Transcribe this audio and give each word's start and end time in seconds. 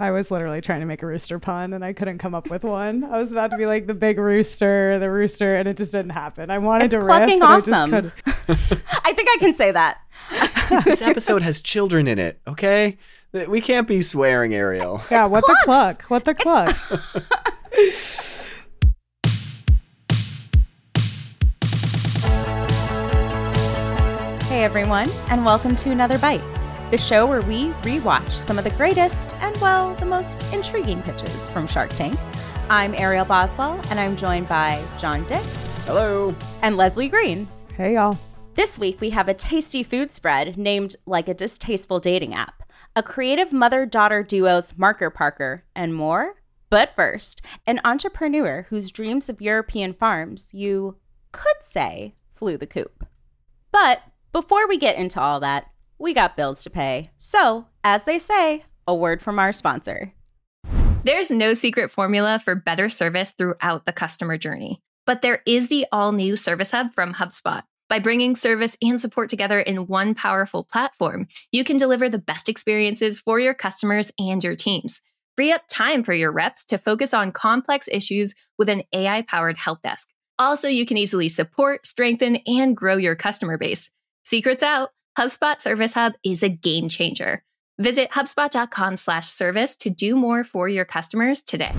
I 0.00 0.12
was 0.12 0.30
literally 0.30 0.62
trying 0.62 0.80
to 0.80 0.86
make 0.86 1.02
a 1.02 1.06
rooster 1.06 1.38
pun 1.38 1.74
and 1.74 1.84
I 1.84 1.92
couldn't 1.92 2.16
come 2.18 2.34
up 2.34 2.48
with 2.48 2.64
one. 2.64 3.04
I 3.04 3.18
was 3.18 3.30
about 3.30 3.50
to 3.50 3.58
be 3.58 3.66
like 3.66 3.86
the 3.86 3.92
big 3.92 4.18
rooster, 4.18 4.98
the 4.98 5.10
rooster, 5.10 5.56
and 5.56 5.68
it 5.68 5.76
just 5.76 5.92
didn't 5.92 6.12
happen. 6.12 6.50
I 6.50 6.56
wanted 6.56 6.86
It's 6.86 6.94
to 6.94 7.02
clucking 7.02 7.40
riff, 7.40 7.66
and 7.66 7.74
I 7.74 7.82
awesome. 7.82 7.90
couldn't. 7.90 8.12
I 9.04 9.12
think 9.12 9.28
I 9.30 9.36
can 9.38 9.52
say 9.52 9.72
that. 9.72 9.98
this 10.86 11.02
episode 11.02 11.42
has 11.42 11.60
children 11.60 12.08
in 12.08 12.18
it, 12.18 12.40
okay? 12.46 12.96
We 13.32 13.60
can't 13.60 13.86
be 13.86 14.00
swearing, 14.00 14.54
Ariel. 14.54 15.02
Yeah, 15.10 15.26
what 15.26 15.44
clucks. 15.44 15.60
the 15.60 15.64
cluck? 15.66 16.02
What 16.04 16.24
the 16.24 16.34
cluck? 16.34 16.76
Hey 24.50 24.64
everyone, 24.64 25.08
and 25.30 25.44
welcome 25.44 25.76
to 25.76 25.90
Another 25.90 26.18
Bite, 26.18 26.42
the 26.90 26.98
show 26.98 27.24
where 27.24 27.40
we 27.42 27.68
rewatch 27.82 28.30
some 28.32 28.58
of 28.58 28.64
the 28.64 28.70
greatest 28.70 29.32
and, 29.34 29.56
well, 29.58 29.94
the 29.94 30.04
most 30.04 30.42
intriguing 30.52 31.00
pitches 31.02 31.48
from 31.48 31.68
Shark 31.68 31.90
Tank. 31.90 32.18
I'm 32.68 32.94
Ariel 32.94 33.24
Boswell, 33.24 33.80
and 33.90 34.00
I'm 34.00 34.16
joined 34.16 34.48
by 34.48 34.82
Jon 34.98 35.22
Dick 35.24 35.44
Hello. 35.84 36.34
and 36.62 36.76
Leslie 36.76 37.08
Green. 37.08 37.46
hey, 37.76 37.94
y'all. 37.94 38.18
This 38.54 38.76
week 38.76 39.00
we 39.00 39.10
have 39.10 39.28
a 39.28 39.34
tasty 39.34 39.84
food 39.84 40.10
spread 40.10 40.58
named 40.58 40.96
like 41.06 41.28
a 41.28 41.34
distasteful 41.34 42.00
dating 42.00 42.34
app, 42.34 42.64
a 42.96 43.04
creative 43.04 43.52
mother 43.52 43.86
daughter 43.86 44.24
duo's 44.24 44.76
Marker 44.76 45.10
Parker, 45.10 45.64
and 45.76 45.94
more. 45.94 46.42
But 46.70 46.94
first, 46.96 47.40
an 47.68 47.80
entrepreneur 47.84 48.66
whose 48.68 48.90
dreams 48.90 49.28
of 49.28 49.40
European 49.40 49.92
farms 49.94 50.50
you 50.52 50.96
could 51.30 51.62
say 51.62 52.14
flew 52.34 52.56
the 52.56 52.66
coop. 52.66 53.06
But 53.70 54.02
before 54.32 54.66
we 54.66 54.76
get 54.76 54.96
into 54.96 55.20
all 55.20 55.38
that, 55.40 55.68
we 56.00 56.14
got 56.14 56.36
bills 56.36 56.62
to 56.64 56.70
pay. 56.70 57.10
So, 57.18 57.66
as 57.84 58.04
they 58.04 58.18
say, 58.18 58.64
a 58.88 58.94
word 58.94 59.22
from 59.22 59.38
our 59.38 59.52
sponsor. 59.52 60.12
There's 61.04 61.30
no 61.30 61.54
secret 61.54 61.90
formula 61.90 62.40
for 62.44 62.54
better 62.54 62.88
service 62.88 63.30
throughout 63.30 63.86
the 63.86 63.92
customer 63.92 64.36
journey, 64.36 64.82
but 65.06 65.22
there 65.22 65.42
is 65.46 65.68
the 65.68 65.86
all 65.92 66.12
new 66.12 66.36
Service 66.36 66.72
Hub 66.72 66.92
from 66.94 67.14
HubSpot. 67.14 67.62
By 67.88 67.98
bringing 67.98 68.36
service 68.36 68.76
and 68.80 69.00
support 69.00 69.28
together 69.28 69.60
in 69.60 69.86
one 69.86 70.14
powerful 70.14 70.64
platform, 70.64 71.26
you 71.52 71.64
can 71.64 71.76
deliver 71.76 72.08
the 72.08 72.18
best 72.18 72.48
experiences 72.48 73.18
for 73.18 73.40
your 73.40 73.54
customers 73.54 74.12
and 74.18 74.42
your 74.42 74.56
teams. 74.56 75.02
Free 75.36 75.52
up 75.52 75.62
time 75.68 76.04
for 76.04 76.12
your 76.12 76.32
reps 76.32 76.64
to 76.66 76.78
focus 76.78 77.12
on 77.12 77.32
complex 77.32 77.88
issues 77.88 78.34
with 78.58 78.68
an 78.68 78.82
AI 78.92 79.22
powered 79.22 79.58
help 79.58 79.82
desk. 79.82 80.08
Also, 80.38 80.68
you 80.68 80.86
can 80.86 80.96
easily 80.96 81.28
support, 81.28 81.84
strengthen, 81.84 82.36
and 82.46 82.76
grow 82.76 82.96
your 82.96 83.16
customer 83.16 83.58
base. 83.58 83.90
Secrets 84.22 84.62
out, 84.62 84.90
HubSpot 85.18 85.60
Service 85.60 85.94
Hub 85.94 86.14
is 86.22 86.42
a 86.42 86.48
game 86.48 86.88
changer. 86.88 87.42
Visit 87.78 88.10
HubSpot.com 88.10 88.96
slash 88.96 89.26
service 89.26 89.74
to 89.76 89.90
do 89.90 90.14
more 90.14 90.44
for 90.44 90.68
your 90.68 90.84
customers 90.84 91.42
today. 91.42 91.72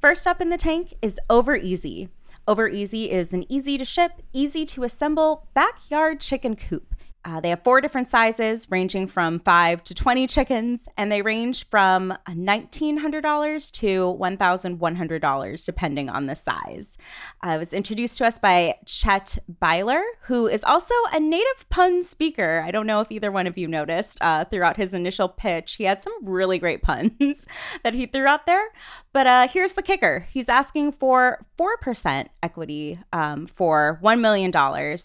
First 0.00 0.26
up 0.26 0.40
in 0.40 0.48
the 0.48 0.56
tank 0.56 0.94
is 1.02 1.20
Over 1.28 1.56
EZ. 1.56 2.06
Over 2.48 2.70
EZ 2.70 2.94
is 2.94 3.34
an 3.34 3.44
easy 3.52 3.76
to 3.76 3.84
ship, 3.84 4.22
easy 4.32 4.64
to 4.66 4.84
assemble 4.84 5.48
backyard 5.52 6.20
chicken 6.20 6.56
coop. 6.56 6.94
Uh, 7.24 7.38
they 7.40 7.50
have 7.50 7.62
four 7.62 7.80
different 7.80 8.08
sizes, 8.08 8.66
ranging 8.70 9.06
from 9.06 9.40
five 9.40 9.84
to 9.84 9.94
20 9.94 10.26
chickens, 10.26 10.88
and 10.96 11.12
they 11.12 11.20
range 11.20 11.68
from 11.68 12.14
$1,900 12.28 13.70
to 13.72 14.16
$1,100, 14.18 15.66
depending 15.66 16.08
on 16.08 16.26
the 16.26 16.34
size. 16.34 16.96
Uh, 17.44 17.50
it 17.50 17.58
was 17.58 17.74
introduced 17.74 18.16
to 18.18 18.26
us 18.26 18.38
by 18.38 18.74
Chet 18.86 19.38
Beiler, 19.60 20.02
who 20.22 20.46
is 20.46 20.64
also 20.64 20.94
a 21.12 21.20
native 21.20 21.68
pun 21.68 22.02
speaker. 22.02 22.64
I 22.66 22.70
don't 22.70 22.86
know 22.86 23.00
if 23.00 23.10
either 23.10 23.30
one 23.30 23.46
of 23.46 23.58
you 23.58 23.68
noticed 23.68 24.16
uh, 24.22 24.46
throughout 24.46 24.78
his 24.78 24.94
initial 24.94 25.28
pitch. 25.28 25.74
He 25.74 25.84
had 25.84 26.02
some 26.02 26.14
really 26.22 26.58
great 26.58 26.82
puns 26.82 27.46
that 27.84 27.92
he 27.92 28.06
threw 28.06 28.26
out 28.26 28.46
there. 28.46 28.68
But 29.12 29.26
uh, 29.26 29.48
here's 29.48 29.74
the 29.74 29.82
kicker 29.82 30.20
he's 30.30 30.48
asking 30.48 30.92
for 30.92 31.44
4% 31.58 32.28
equity 32.42 32.98
um, 33.12 33.46
for 33.46 33.98
$1 34.02 34.20
million, 34.20 34.50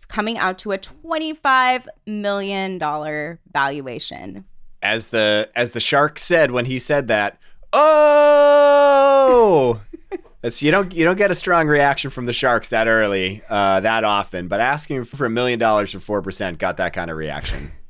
coming 0.08 0.38
out 0.38 0.58
to 0.60 0.72
a 0.72 0.78
$25 0.78 1.88
million 2.06 2.78
dollar 2.78 3.40
valuation. 3.54 4.46
As 4.82 5.10
the 5.10 5.50
as 5.56 5.74
the 5.74 5.80
shark 5.80 6.20
said 6.20 6.52
when 6.52 6.66
he 6.66 6.80
said 6.80 7.08
that, 7.08 7.40
oh, 7.74 9.82
that's 10.42 10.62
you 10.62 10.72
don't 10.72 10.94
you 10.94 11.04
don't 11.04 11.18
get 11.18 11.32
a 11.32 11.36
strong 11.36 11.68
reaction 11.68 12.10
from 12.10 12.26
the 12.26 12.34
sharks 12.34 12.70
that 12.70 12.88
early, 12.88 13.42
uh, 13.50 13.80
that 13.80 14.04
often. 14.04 14.48
But 14.48 14.60
asking 14.60 15.06
for 15.06 15.26
a 15.26 15.30
million 15.30 15.60
dollars 15.60 15.92
for 15.92 16.00
four 16.00 16.22
percent 16.22 16.60
got 16.60 16.78
that 16.78 16.94
kind 16.94 17.10
of 17.10 17.18
reaction. 17.18 17.72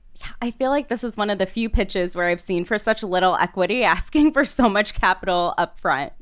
I 0.42 0.52
feel 0.52 0.72
like 0.72 0.88
this 0.88 1.04
is 1.04 1.18
one 1.18 1.30
of 1.30 1.38
the 1.38 1.46
few 1.46 1.70
pitches 1.70 2.16
where 2.16 2.28
I've 2.28 2.42
seen 2.42 2.66
for 2.66 2.80
such 2.80 3.04
little 3.04 3.36
equity 3.36 3.84
asking 3.84 4.32
for 4.32 4.46
so 4.46 4.70
much 4.70 4.94
capital 4.94 5.54
up 5.58 5.80
front. 5.80 6.14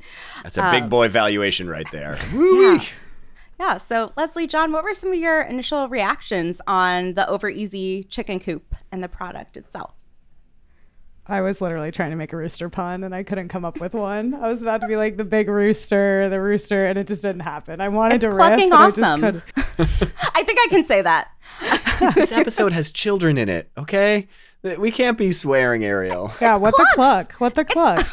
That's 0.42 0.58
a 0.58 0.68
big 0.70 0.90
boy 0.90 1.08
valuation 1.08 1.68
right 1.68 1.86
there. 1.92 2.18
Um, 2.32 2.60
Yeah. 2.60 2.84
Yeah. 3.58 3.76
So, 3.76 4.12
Leslie, 4.16 4.46
Jon, 4.46 4.72
what 4.72 4.84
were 4.84 4.94
some 4.94 5.12
of 5.12 5.18
your 5.18 5.42
initial 5.42 5.88
reactions 5.88 6.60
on 6.66 7.14
the 7.14 7.28
Over 7.28 7.48
EZ 7.50 8.04
chicken 8.08 8.40
coop 8.40 8.74
and 8.92 9.02
the 9.02 9.08
product 9.08 9.56
itself? 9.56 10.00
I 11.26 11.40
was 11.40 11.62
literally 11.62 11.90
trying 11.90 12.10
to 12.10 12.16
make 12.16 12.34
a 12.34 12.36
rooster 12.36 12.68
pun 12.68 13.02
and 13.02 13.14
I 13.14 13.22
couldn't 13.22 13.48
come 13.48 13.64
up 13.64 13.80
with 13.80 13.94
one. 13.94 14.34
I 14.34 14.48
was 14.48 14.60
about 14.60 14.82
to 14.82 14.86
be 14.86 14.96
like 14.96 15.16
the 15.16 15.24
big 15.24 15.48
rooster, 15.48 16.28
the 16.28 16.38
rooster, 16.38 16.84
and 16.86 16.98
it 16.98 17.06
just 17.06 17.22
didn't 17.22 17.40
happen. 17.40 17.80
I 17.80 17.88
wanted 17.88 18.16
It's 18.16 18.24
to 18.24 18.28
riff, 18.30 18.36
clucking 18.36 18.64
and 18.64 18.74
I 18.74 18.86
just 18.90 18.98
awesome. 18.98 19.20
couldn't. 19.20 19.44
I 20.34 20.42
think 20.42 20.58
I 20.60 20.66
can 20.68 20.84
say 20.84 21.00
that. 21.00 21.28
This 22.14 22.30
episode 22.30 22.72
has 22.74 22.90
children 22.90 23.38
in 23.38 23.48
it, 23.48 23.70
okay? 23.78 24.28
We 24.62 24.90
can't 24.90 25.16
be 25.16 25.32
swearing, 25.32 25.82
Ariel. 25.82 26.30
Yeah, 26.42 26.56
what 26.56 26.74
clucks. 26.74 26.90
the 26.90 26.94
cluck? 26.94 27.32
What 27.34 27.54
the 27.54 27.64
cluck? 27.64 28.06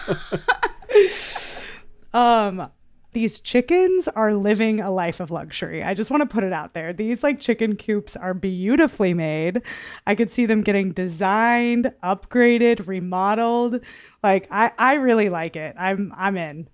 um, 2.14 2.70
these 3.14 3.40
chickens 3.40 4.08
are 4.10 4.34
living 4.34 4.80
a 4.80 4.92
life 4.92 5.20
of 5.20 5.32
luxury. 5.32 5.84
I 5.84 5.94
just 5.94 6.10
want 6.10 6.22
to 6.22 6.34
put 6.34 6.44
it 6.44 6.54
out 6.54 6.74
there. 6.74 6.94
These 6.94 7.24
like 7.24 7.40
chicken 7.40 7.76
coops 7.76 8.16
are 8.16 8.34
beautifully 8.34 9.14
made. 9.14 9.62
I 10.08 10.16
could 10.16 10.32
see 10.32 10.46
them 10.46 10.62
getting 10.62 10.92
designed, 10.92 11.94
upgraded, 12.04 12.88
remodeled. 12.88 13.82
Like 14.24 14.48
I, 14.52 14.72
I 14.78 14.96
really 14.96 15.30
like 15.30 15.56
it. 15.56 15.76
I'm, 15.78 16.14
I'm 16.16 16.38
in. 16.38 16.70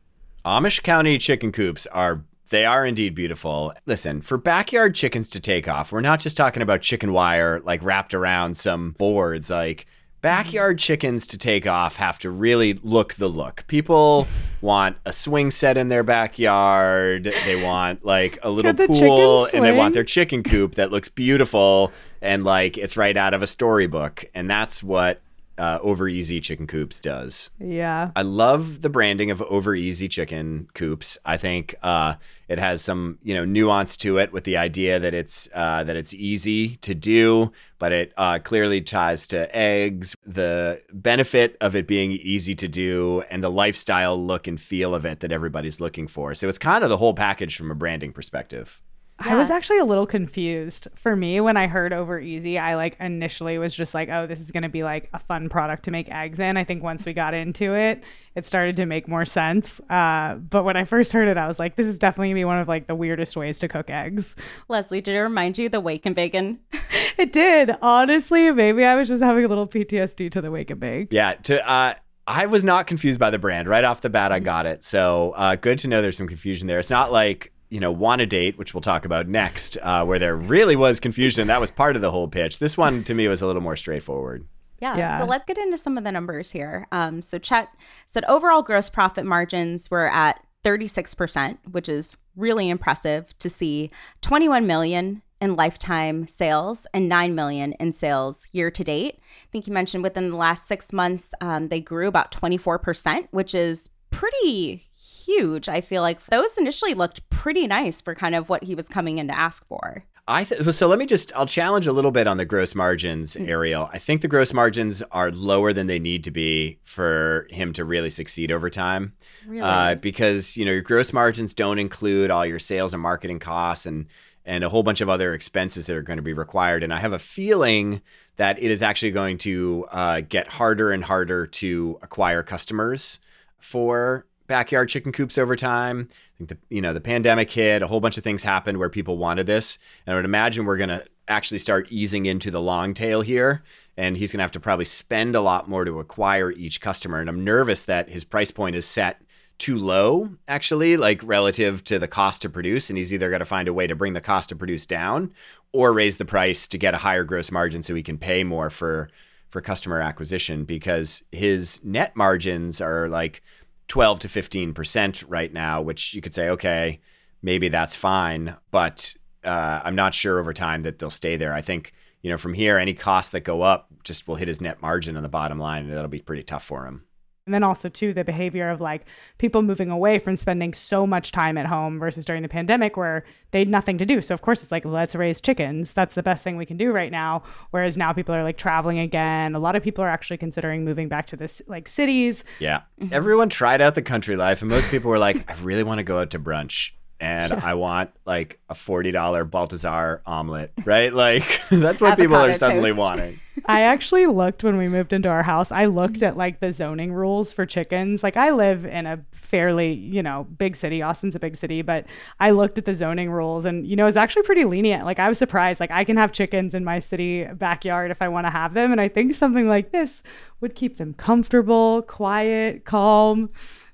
Amish 0.46 0.84
County 0.84 1.18
chicken 1.18 1.52
coops 1.52 1.88
are 1.88 2.24
they 2.50 2.66
are 2.66 2.86
indeed 2.86 3.14
beautiful. 3.14 3.74
Listen, 3.86 4.22
for 4.22 4.38
backyard 4.38 4.96
chickens 4.96 5.28
to 5.30 5.40
take 5.40 5.68
off, 5.68 5.92
we're 5.92 6.02
not 6.02 6.20
just 6.20 6.38
talking 6.38 6.62
about 6.62 6.82
chicken 6.82 7.12
wire 7.12 7.60
like 7.62 7.84
wrapped 7.84 8.14
around 8.14 8.56
some 8.56 8.92
boards. 8.92 9.50
Like 9.50 9.86
backyard 10.28 10.78
chickens 10.78 11.26
to 11.26 11.38
take 11.38 11.66
off 11.66 11.96
have 11.96 12.20
to 12.20 12.30
really 12.30 12.74
look 12.84 13.14
the 13.14 13.30
look. 13.30 13.64
People 13.68 14.28
want 14.62 14.98
a 15.06 15.14
swing 15.14 15.50
set 15.52 15.78
in 15.78 15.88
their 15.88 16.04
backyard. 16.04 17.34
They 17.46 17.56
want 17.56 18.04
like 18.04 18.38
a 18.44 18.50
little 18.50 18.74
the 18.74 18.88
pool 18.88 19.48
and 19.54 19.64
they 19.64 19.72
want 19.72 19.94
their 19.94 20.04
chicken 20.04 20.44
coop 20.44 20.76
that 20.76 20.92
looks 20.92 21.08
beautiful 21.08 21.94
and 22.22 22.44
like 22.44 22.78
it's 22.78 22.98
right 22.98 23.16
out 23.16 23.34
of 23.34 23.42
a 23.42 23.48
storybook. 23.48 24.26
And 24.36 24.50
that's 24.50 24.84
what 24.84 25.22
uh, 25.58 25.80
Over 25.82 26.08
EZ 26.08 26.42
Chicken 26.42 26.68
Coops 26.68 27.00
does. 27.00 27.50
Yeah. 27.60 28.12
I 28.16 28.22
love 28.22 28.82
the 28.82 28.90
branding 28.90 29.32
of 29.32 29.42
Over 29.44 29.76
EZ 29.76 30.08
Chicken 30.10 30.68
Coops. 30.74 31.18
I 31.26 31.38
think 31.38 31.76
uh, 31.84 32.16
it 32.48 32.60
has 32.60 32.82
some 32.82 33.18
you 33.24 33.34
know 33.34 33.46
nuance 33.46 33.98
to 33.98 34.18
it 34.18 34.32
with 34.32 34.44
the 34.44 34.58
idea 34.58 35.00
that 35.00 35.14
it's 35.14 35.50
uh, 35.54 35.84
that 35.84 35.96
it's 35.96 36.14
easy 36.14 36.76
to 36.78 36.96
do, 36.96 37.52
but 37.80 37.92
it 37.92 38.14
uh, 38.18 38.40
clearly 38.40 38.82
ties 38.82 39.28
to 39.28 39.56
eggs. 39.56 40.16
The 40.26 40.82
benefit 40.94 41.58
of 41.62 41.76
it 41.76 41.88
being 41.88 42.12
easy 42.12 42.56
to 42.56 42.68
do 42.68 43.24
and 43.30 43.44
the 43.44 43.52
lifestyle 43.52 44.22
look 44.24 44.48
and 44.48 44.60
feel 44.60 44.96
of 44.96 45.06
it 45.06 45.20
that 45.22 45.32
everybody's 45.32 45.82
looking 45.82 46.08
for. 46.08 46.34
So 46.34 46.48
it's 46.48 46.58
kind 46.58 46.84
of 46.84 46.90
the 46.90 46.98
whole 46.98 47.14
package 47.14 47.56
from 47.56 47.72
a 47.72 47.76
branding 47.76 48.14
perspective. 48.14 48.82
I 49.20 49.36
was 49.36 49.50
actually 49.50 49.80
a 49.80 49.86
little 49.86 50.06
confused. 50.06 50.88
For 50.96 51.16
me, 51.16 51.42
when 51.42 51.58
I 51.58 51.68
heard 51.68 51.92
over 51.92 52.20
easy, 52.20 52.60
I 52.60 52.76
like 52.76 52.96
initially 53.00 53.58
was 53.58 53.74
just 53.74 53.94
like, 53.94 54.10
oh, 54.10 54.28
this 54.28 54.40
is 54.40 54.52
going 54.52 54.64
to 54.64 54.70
be 54.70 54.84
like 54.84 55.10
a 55.14 55.20
fun 55.20 55.50
product 55.50 55.84
to 55.84 55.92
make 55.92 56.10
eggs 56.12 56.40
in. 56.40 56.56
I 56.56 56.64
think 56.64 56.84
once 56.84 57.06
we 57.06 57.14
got 57.14 57.34
into 57.34 57.74
it, 57.74 58.04
it 58.36 58.46
started 58.46 58.76
to 58.76 58.86
make 58.86 59.08
more 59.08 59.26
sense. 59.26 59.82
Uh, 59.90 60.36
but 60.36 60.64
when 60.64 60.78
I 60.78 60.86
first 60.86 61.12
heard 61.12 61.28
it, 61.28 61.38
I 61.38 61.48
was 61.48 61.58
like, 61.58 61.76
this 61.76 61.88
is 61.88 61.98
definitely 61.98 62.28
going 62.28 62.36
to 62.36 62.40
be 62.42 62.46
one 62.46 62.60
of 62.60 62.68
like 62.68 62.88
the 62.88 62.96
weirdest 62.96 63.36
ways 63.36 63.58
to 63.60 63.68
cook 63.68 63.90
eggs. 63.90 64.36
Leslie, 64.70 65.02
did 65.02 65.16
it 65.16 65.22
remind 65.22 65.58
you 65.58 65.68
the 65.70 65.80
wake 65.80 66.06
and 66.06 66.16
bacon? 66.16 66.60
It 67.18 67.34
did. 67.34 67.76
Honestly, 67.82 68.52
maybe 68.52 68.86
I 68.86 68.94
was 68.94 69.08
just 69.08 69.24
having 69.24 69.44
a 69.44 69.48
little 69.48 69.68
PTSD 69.68 70.32
to 70.34 70.40
the 70.40 70.52
wake 70.52 70.70
and 70.70 70.80
bake. 70.80 71.08
Yeah, 71.12 71.34
to 71.34 71.68
uh 71.68 71.96
I 72.28 72.46
was 72.46 72.64
not 72.64 72.86
confused 72.86 73.20
by 73.20 73.32
the 73.32 73.40
brand. 73.40 73.68
Right 73.68 73.84
off 73.84 74.02
the 74.02 74.10
bat 74.10 74.32
I 74.32 74.40
got 74.40 74.68
it. 74.68 74.84
So, 74.84 75.34
uh 75.36 75.56
good 75.56 75.80
to 75.80 75.88
know 75.88 76.04
there's 76.04 76.18
some 76.18 76.28
confusion 76.28 76.68
there. 76.68 76.78
It's 76.78 76.92
not 76.92 77.12
like 77.12 77.52
you 77.70 77.80
know, 77.80 77.92
Wanna 77.92 78.26
Date, 78.26 78.58
which 78.58 78.74
we'll 78.74 78.82
talk 78.82 79.06
about 79.06 79.28
next, 79.28 79.78
uh, 79.82 80.06
where 80.06 80.20
there 80.20 80.36
really 80.36 80.76
was 80.76 81.00
confusion. 81.00 81.48
That 81.48 81.62
was 81.62 81.72
part 81.72 81.96
of 81.96 82.02
the 82.02 82.12
whole 82.12 82.28
pitch. 82.28 82.60
This 82.60 82.78
one 82.78 83.04
to 83.06 83.14
me 83.14 83.28
was 83.28 83.42
a 83.42 83.48
little 83.48 83.62
more 83.62 83.76
straightforward. 83.76 84.48
Yeah, 84.80 84.96
Yeah. 84.96 85.20
So 85.20 85.26
let's 85.26 85.46
get 85.46 85.58
into 85.58 85.78
some 85.78 85.98
of 85.98 86.04
the 86.04 86.12
numbers 86.12 86.52
here. 86.52 86.88
Um, 86.92 87.22
so 87.22 87.40
Chet 87.40 87.70
said 88.06 88.24
overall 88.26 88.62
gross 88.62 88.90
profit 88.90 89.26
margins 89.26 89.90
were 89.90 90.08
at 90.08 90.40
36%, 90.64 91.58
which 91.72 91.90
is 91.90 92.16
really 92.36 92.70
impressive 92.70 93.38
to 93.40 93.50
see 93.50 93.90
21 94.22 94.68
million 94.68 95.24
in 95.40 95.56
lifetime 95.56 96.28
sales 96.28 96.88
and 96.94 97.08
9 97.08 97.36
million 97.36 97.74
in 97.74 97.92
sales 97.92 98.48
year 98.52 98.72
to 98.72 98.84
date. 98.84 99.16
I 99.20 99.48
think 99.52 99.68
you 99.68 99.74
mentioned 99.74 100.04
within 100.04 100.30
the 100.30 100.36
last 100.36 100.68
six 100.68 100.92
months, 100.92 101.34
um, 101.42 101.70
they 101.70 101.80
grew 101.80 102.08
about 102.08 102.32
24%, 102.32 103.28
which 103.32 103.54
is 103.54 103.90
pretty 104.12 104.84
huge. 105.26 105.68
I 105.70 105.82
feel 105.82 106.02
like 106.02 106.26
those 106.28 106.58
initially 106.58 106.94
looked 106.94 107.28
pretty 107.30 107.68
nice 107.68 108.02
for 108.02 108.16
kind 108.16 108.36
of 108.36 108.50
what 108.50 108.64
he 108.64 108.76
was 108.76 108.88
coming 108.88 109.18
in 109.18 109.28
to 109.28 109.38
ask 109.38 109.66
for. 109.68 110.04
I 110.30 110.44
th- 110.44 110.62
so 110.74 110.88
let 110.88 111.00
me 111.00 111.06
just 111.06 111.32
I'll 111.38 111.46
challenge 111.46 111.88
a 111.88 111.94
little 111.94 112.12
bit 112.12 112.28
on 112.28 112.36
the 112.36 112.44
gross 112.46 112.76
margins, 112.76 113.36
Mm. 113.38 113.48
Ariel. 113.48 113.90
I 113.94 113.98
think 113.98 114.22
the 114.22 114.28
gross 114.28 114.52
margins 114.54 115.02
are 115.12 115.32
lower 115.32 115.72
than 115.72 115.88
they 115.88 116.00
need 116.00 116.24
to 116.26 116.32
be 116.32 116.80
for 116.84 117.48
him 117.50 117.72
to 117.74 117.86
really 117.86 118.10
succeed 118.10 118.52
over 118.52 118.70
time. 118.70 119.14
Really? 119.46 119.62
Uh, 119.62 119.96
because 119.96 120.58
you 120.58 120.66
know 120.66 120.72
your 120.74 120.82
gross 120.82 121.14
margins 121.14 121.54
don't 121.54 121.80
include 121.80 122.30
all 122.30 122.46
your 122.46 122.60
sales 122.60 122.94
and 122.94 123.02
marketing 123.02 123.40
costs 123.40 123.86
and 123.86 124.08
and 124.46 124.64
a 124.66 124.70
whole 124.70 124.84
bunch 124.84 125.00
of 125.02 125.08
other 125.10 125.34
expenses 125.34 125.88
that 125.88 125.96
are 125.96 126.02
going 126.02 126.18
to 126.18 126.24
be 126.24 126.34
required. 126.34 126.82
And 126.84 126.94
I 126.94 127.00
have 127.00 127.12
a 127.14 127.20
feeling 127.20 128.02
that 128.38 128.62
it 128.62 128.70
is 128.72 128.82
actually 128.82 129.12
going 129.12 129.38
to 129.40 129.86
uh, 129.92 130.22
get 130.22 130.48
harder 130.48 130.92
and 130.92 131.04
harder 131.06 131.46
to 131.48 132.00
acquire 132.02 132.44
customers 132.44 133.20
for 133.60 134.26
backyard 134.48 134.90
chicken 134.90 135.12
coops 135.12 135.38
over 135.38 135.56
time. 135.56 136.10
I 136.12 136.38
think 136.38 136.50
the 136.50 136.58
you 136.70 136.82
know 136.82 136.94
the 136.94 137.02
pandemic 137.02 137.52
hit, 137.52 137.82
a 137.82 137.88
whole 137.88 138.00
bunch 138.00 138.18
of 138.18 138.24
things 138.24 138.44
happened 138.44 138.78
where 138.78 138.90
people 138.90 139.18
wanted 139.18 139.48
this, 139.48 139.78
and 140.06 140.14
I 140.14 140.16
would 140.16 140.26
imagine 140.26 140.66
we're 140.66 140.78
to 140.90 141.06
actually 141.28 141.60
start 141.60 141.88
easing 141.90 142.26
into 142.26 142.52
the 142.52 142.62
long 142.62 142.94
tail 142.94 143.22
here. 143.22 143.64
And 143.98 144.18
he's 144.18 144.32
to 144.32 144.44
have 144.44 144.52
to 144.52 144.60
probably 144.60 144.86
spend 144.86 145.36
a 145.36 145.42
lot 145.42 145.70
more 145.70 145.86
to 145.86 146.00
acquire 146.00 146.52
each 146.52 146.82
customer. 146.82 147.20
And 147.20 147.30
I'm 147.30 147.44
nervous 147.44 147.86
that 147.86 148.10
his 148.10 148.24
price 148.24 148.52
point 148.52 148.76
is 148.76 148.86
set 148.86 149.22
too 149.58 149.78
low, 149.78 150.30
actually, 150.48 150.98
like 150.98 151.20
relative 151.24 151.84
to 151.86 151.98
the 151.98 152.08
cost 152.08 152.44
to 152.44 152.50
produce. 152.50 152.90
And 152.90 152.98
he's 152.98 153.12
either 153.12 153.32
got 153.32 153.40
to 153.40 153.46
find 153.46 153.68
a 153.68 153.74
way 153.74 153.88
to 153.88 153.96
bring 153.96 154.14
the 154.14 154.22
cost 154.22 154.50
to 154.50 154.56
produce 154.56 154.86
down 154.86 155.34
or 155.74 155.94
raise 155.94 156.18
the 156.18 156.26
price 156.26 156.68
to 156.68 156.78
get 156.78 156.94
a 156.94 157.00
higher 157.00 157.24
gross 157.24 157.52
margin 157.52 157.82
so 157.82 157.96
he 157.96 158.04
can 158.04 158.18
pay 158.18 158.44
more 158.44 158.70
for 158.70 159.10
for 159.50 159.62
customer 159.62 160.02
acquisition 160.02 160.66
because 160.66 161.24
his 161.32 161.84
net 161.84 162.16
margins 162.16 162.82
are 162.82 163.08
like 163.08 163.42
12 163.88 164.20
to 164.20 164.28
15% 164.28 165.24
right 165.28 165.54
now, 165.54 165.82
which 165.82 166.14
you 166.14 166.22
could 166.22 166.34
say, 166.34 166.50
okay, 166.50 167.00
maybe 167.42 167.70
that's 167.70 167.96
fine. 167.96 168.56
But 168.72 169.14
uh, 169.44 169.82
I'm 169.84 169.96
not 169.96 170.14
sure 170.14 170.40
over 170.40 170.54
time 170.54 170.82
that 170.82 171.00
they'll 171.00 171.10
stay 171.10 171.38
there. 171.38 171.54
I 171.54 171.62
think, 171.62 171.94
you 172.22 172.30
know, 172.30 172.38
from 172.38 172.54
here, 172.54 172.78
any 172.78 172.94
costs 172.94 173.32
that 173.32 173.42
go 173.42 173.62
up 173.62 173.88
just 174.04 174.28
will 174.28 174.36
hit 174.36 174.48
his 174.48 174.62
net 174.62 174.82
margin 174.82 175.16
on 175.16 175.24
the 175.24 175.30
bottom 175.30 175.60
line, 175.60 175.86
and 175.86 175.94
that'll 175.94 176.10
be 176.10 176.22
pretty 176.22 176.44
tough 176.44 176.66
for 176.66 176.86
him. 176.86 177.07
And 177.48 177.54
then 177.54 177.64
also 177.64 177.90
too 177.90 178.14
the 178.14 178.24
behavior 178.24 178.70
of 178.70 178.82
like 178.82 179.06
people 179.38 179.62
moving 179.62 179.90
away 179.90 180.20
from 180.20 180.36
spending 180.36 180.74
so 180.74 181.08
much 181.08 181.32
time 181.32 181.58
at 181.58 181.66
home 181.66 181.98
versus 181.98 182.26
during 182.26 182.44
the 182.44 182.50
pandemic 182.50 182.98
where 182.98 183.24
they 183.52 183.60
had 183.60 183.70
nothing 183.70 183.98
to 183.98 184.06
do. 184.06 184.22
So 184.22 184.34
of 184.34 184.42
course 184.42 184.62
it's 184.62 184.72
like 184.72 184.86
let's 184.86 185.16
raise 185.16 185.40
chickens. 185.40 185.94
That's 185.94 186.14
the 186.14 186.24
best 186.24 186.44
thing 186.44 186.58
we 186.58 186.66
can 186.66 186.78
do 186.78 186.92
right 186.92 187.12
now. 187.12 187.44
Whereas 187.72 187.98
now 187.98 188.14
people 188.14 188.36
are 188.36 188.44
like 188.44 188.58
traveling 188.58 189.00
again. 189.00 189.56
A 189.56 189.60
lot 189.60 189.76
of 189.76 189.82
people 189.82 190.04
are 190.04 190.10
actually 190.10 190.38
considering 190.38 190.84
moving 190.84 191.08
back 191.08 191.26
to 191.28 191.38
this 191.38 191.62
like 191.68 191.88
cities. 191.88 192.44
Yeah. 192.60 192.82
Mm-hmm. 193.02 193.14
Everyone 193.14 193.50
tried 193.50 193.82
out 193.82 193.96
the 193.96 194.02
country 194.02 194.36
life, 194.36 194.62
and 194.62 194.70
most 194.70 194.90
people 194.90 195.10
were 195.10 195.20
like, 195.20 195.50
I 195.50 195.56
really 195.62 195.84
want 195.84 196.00
to 196.00 196.04
go 196.04 196.20
out 196.20 196.30
to 196.32 196.40
brunch. 196.40 196.92
And 197.20 197.52
I 197.54 197.74
want 197.74 198.12
like 198.26 198.60
a 198.70 198.74
$40 198.74 199.50
Balthazar 199.50 200.22
omelet, 200.26 200.72
right? 200.86 201.12
Like, 201.14 201.62
that's 201.72 202.02
what 202.02 202.18
people 202.18 202.36
are 202.36 202.54
suddenly 202.54 202.92
toast. 202.92 203.00
wanting. 203.00 203.40
I 203.66 203.82
actually 203.82 204.28
looked 204.28 204.64
when 204.64 204.78
we 204.78 204.88
moved 204.88 205.14
into 205.14 205.30
our 205.30 205.44
house. 205.44 205.72
I 205.72 205.86
looked 205.86 206.22
at 206.22 206.38
like 206.38 206.60
the 206.60 206.72
zoning 206.72 207.12
rules 207.12 207.52
for 207.52 207.66
chickens. 207.66 208.24
Like 208.24 208.38
I 208.38 208.52
live 208.52 208.86
in 208.86 209.06
a 209.06 209.20
fairly, 209.32 209.94
you 209.94 210.22
know, 210.22 210.46
big 210.58 210.76
city. 210.76 211.02
Austin's 211.02 211.36
a 211.36 211.40
big 211.40 211.56
city, 211.56 211.82
but 211.82 212.06
I 212.40 212.52
looked 212.52 212.78
at 212.78 212.86
the 212.86 212.94
zoning 212.94 213.32
rules 213.32 213.66
and 213.66 213.88
you 213.88 213.96
know, 213.96 214.06
it's 214.06 214.18
actually 214.18 214.44
pretty 214.44 214.66
lenient. 214.66 215.06
Like 215.06 215.20
I 215.20 215.28
was 215.28 215.38
surprised. 215.38 215.80
Like 215.80 215.92
I 215.92 216.04
can 216.04 216.18
have 216.18 216.32
chickens 216.32 216.74
in 216.74 216.84
my 216.84 217.00
city 217.00 217.46
backyard 217.46 218.12
if 218.12 218.22
I 218.22 218.28
want 218.28 218.46
to 218.46 218.52
have 218.52 218.74
them, 218.74 218.92
and 218.92 219.02
I 219.02 219.08
think 219.08 219.34
something 219.34 219.68
like 219.68 219.92
this 219.92 220.22
would 220.62 220.76
keep 220.76 220.98
them 220.98 221.14
comfortable, 221.14 222.02
quiet, 222.04 222.86
calm. 222.86 223.50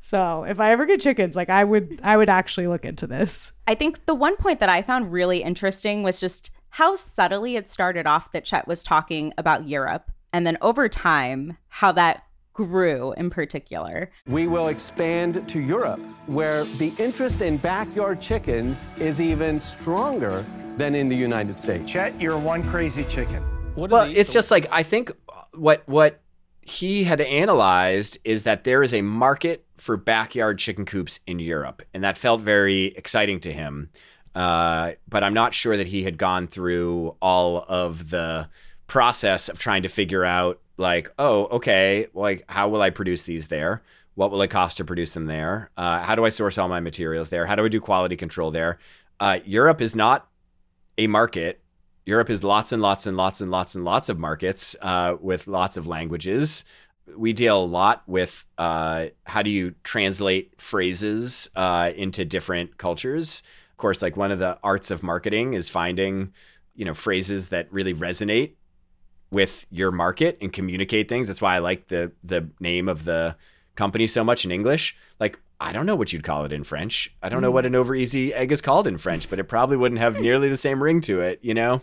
So, 0.06 0.44
if 0.44 0.60
I 0.60 0.74
ever 0.74 0.86
get 0.86 1.00
chickens, 1.00 1.34
like 1.34 1.50
I 1.50 1.64
would 1.64 2.02
I 2.04 2.18
would 2.18 2.28
actually 2.28 2.68
look 2.68 2.84
into 2.84 3.08
this. 3.08 3.54
I 3.68 3.74
think 3.74 4.06
the 4.06 4.14
one 4.14 4.36
point 4.36 4.60
that 4.60 4.68
I 4.68 4.82
found 4.82 5.14
really 5.14 5.42
interesting 5.42 6.04
was 6.04 6.20
just 6.20 6.52
how 6.72 6.98
subtly 6.98 7.56
it 7.56 7.70
started 7.70 8.06
off 8.06 8.34
that 8.34 8.44
Chet 8.44 8.68
was 8.68 8.84
talking 8.84 9.34
about 9.38 9.68
Europe. 9.68 10.12
And 10.34 10.46
then 10.46 10.58
over 10.62 10.90
time, 10.90 11.58
how 11.70 11.94
that 11.94 12.26
grew 12.52 13.14
in 13.14 13.30
particular. 13.30 14.12
We 14.28 14.46
will 14.46 14.68
expand 14.68 15.48
to 15.48 15.60
Europe, 15.62 16.02
where 16.26 16.66
the 16.66 16.94
interest 16.98 17.42
in 17.42 17.56
backyard 17.58 18.20
chickens 18.20 18.90
is 18.98 19.22
even 19.22 19.60
stronger 19.60 20.46
than 20.76 20.96
in 20.96 21.08
the 21.08 21.16
United 21.16 21.58
States. 21.58 21.90
Chet, 21.90 22.20
you're 22.20 22.38
one 22.38 22.62
crazy 22.64 23.06
chicken. 23.06 23.42
What 23.76 23.90
Well, 23.90 24.12
it's 24.14 24.34
just 24.34 24.52
like 24.52 24.68
I 24.70 24.84
think 24.84 25.12
what 25.54 25.84
what 25.88 26.20
he 26.66 27.04
had 27.04 27.22
analyzed 27.22 28.18
is 28.24 28.44
that 28.44 28.64
there 28.64 28.84
is 28.84 28.94
a 28.94 29.02
market 29.02 29.66
for 29.78 29.98
backyard 29.98 30.58
chicken 30.60 30.86
coops 30.86 31.20
in 31.28 31.40
Europe, 31.40 31.82
and 31.94 32.04
that 32.04 32.18
felt 32.18 32.42
very 32.42 32.86
exciting 32.86 33.40
to 33.42 33.52
him. 33.52 33.90
Uh, 34.36 34.94
but 35.08 35.24
I'm 35.24 35.34
not 35.34 35.54
sure 35.54 35.78
that 35.78 35.88
he 35.88 36.04
had 36.04 36.18
gone 36.18 36.48
through 36.48 37.16
all 37.22 37.66
of 37.68 38.10
the 38.10 38.50
process 38.88 39.50
of 39.50 39.60
trying 39.60 39.84
to 39.84 39.90
figure 39.90 40.26
out, 40.26 40.60
like, 40.78 41.12
oh, 41.20 41.46
okay, 41.46 42.08
like 42.14 42.44
how 42.50 42.68
will 42.70 42.82
I 42.82 42.90
produce 42.90 43.24
these 43.24 43.48
there? 43.48 43.84
What 44.16 44.32
will 44.32 44.42
it 44.42 44.50
cost 44.50 44.78
to 44.78 44.86
produce 44.86 45.14
them 45.14 45.26
there? 45.26 45.70
Uh, 45.78 46.02
how 46.02 46.16
do 46.16 46.26
I 46.26 46.30
source 46.30 46.58
all 46.58 46.68
my 46.68 46.80
materials 46.80 47.30
there? 47.30 47.46
How 47.46 47.56
do 47.56 47.66
I 47.66 47.68
do 47.68 47.80
quality 47.80 48.16
control 48.16 48.52
there? 48.52 48.80
Uh, 49.20 49.40
Europe 49.46 49.82
is 49.82 49.96
not 49.96 50.28
a 50.98 51.08
market 51.08 51.63
Europe 52.06 52.30
is 52.30 52.44
lots 52.44 52.72
and 52.72 52.82
lots 52.82 53.06
and 53.08 53.16
lots 53.16 53.42
and 53.42 53.50
lots 53.50 53.76
and 53.76 53.86
lots 53.86 54.10
of 54.10 54.20
markets 54.20 54.76
uh, 54.82 55.16
with 55.20 55.48
lots 55.48 55.78
of 55.78 55.88
languages. 55.88 56.66
We 57.16 57.34
deal 57.34 57.64
a 57.64 57.66
lot 57.66 58.04
with 58.08 58.46
uh, 58.58 59.08
how 59.26 59.42
do 59.42 59.50
you 59.50 59.76
translate 59.84 60.60
phrases 60.60 61.50
uh, 61.56 61.92
into 61.96 62.26
different 62.26 62.78
cultures. 62.78 63.44
Of 63.72 63.78
course, 63.78 64.02
like 64.02 64.18
one 64.18 64.32
of 64.32 64.40
the 64.40 64.58
arts 64.64 64.92
of 64.92 65.04
marketing 65.04 65.54
is 65.54 65.70
finding, 65.70 66.34
you 66.76 66.86
know, 66.86 66.94
phrases 66.94 67.50
that 67.50 67.72
really 67.72 67.94
resonate 67.94 68.54
with 69.32 69.66
your 69.70 69.92
market 69.92 70.38
and 70.42 70.54
communicate 70.54 71.10
things. 71.10 71.28
That's 71.28 71.42
why 71.42 71.56
I 71.56 71.60
like 71.60 71.88
the 71.88 72.12
the 72.24 72.50
name 72.60 72.88
of 72.88 73.04
the 73.04 73.36
company 73.76 74.08
so 74.08 74.24
much 74.24 74.46
in 74.46 74.52
English. 74.52 74.96
Like 75.20 75.40
I 75.64 75.72
don't 75.72 75.86
know 75.86 75.96
what 75.96 76.12
you'd 76.12 76.24
call 76.24 76.44
it 76.44 76.52
in 76.52 76.66
French. 76.66 77.10
I 77.24 77.30
don't 77.30 77.42
know 77.42 77.48
hmm. 77.48 77.54
what 77.54 77.66
an 77.66 77.74
over 77.74 77.96
easy 77.96 78.34
egg 78.34 78.52
is 78.52 78.62
called 78.62 78.86
in 78.86 78.98
French, 78.98 79.30
but 79.30 79.40
it 79.40 79.46
probably 79.46 79.78
wouldn't 79.78 80.02
have 80.02 80.20
nearly 80.20 80.50
the 80.50 80.58
same 80.58 80.84
ring 80.84 81.00
to 81.02 81.22
it, 81.22 81.40
you 81.42 81.54
know? 81.54 81.82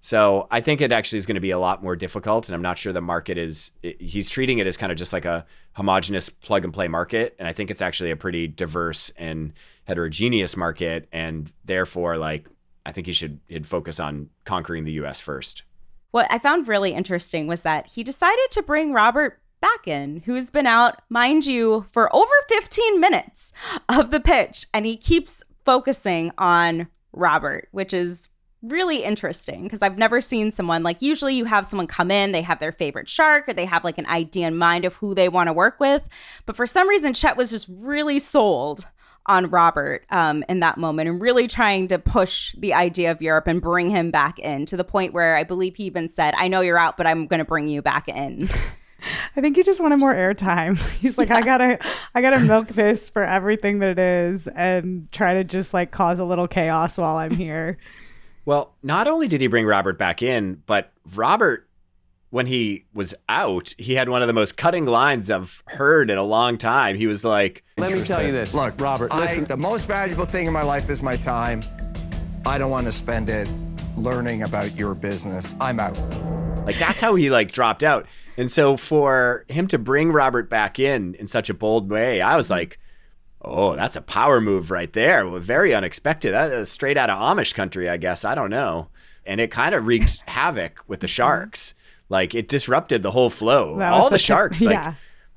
So 0.00 0.48
I 0.50 0.60
think 0.60 0.80
it 0.80 0.90
actually 0.90 1.18
is 1.18 1.26
going 1.26 1.36
to 1.36 1.40
be 1.40 1.52
a 1.52 1.58
lot 1.58 1.82
more 1.82 1.94
difficult. 1.94 2.48
And 2.48 2.56
I'm 2.56 2.62
not 2.62 2.76
sure 2.76 2.92
the 2.92 3.00
market 3.00 3.38
is, 3.38 3.70
he's 3.82 4.30
treating 4.30 4.58
it 4.58 4.66
as 4.66 4.76
kind 4.76 4.90
of 4.90 4.98
just 4.98 5.12
like 5.12 5.26
a 5.26 5.46
homogenous 5.74 6.28
plug 6.28 6.64
and 6.64 6.74
play 6.74 6.88
market. 6.88 7.36
And 7.38 7.46
I 7.46 7.52
think 7.52 7.70
it's 7.70 7.82
actually 7.82 8.10
a 8.10 8.16
pretty 8.16 8.48
diverse 8.48 9.10
and 9.16 9.52
heterogeneous 9.84 10.56
market. 10.56 11.06
And 11.12 11.52
therefore, 11.64 12.16
like, 12.16 12.48
I 12.84 12.92
think 12.92 13.06
he 13.06 13.12
should 13.12 13.38
he'd 13.48 13.66
focus 13.66 14.00
on 14.00 14.30
conquering 14.44 14.84
the 14.84 14.92
US 14.92 15.20
first. 15.20 15.62
What 16.10 16.26
I 16.30 16.38
found 16.38 16.66
really 16.66 16.92
interesting 16.92 17.46
was 17.46 17.62
that 17.62 17.86
he 17.86 18.02
decided 18.02 18.50
to 18.50 18.62
bring 18.62 18.92
Robert 18.92 19.39
back 19.60 19.86
in, 19.86 20.22
who's 20.24 20.50
been 20.50 20.66
out, 20.66 21.02
mind 21.08 21.46
you, 21.46 21.86
for 21.92 22.14
over 22.14 22.32
15 22.48 23.00
minutes 23.00 23.52
of 23.88 24.10
the 24.10 24.20
pitch. 24.20 24.66
And 24.72 24.86
he 24.86 24.96
keeps 24.96 25.42
focusing 25.64 26.32
on 26.38 26.88
Robert, 27.12 27.68
which 27.72 27.92
is 27.92 28.28
really 28.62 29.02
interesting 29.02 29.62
because 29.62 29.80
I've 29.82 29.98
never 29.98 30.20
seen 30.20 30.50
someone 30.50 30.82
like 30.82 31.00
usually 31.00 31.34
you 31.34 31.46
have 31.46 31.64
someone 31.64 31.86
come 31.86 32.10
in, 32.10 32.32
they 32.32 32.42
have 32.42 32.60
their 32.60 32.72
favorite 32.72 33.08
shark 33.08 33.48
or 33.48 33.54
they 33.54 33.64
have 33.64 33.84
like 33.84 33.98
an 33.98 34.06
idea 34.06 34.46
in 34.46 34.56
mind 34.56 34.84
of 34.84 34.96
who 34.96 35.14
they 35.14 35.28
want 35.28 35.46
to 35.48 35.52
work 35.52 35.80
with. 35.80 36.02
But 36.44 36.56
for 36.56 36.66
some 36.66 36.88
reason, 36.88 37.14
Chet 37.14 37.36
was 37.36 37.50
just 37.50 37.68
really 37.70 38.18
sold 38.18 38.86
on 39.26 39.48
Robert 39.48 40.04
um, 40.10 40.44
in 40.48 40.60
that 40.60 40.78
moment 40.78 41.08
and 41.08 41.20
really 41.20 41.46
trying 41.46 41.88
to 41.88 41.98
push 41.98 42.54
the 42.58 42.74
idea 42.74 43.10
of 43.10 43.22
Europe 43.22 43.46
and 43.46 43.62
bring 43.62 43.90
him 43.90 44.10
back 44.10 44.38
in 44.38 44.66
to 44.66 44.76
the 44.76 44.84
point 44.84 45.12
where 45.12 45.36
I 45.36 45.44
believe 45.44 45.76
he 45.76 45.84
even 45.84 46.08
said, 46.08 46.34
I 46.36 46.48
know 46.48 46.60
you're 46.60 46.78
out, 46.78 46.96
but 46.96 47.06
I'm 47.06 47.26
going 47.26 47.38
to 47.38 47.44
bring 47.44 47.68
you 47.68 47.82
back 47.82 48.08
in. 48.08 48.48
I 49.36 49.40
think 49.40 49.56
he 49.56 49.62
just 49.62 49.80
wanted 49.80 49.98
more 49.98 50.14
airtime. 50.14 50.78
He's 51.00 51.18
like, 51.18 51.30
I 51.30 51.42
gotta, 51.42 51.78
I 52.14 52.22
gotta 52.22 52.40
milk 52.40 52.68
this 52.68 53.08
for 53.10 53.24
everything 53.24 53.78
that 53.80 53.90
it 53.90 53.98
is, 53.98 54.48
and 54.48 55.10
try 55.12 55.34
to 55.34 55.44
just 55.44 55.72
like 55.74 55.90
cause 55.90 56.18
a 56.18 56.24
little 56.24 56.48
chaos 56.48 56.96
while 56.98 57.16
I'm 57.16 57.32
here. 57.32 57.78
Well, 58.44 58.74
not 58.82 59.06
only 59.06 59.28
did 59.28 59.40
he 59.40 59.46
bring 59.46 59.66
Robert 59.66 59.98
back 59.98 60.22
in, 60.22 60.62
but 60.66 60.92
Robert, 61.14 61.68
when 62.30 62.46
he 62.46 62.84
was 62.94 63.14
out, 63.28 63.74
he 63.76 63.94
had 63.94 64.08
one 64.08 64.22
of 64.22 64.28
the 64.28 64.32
most 64.32 64.56
cutting 64.56 64.86
lines 64.86 65.30
I've 65.30 65.62
heard 65.66 66.10
in 66.10 66.18
a 66.18 66.22
long 66.22 66.58
time. 66.58 66.96
He 66.96 67.06
was 67.06 67.24
like, 67.24 67.64
Let 67.76 67.92
me 67.92 68.02
tell 68.04 68.22
you 68.24 68.32
this, 68.32 68.54
Look, 68.54 68.80
Robert. 68.80 69.12
I- 69.12 69.20
Listen, 69.20 69.44
the 69.44 69.56
most 69.56 69.86
valuable 69.86 70.24
thing 70.24 70.46
in 70.46 70.52
my 70.52 70.62
life 70.62 70.88
is 70.90 71.02
my 71.02 71.16
time. 71.16 71.60
I 72.46 72.56
don't 72.56 72.70
want 72.70 72.86
to 72.86 72.92
spend 72.92 73.28
it 73.28 73.52
learning 73.96 74.42
about 74.44 74.74
your 74.76 74.94
business. 74.94 75.54
I'm 75.60 75.78
out. 75.78 75.98
Like 76.64 76.78
that's 76.78 77.00
how 77.00 77.14
he 77.14 77.30
like 77.30 77.52
dropped 77.52 77.82
out. 77.82 78.06
And 78.36 78.50
so 78.50 78.76
for 78.76 79.44
him 79.48 79.66
to 79.68 79.78
bring 79.78 80.12
Robert 80.12 80.48
back 80.48 80.78
in 80.78 81.14
in 81.14 81.26
such 81.26 81.50
a 81.50 81.54
bold 81.54 81.90
way, 81.90 82.20
I 82.20 82.36
was 82.36 82.50
like, 82.50 82.78
Oh, 83.42 83.74
that's 83.74 83.96
a 83.96 84.02
power 84.02 84.40
move 84.40 84.70
right 84.70 84.92
there. 84.92 85.26
Very 85.38 85.74
unexpected. 85.74 86.32
That 86.32 86.52
is 86.52 86.70
straight 86.70 86.98
out 86.98 87.08
of 87.08 87.18
Amish 87.18 87.54
country, 87.54 87.88
I 87.88 87.96
guess. 87.96 88.24
I 88.24 88.34
don't 88.34 88.50
know. 88.50 88.88
And 89.24 89.40
it 89.40 89.50
kind 89.50 89.74
of 89.74 89.86
wreaked 89.86 90.22
havoc 90.26 90.84
with 90.86 91.00
the 91.00 91.06
mm-hmm. 91.06 91.12
sharks. 91.12 91.74
Like 92.08 92.34
it 92.34 92.48
disrupted 92.48 93.02
the 93.02 93.12
whole 93.12 93.30
flow. 93.30 93.78
That 93.78 93.92
All 93.92 94.10
the, 94.10 94.14
the 94.14 94.18
sharks, 94.18 94.60
like 94.60 94.74
yeah. 94.74 94.94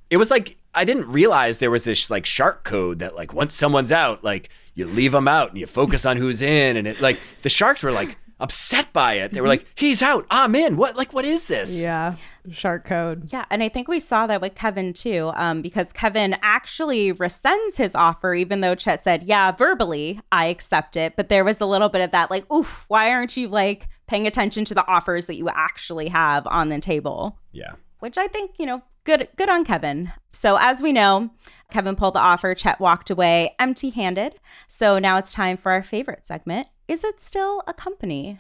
it 0.10 0.18
was 0.18 0.30
like 0.30 0.58
I 0.76 0.86
didn't 0.86 1.08
realize 1.08 1.60
there 1.60 1.72
was 1.72 1.84
this 1.84 2.10
like 2.10 2.26
shark 2.26 2.64
code 2.64 3.00
that 3.00 3.16
like 3.16 3.34
once 3.34 3.54
someone's 3.54 3.92
out, 3.92 4.24
like 4.24 4.50
you 4.74 4.88
leave 4.88 5.12
them 5.12 5.28
out 5.28 5.50
and 5.50 5.60
you 5.60 5.68
focus 5.68 6.06
on 6.06 6.18
who's 6.18 6.42
in, 6.42 6.78
and 6.78 6.88
it 6.88 7.00
like 7.00 7.20
the 7.44 7.50
sharks 7.50 7.84
were 7.84 7.92
like 7.92 8.18
upset 8.44 8.94
by 8.94 9.14
it. 9.16 9.32
They 9.32 9.42
were 9.42 9.48
like, 9.48 9.66
"He's 9.76 10.04
out, 10.04 10.28
I'm 10.30 10.54
in." 10.54 10.78
What 10.78 10.96
like 10.96 11.14
what 11.14 11.26
is 11.26 11.48
this? 11.48 11.84
Yeah. 11.84 12.16
Shark 12.52 12.84
code. 12.84 13.30
Yeah, 13.32 13.46
and 13.50 13.64
I 13.64 13.70
think 13.70 13.88
we 13.88 14.02
saw 14.02 14.28
that 14.28 14.42
with 14.42 14.54
Kevin 14.54 14.92
too, 14.92 15.32
um, 15.36 15.62
because 15.62 15.94
Kevin 15.94 16.36
actually 16.42 17.14
rescinds 17.14 17.78
his 17.78 17.96
offer, 17.96 18.34
even 18.34 18.60
though 18.60 18.76
Chet 18.76 19.02
said, 19.02 19.24
"Yeah, 19.24 19.52
verbally, 19.52 20.20
I 20.32 20.46
accept 20.46 20.98
it." 20.98 21.16
But 21.16 21.30
there 21.30 21.46
was 21.46 21.62
a 21.62 21.66
little 21.66 21.90
bit 21.90 22.02
of 22.02 22.12
that, 22.12 22.30
like, 22.30 22.52
"Oof, 22.52 22.84
why 22.90 23.12
aren't 23.12 23.38
you 23.38 23.48
like 23.48 23.88
paying 24.08 24.28
attention 24.28 24.66
to 24.66 24.74
the 24.74 24.86
offers 24.88 25.26
that 25.28 25.38
you 25.38 25.48
actually 25.50 26.10
have 26.10 26.46
on 26.48 26.68
the 26.70 26.80
table?" 26.80 27.40
Yeah. 27.54 27.74
Which 28.00 28.18
I 28.18 28.28
think, 28.28 28.52
you 28.60 28.66
know, 28.66 28.84
good, 29.06 29.30
good 29.38 29.48
on 29.48 29.64
Kevin. 29.64 30.12
So 30.34 30.58
as 30.60 30.82
we 30.82 30.92
know, 30.92 31.30
Kevin 31.72 31.96
pulled 31.96 32.16
the 32.16 32.20
offer. 32.20 32.54
Chet 32.54 32.82
walked 32.82 33.10
away 33.10 33.56
empty-handed. 33.60 34.36
So 34.68 35.00
now 35.00 35.18
it's 35.18 35.32
time 35.32 35.56
for 35.56 35.72
our 35.72 35.84
favorite 35.84 36.28
segment. 36.28 36.68
Is 36.88 37.04
it 37.04 37.20
still 37.22 37.64
a 37.68 37.74
company? 37.74 38.40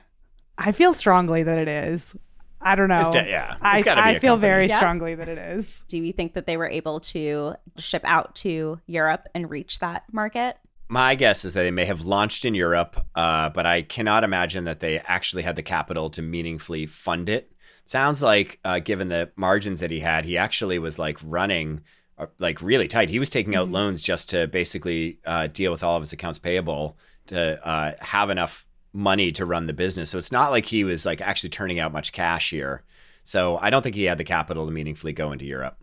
I 0.57 0.71
feel 0.71 0.93
strongly 0.93 1.43
that 1.43 1.57
it 1.57 1.67
is. 1.67 2.15
I 2.61 2.75
don't 2.75 2.87
know. 2.87 3.01
It's 3.01 3.09
de- 3.09 3.27
yeah, 3.27 3.57
I, 3.61 3.75
it's 3.75 3.83
gotta 3.83 4.01
be 4.01 4.07
I 4.07 4.11
a 4.11 4.19
feel 4.19 4.33
company. 4.33 4.49
very 4.49 4.67
Yeah. 4.69 4.77
strongly 4.77 5.15
that 5.15 5.27
it 5.27 5.37
is. 5.37 5.83
Do 5.87 5.97
you 5.97 6.13
think 6.13 6.33
that 6.33 6.45
they 6.45 6.55
were 6.55 6.69
able 6.69 6.99
to 7.01 7.55
ship 7.77 8.03
out 8.05 8.35
to 8.35 8.79
Europe 8.85 9.27
and 9.35 9.49
reach 9.49 9.79
that 9.79 10.03
market? 10.11 10.57
My 10.87 11.15
guess 11.15 11.43
is 11.43 11.53
that 11.53 11.63
they 11.63 11.71
may 11.71 11.85
have 11.85 12.01
launched 12.01 12.45
in 12.45 12.55
Europe, 12.55 13.05
uh, 13.15 13.49
but 13.49 13.65
I 13.65 13.81
cannot 13.81 14.23
imagine 14.23 14.63
that 14.65 14.79
they 14.79 14.99
actually 14.99 15.43
had 15.43 15.55
the 15.55 15.63
capital 15.63 16.09
to 16.11 16.21
meaningfully 16.21 16.85
fund 16.85 17.27
it. 17.29 17.51
Sounds 17.85 18.21
like, 18.21 18.59
uh, 18.63 18.79
given 18.79 19.09
the 19.09 19.31
margins 19.35 19.79
that 19.81 19.91
he 19.91 19.99
had, 20.01 20.23
he 20.23 20.37
actually 20.37 20.79
was 20.79 20.97
like 20.99 21.17
running 21.23 21.81
uh, 22.17 22.27
like 22.37 22.61
really 22.61 22.87
tight. 22.87 23.09
He 23.09 23.19
was 23.19 23.29
taking 23.31 23.55
out 23.55 23.69
loans 23.69 24.01
just 24.03 24.29
to 24.29 24.47
basically 24.47 25.19
uh, 25.25 25.47
deal 25.47 25.71
with 25.71 25.83
all 25.83 25.97
of 25.97 26.01
his 26.03 26.13
accounts 26.13 26.37
payable 26.39 26.95
to 27.27 27.67
uh, 27.67 27.93
have 27.99 28.29
enough 28.29 28.65
money 28.91 29.31
to 29.31 29.45
run 29.45 29.67
the 29.67 29.73
business. 29.73 30.09
So 30.09 30.17
it's 30.17 30.31
not 30.31 30.51
like 30.51 30.65
he 30.65 30.83
was 30.83 31.05
like 31.05 31.19
actually 31.21 31.49
turning 31.49 31.79
out 31.79 31.91
much 31.91 32.11
cash 32.11 32.49
here. 32.51 32.83
So 33.23 33.57
I 33.61 33.69
don't 33.69 33.81
think 33.81 33.95
he 33.95 34.03
had 34.03 34.17
the 34.17 34.23
capital 34.23 34.65
to 34.65 34.71
meaningfully 34.71 35.13
go 35.13 35.31
into 35.31 35.45
Europe. 35.45 35.77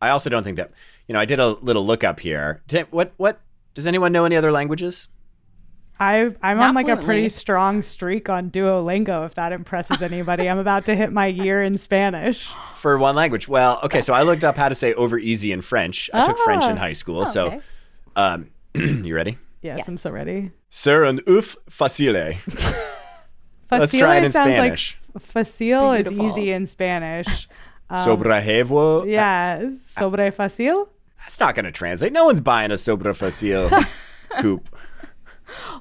I 0.00 0.08
also 0.10 0.30
don't 0.30 0.44
think 0.44 0.56
that 0.56 0.70
you 1.06 1.12
know. 1.12 1.20
I 1.20 1.24
did 1.24 1.38
a 1.40 1.48
little 1.48 1.84
look 1.84 2.04
up 2.04 2.20
here. 2.20 2.62
Did- 2.68 2.86
What 2.90 3.12
what 3.16 3.40
does 3.74 3.86
anyone 3.86 4.12
know 4.12 4.24
any 4.24 4.36
other 4.36 4.52
languages? 4.52 5.08
I, 6.00 6.30
I'm 6.42 6.58
Not 6.58 6.68
on 6.68 6.74
like 6.76 6.86
a 6.88 6.96
pretty 6.96 7.28
strong 7.28 7.82
streak 7.82 8.28
on 8.28 8.52
Duolingo, 8.52 9.26
if 9.26 9.34
that 9.34 9.50
impresses 9.50 10.00
anybody. 10.00 10.48
I'm 10.48 10.58
about 10.58 10.84
to 10.84 10.94
hit 10.94 11.10
my 11.12 11.26
year 11.26 11.60
in 11.60 11.76
Spanish. 11.76 12.46
for 12.76 12.96
one 12.98 13.16
language. 13.16 13.48
Well, 13.48 13.80
okay, 13.82 14.00
so 14.00 14.14
I 14.14 14.22
looked 14.22 14.44
up 14.44 14.56
how 14.56 14.68
to 14.68 14.76
say 14.76 14.94
over 14.94 15.18
easy 15.18 15.50
in 15.50 15.60
French. 15.60 16.08
I 16.14 16.24
took 16.24 16.38
French 16.38 16.66
in 16.66 16.76
high 16.76 16.92
school. 16.92 17.22
okay. 17.22 17.30
So, 17.32 17.60
um, 18.14 18.50
you 18.74 19.12
ready? 19.12 19.38
Yes, 19.60 19.88
I'm 19.88 19.98
so 19.98 20.10
ready. 20.12 20.52
Ser 20.70 21.04
un 21.04 21.20
uf 21.26 21.56
facile. 21.68 22.38
Let's 23.70 23.94
try 23.96 24.16
it 24.16 24.24
in 24.24 24.32
sounds 24.32 24.52
Spanish. 24.52 24.96
like 25.14 25.22
facile 25.22 25.92
is 25.92 26.10
easy 26.12 26.52
in 26.52 26.66
Spanish. 26.66 27.48
Sobrejevo. 27.90 29.02
Um, 29.02 29.08
yeah, 29.08 29.70
sobre 29.82 30.30
facile. 30.30 30.88
That's 31.18 31.40
not 31.40 31.54
going 31.54 31.64
to 31.64 31.72
translate. 31.72 32.12
No 32.12 32.26
one's 32.26 32.40
buying 32.40 32.70
a 32.70 32.78
sobre 32.78 33.14
facile 33.14 33.70
coupe. 34.40 34.68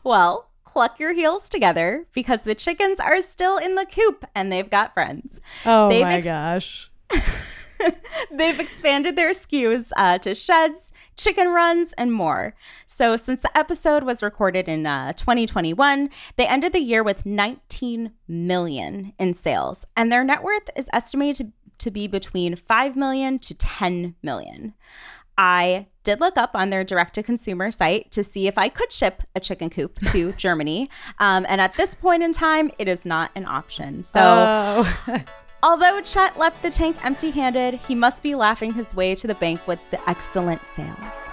Well, 0.03 0.49
cluck 0.63 0.99
your 0.99 1.13
heels 1.13 1.49
together 1.49 2.05
because 2.13 2.43
the 2.43 2.55
chickens 2.55 2.99
are 2.99 3.21
still 3.21 3.57
in 3.57 3.75
the 3.75 3.85
coop 3.85 4.25
and 4.35 4.51
they've 4.51 4.69
got 4.69 4.93
friends. 4.93 5.41
Oh 5.65 5.89
They've 5.89 6.01
my 6.03 6.15
ex- 6.15 6.25
gosh. 6.25 6.91
They've 8.31 8.59
expanded 8.59 9.15
their 9.15 9.31
SKUs 9.31 9.91
uh, 9.97 10.17
to 10.19 10.33
sheds, 10.35 10.91
chicken 11.15 11.49
runs, 11.49 11.93
and 11.93 12.11
more. 12.13 12.55
So, 12.85 13.17
since 13.17 13.41
the 13.41 13.55
episode 13.57 14.03
was 14.03 14.23
recorded 14.23 14.67
in 14.67 14.85
uh, 14.85 15.13
2021, 15.13 16.09
they 16.35 16.47
ended 16.47 16.73
the 16.73 16.79
year 16.79 17.03
with 17.03 17.25
19 17.25 18.11
million 18.27 19.13
in 19.19 19.33
sales, 19.33 19.85
and 19.95 20.11
their 20.11 20.23
net 20.23 20.43
worth 20.43 20.69
is 20.75 20.89
estimated 20.93 21.51
to, 21.79 21.91
be 21.91 22.07
between 22.07 22.55
5 22.55 22.95
million 22.95 23.39
to 23.39 23.53
10 23.53 24.15
million. 24.23 24.73
I 25.37 25.85
did 26.03 26.19
look 26.19 26.37
up 26.37 26.51
on 26.55 26.71
their 26.71 26.83
direct 26.83 27.13
to 27.15 27.23
consumer 27.23 27.69
site 27.69 28.09
to 28.11 28.23
see 28.23 28.47
if 28.47 28.57
I 28.57 28.69
could 28.69 28.91
ship 28.91 29.21
a 29.35 29.39
chicken 29.39 29.69
coop 29.69 29.99
to 30.11 30.31
Germany. 30.37 30.89
Um, 31.19 31.45
and 31.47 31.61
at 31.61 31.75
this 31.77 31.93
point 31.93 32.23
in 32.23 32.33
time, 32.33 32.71
it 32.79 32.87
is 32.87 33.05
not 33.05 33.29
an 33.35 33.45
option. 33.45 34.03
So, 34.03 34.19
Oh. 34.19 35.23
Although 35.67 35.99
Chet 35.99 36.37
left 36.37 36.61
the 36.61 36.69
tank 36.69 36.95
empty 37.03 37.29
handed, 37.29 37.73
he 37.73 37.93
must 37.93 38.23
be 38.23 38.35
laughing 38.35 38.71
his 38.71 38.95
way 38.95 39.15
to 39.15 39.27
the 39.27 39.35
bank 39.35 39.67
with 39.67 39.81
the 39.91 39.99
excellent 40.09 40.65
sales. 40.65 41.25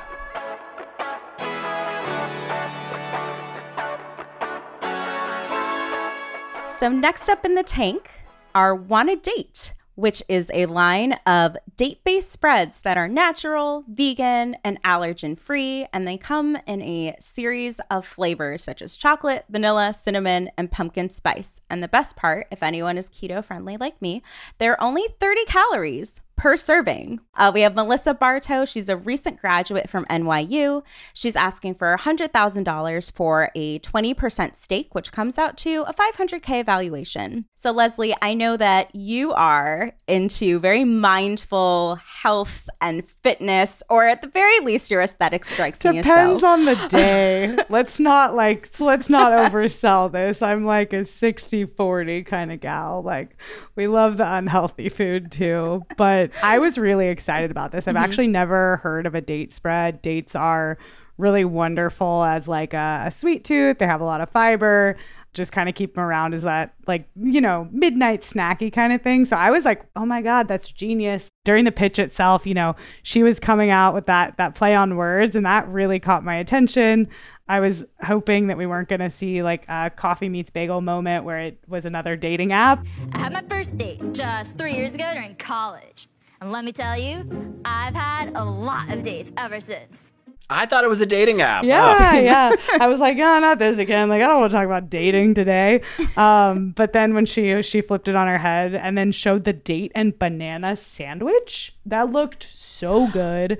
So, 6.72 6.88
next 6.88 7.28
up 7.28 7.44
in 7.44 7.54
the 7.54 7.62
tank 7.62 8.10
are 8.56 8.74
Wanna 8.74 9.14
Date, 9.14 9.72
which 9.94 10.22
is 10.28 10.50
a 10.52 10.66
line 10.66 11.12
of 11.26 11.56
date 11.76 12.02
based 12.04 12.32
spreads 12.32 12.80
that 12.82 12.96
are 12.96 13.08
natural, 13.08 13.84
vegan, 13.88 14.56
and 14.64 14.82
allergen 14.82 15.38
free. 15.38 15.86
And 15.92 16.06
they 16.06 16.16
come 16.16 16.56
in 16.66 16.82
a 16.82 17.16
series 17.20 17.80
of 17.90 18.06
flavors 18.06 18.62
such 18.62 18.82
as 18.82 18.96
chocolate, 18.96 19.44
vanilla, 19.48 19.94
cinnamon, 19.94 20.50
and 20.56 20.70
pumpkin 20.70 21.10
spice. 21.10 21.60
And 21.70 21.82
the 21.82 21.88
best 21.88 22.16
part, 22.16 22.46
if 22.50 22.62
anyone 22.62 22.98
is 22.98 23.08
keto 23.08 23.44
friendly 23.44 23.76
like 23.76 24.00
me, 24.00 24.22
they're 24.58 24.82
only 24.82 25.04
30 25.20 25.44
calories 25.44 26.20
per 26.36 26.56
serving. 26.56 27.20
Uh, 27.36 27.50
we 27.54 27.60
have 27.62 27.74
Melissa 27.74 28.14
Bartow. 28.14 28.64
She's 28.64 28.88
a 28.88 28.96
recent 28.96 29.40
graduate 29.40 29.88
from 29.88 30.04
NYU. 30.06 30.82
She's 31.12 31.36
asking 31.36 31.74
for 31.76 31.96
$100,000 31.98 33.12
for 33.12 33.50
a 33.54 33.78
20% 33.80 34.56
stake, 34.56 34.94
which 34.94 35.12
comes 35.12 35.38
out 35.38 35.56
to 35.58 35.82
a 35.86 35.92
500K 35.94 36.60
evaluation. 36.60 37.46
So, 37.56 37.70
Leslie, 37.72 38.14
I 38.22 38.34
know 38.34 38.56
that 38.56 38.94
you 38.94 39.32
are 39.32 39.92
into 40.06 40.58
very 40.58 40.84
mindful 40.84 41.96
health 42.22 42.68
and 42.80 43.02
fitness, 43.22 43.82
or 43.88 44.06
at 44.06 44.22
the 44.22 44.28
very 44.28 44.58
least, 44.60 44.90
your 44.90 45.02
aesthetic 45.02 45.44
strikes 45.44 45.84
me 45.84 45.98
as 45.98 46.04
Depends 46.04 46.40
so. 46.40 46.46
on 46.48 46.64
the 46.64 46.74
day. 46.90 47.56
let's 47.68 47.98
not 47.98 48.34
like 48.34 48.70
let's 48.80 49.08
not 49.10 49.32
oversell 49.32 50.10
this. 50.12 50.42
I'm 50.42 50.64
like 50.64 50.92
a 50.92 51.00
60-40 51.00 52.26
kind 52.26 52.52
of 52.52 52.60
gal. 52.60 53.02
Like 53.02 53.36
we 53.76 53.86
love 53.86 54.16
the 54.16 54.34
unhealthy 54.34 54.88
food 54.88 55.32
too. 55.32 55.82
But 55.96 56.23
I 56.42 56.58
was 56.58 56.78
really 56.78 57.08
excited 57.08 57.50
about 57.50 57.72
this. 57.72 57.88
I've 57.88 57.94
mm-hmm. 57.94 58.04
actually 58.04 58.28
never 58.28 58.78
heard 58.78 59.06
of 59.06 59.14
a 59.14 59.20
date 59.20 59.52
spread. 59.52 60.02
Dates 60.02 60.34
are 60.34 60.78
really 61.16 61.44
wonderful 61.44 62.24
as 62.24 62.48
like 62.48 62.74
a, 62.74 63.04
a 63.06 63.10
sweet 63.10 63.44
tooth. 63.44 63.78
They 63.78 63.86
have 63.86 64.00
a 64.00 64.04
lot 64.04 64.20
of 64.20 64.30
fiber. 64.30 64.96
Just 65.32 65.50
kind 65.50 65.68
of 65.68 65.74
keep 65.74 65.94
them 65.94 66.04
around 66.04 66.32
as 66.32 66.42
that 66.42 66.74
like, 66.86 67.08
you 67.16 67.40
know, 67.40 67.68
midnight 67.72 68.22
snacky 68.22 68.72
kind 68.72 68.92
of 68.92 69.02
thing. 69.02 69.24
So 69.24 69.36
I 69.36 69.50
was 69.50 69.64
like, 69.64 69.84
oh 69.96 70.06
my 70.06 70.22
God, 70.22 70.46
that's 70.46 70.70
genius. 70.70 71.28
During 71.44 71.64
the 71.64 71.72
pitch 71.72 71.98
itself, 71.98 72.46
you 72.46 72.54
know, 72.54 72.76
she 73.02 73.22
was 73.22 73.40
coming 73.40 73.70
out 73.70 73.94
with 73.94 74.06
that 74.06 74.36
that 74.38 74.54
play 74.54 74.74
on 74.74 74.96
words 74.96 75.34
and 75.34 75.44
that 75.44 75.68
really 75.68 75.98
caught 75.98 76.24
my 76.24 76.36
attention. 76.36 77.08
I 77.48 77.60
was 77.60 77.84
hoping 78.02 78.46
that 78.46 78.56
we 78.56 78.66
weren't 78.66 78.88
gonna 78.88 79.10
see 79.10 79.42
like 79.42 79.64
a 79.68 79.90
coffee 79.90 80.28
meets 80.28 80.50
bagel 80.50 80.80
moment 80.80 81.24
where 81.24 81.40
it 81.40 81.58
was 81.66 81.84
another 81.84 82.16
dating 82.16 82.52
app. 82.52 82.84
I 83.12 83.18
had 83.18 83.32
my 83.32 83.42
first 83.48 83.76
date 83.76 84.00
just 84.12 84.56
three 84.56 84.74
years 84.74 84.94
ago 84.94 85.10
during 85.12 85.34
college. 85.36 86.08
And 86.40 86.52
let 86.52 86.64
me 86.64 86.72
tell 86.72 86.98
you, 86.98 87.60
I've 87.64 87.94
had 87.94 88.32
a 88.34 88.44
lot 88.44 88.90
of 88.90 89.02
dates 89.02 89.32
ever 89.36 89.60
since. 89.60 90.12
I 90.50 90.66
thought 90.66 90.84
it 90.84 90.90
was 90.90 91.00
a 91.00 91.06
dating 91.06 91.40
app. 91.40 91.64
Yeah, 91.64 92.14
yeah. 92.16 92.52
I 92.80 92.86
was 92.86 93.00
like, 93.00 93.16
oh, 93.16 93.38
not 93.38 93.58
this 93.58 93.78
again. 93.78 94.10
Like, 94.10 94.22
I 94.22 94.26
don't 94.26 94.40
want 94.40 94.50
to 94.50 94.56
talk 94.56 94.66
about 94.66 94.90
dating 94.90 95.34
today. 95.34 95.80
Um, 96.16 96.72
but 96.72 96.92
then 96.92 97.14
when 97.14 97.24
she 97.24 97.62
she 97.62 97.80
flipped 97.80 98.08
it 98.08 98.16
on 98.16 98.26
her 98.26 98.38
head 98.38 98.74
and 98.74 98.96
then 98.96 99.10
showed 99.10 99.44
the 99.44 99.54
date 99.54 99.90
and 99.94 100.18
banana 100.18 100.76
sandwich, 100.76 101.74
that 101.86 102.10
looked 102.10 102.42
so 102.42 103.08
good, 103.10 103.58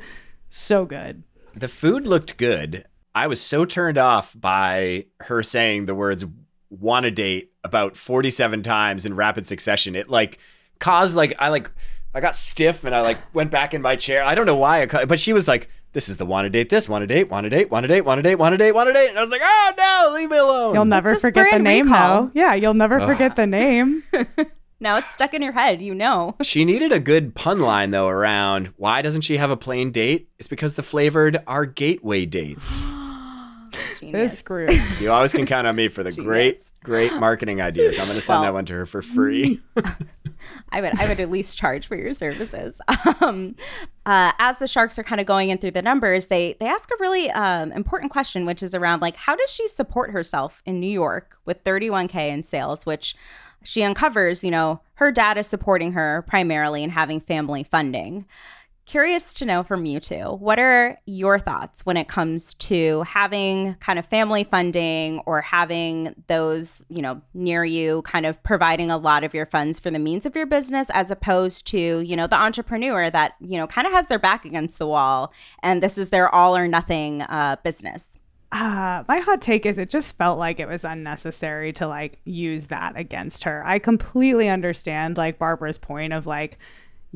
so 0.50 0.84
good. 0.84 1.22
The 1.56 1.68
food 1.68 2.06
looked 2.06 2.36
good. 2.36 2.84
I 3.14 3.28
was 3.28 3.40
so 3.40 3.64
turned 3.64 3.96
off 3.96 4.34
by 4.38 5.06
her 5.20 5.42
saying 5.42 5.86
the 5.86 5.94
words 5.94 6.24
"want 6.68 7.06
a 7.06 7.10
date" 7.10 7.52
about 7.62 7.96
47 7.96 8.62
times 8.62 9.06
in 9.06 9.14
rapid 9.14 9.46
succession. 9.46 9.96
It 9.96 10.10
like 10.10 10.38
caused 10.80 11.16
like 11.16 11.34
I 11.38 11.48
like 11.48 11.70
I 12.14 12.20
got 12.20 12.36
stiff 12.36 12.84
and 12.84 12.94
I 12.94 13.00
like 13.00 13.18
went 13.34 13.50
back 13.50 13.74
in 13.74 13.82
my 13.82 13.96
chair. 13.96 14.22
I 14.22 14.34
don't 14.34 14.46
know 14.46 14.56
why, 14.56 14.82
I 14.82 14.86
ca- 14.86 15.06
but 15.06 15.18
she 15.18 15.32
was 15.32 15.48
like, 15.48 15.68
"This 15.92 16.08
is 16.08 16.16
the 16.16 16.24
want 16.26 16.46
to 16.46 16.50
date. 16.50 16.70
This 16.70 16.88
want 16.88 17.02
to 17.02 17.06
date. 17.08 17.28
Want 17.28 17.44
to 17.44 17.50
date. 17.50 17.70
Want 17.70 17.84
to 17.84 17.88
date. 17.88 18.02
Want 18.02 18.18
to 18.18 18.22
date. 18.22 18.36
Want 18.36 18.52
to 18.52 18.56
date. 18.58 18.72
Want 18.72 18.88
to 18.88 18.92
date." 18.92 19.08
And 19.08 19.18
I 19.18 19.20
was 19.22 19.30
like, 19.30 19.40
"Oh 19.42 19.72
no, 19.76 20.14
leave 20.14 20.30
me 20.30 20.36
alone." 20.36 20.74
You'll 20.74 20.84
never 20.84 21.10
It's 21.10 21.22
forget 21.22 21.50
the 21.52 21.58
name, 21.58 21.86
recall. 21.86 22.24
though. 22.26 22.30
Yeah, 22.34 22.54
you'll 22.54 22.74
never 22.74 23.00
forget 23.00 23.34
the 23.36 23.46
name. 23.46 24.04
now 24.80 24.96
it's 24.98 25.12
stuck 25.12 25.34
in 25.34 25.42
your 25.42 25.52
head. 25.52 25.82
You 25.82 25.94
know. 25.94 26.36
She 26.42 26.64
needed 26.64 26.92
a 26.92 27.00
good 27.00 27.34
pun 27.34 27.60
line 27.60 27.90
though 27.90 28.08
around 28.08 28.68
why 28.76 29.02
doesn't 29.02 29.22
she 29.22 29.36
have 29.38 29.50
a 29.50 29.56
plain 29.56 29.90
date? 29.90 30.28
It's 30.38 30.46
because 30.48 30.74
the 30.74 30.82
flavored 30.84 31.38
are 31.48 31.66
gateway 31.66 32.26
dates. 32.26 32.80
Genius. 33.98 34.32
This 34.32 34.42
group. 34.42 34.70
You 35.00 35.10
always 35.10 35.32
can 35.32 35.46
count 35.46 35.66
on 35.66 35.74
me 35.74 35.88
for 35.88 36.04
the 36.04 36.12
great, 36.12 36.58
great 36.84 37.12
marketing 37.14 37.60
ideas. 37.60 37.98
I'm 37.98 38.04
going 38.06 38.14
to 38.16 38.20
send 38.22 38.36
Well- 38.36 38.42
that 38.44 38.54
one 38.54 38.66
to 38.66 38.72
her 38.74 38.86
for 38.86 39.02
free. 39.02 39.60
I 40.70 40.80
would 40.80 40.98
I 40.98 41.08
would 41.08 41.20
at 41.20 41.30
least 41.30 41.56
charge 41.56 41.86
for 41.86 41.96
your 41.96 42.14
services. 42.14 42.80
Um, 43.20 43.54
uh, 44.06 44.32
as 44.38 44.58
the 44.58 44.66
sharks 44.66 44.98
are 44.98 45.04
kind 45.04 45.20
of 45.20 45.26
going 45.26 45.48
in 45.50 45.58
through 45.58 45.70
the 45.70 45.82
numbers, 45.82 46.26
they 46.26 46.56
they 46.58 46.66
ask 46.66 46.90
a 46.90 46.96
really 47.00 47.30
um, 47.30 47.70
important 47.72 48.10
question, 48.10 48.44
which 48.44 48.62
is 48.62 48.74
around 48.74 49.00
like 49.00 49.16
how 49.16 49.36
does 49.36 49.50
she 49.50 49.68
support 49.68 50.10
herself 50.10 50.62
in 50.66 50.80
New 50.80 50.90
York 50.90 51.38
with 51.44 51.62
31k 51.64 52.30
in 52.30 52.42
sales, 52.42 52.84
which 52.84 53.14
she 53.64 53.82
uncovers. 53.82 54.44
You 54.44 54.50
know, 54.50 54.80
her 54.94 55.10
dad 55.10 55.36
is 55.38 55.46
supporting 55.46 55.92
her 55.92 56.22
primarily 56.28 56.84
and 56.84 56.92
having 56.92 57.20
family 57.20 57.64
funding. 57.64 58.26
Curious 58.86 59.32
to 59.34 59.46
know 59.46 59.62
from 59.62 59.86
you 59.86 59.98
two, 59.98 60.24
what 60.34 60.58
are 60.58 60.98
your 61.06 61.38
thoughts 61.38 61.86
when 61.86 61.96
it 61.96 62.06
comes 62.06 62.52
to 62.54 63.02
having 63.04 63.74
kind 63.76 63.98
of 63.98 64.04
family 64.04 64.44
funding 64.44 65.20
or 65.20 65.40
having 65.40 66.14
those, 66.26 66.84
you 66.90 67.00
know, 67.00 67.22
near 67.32 67.64
you 67.64 68.02
kind 68.02 68.26
of 68.26 68.42
providing 68.42 68.90
a 68.90 68.98
lot 68.98 69.24
of 69.24 69.32
your 69.32 69.46
funds 69.46 69.80
for 69.80 69.90
the 69.90 69.98
means 69.98 70.26
of 70.26 70.36
your 70.36 70.44
business 70.44 70.90
as 70.90 71.10
opposed 71.10 71.66
to, 71.68 72.00
you 72.00 72.14
know, 72.14 72.26
the 72.26 72.36
entrepreneur 72.36 73.08
that, 73.08 73.36
you 73.40 73.56
know, 73.56 73.66
kind 73.66 73.86
of 73.86 73.92
has 73.94 74.08
their 74.08 74.18
back 74.18 74.44
against 74.44 74.76
the 74.76 74.86
wall 74.86 75.32
and 75.62 75.82
this 75.82 75.96
is 75.96 76.10
their 76.10 76.28
all 76.34 76.54
or 76.54 76.68
nothing 76.68 77.22
uh, 77.22 77.56
business? 77.64 78.18
Uh, 78.52 79.02
my 79.08 79.18
hot 79.18 79.40
take 79.42 79.66
is 79.66 79.78
it 79.78 79.90
just 79.90 80.16
felt 80.16 80.38
like 80.38 80.60
it 80.60 80.68
was 80.68 80.84
unnecessary 80.84 81.72
to 81.72 81.88
like 81.88 82.20
use 82.24 82.66
that 82.66 82.96
against 82.96 83.42
her. 83.44 83.66
I 83.66 83.80
completely 83.80 84.48
understand 84.48 85.16
like 85.16 85.38
Barbara's 85.38 85.78
point 85.78 86.12
of 86.12 86.26
like 86.26 86.58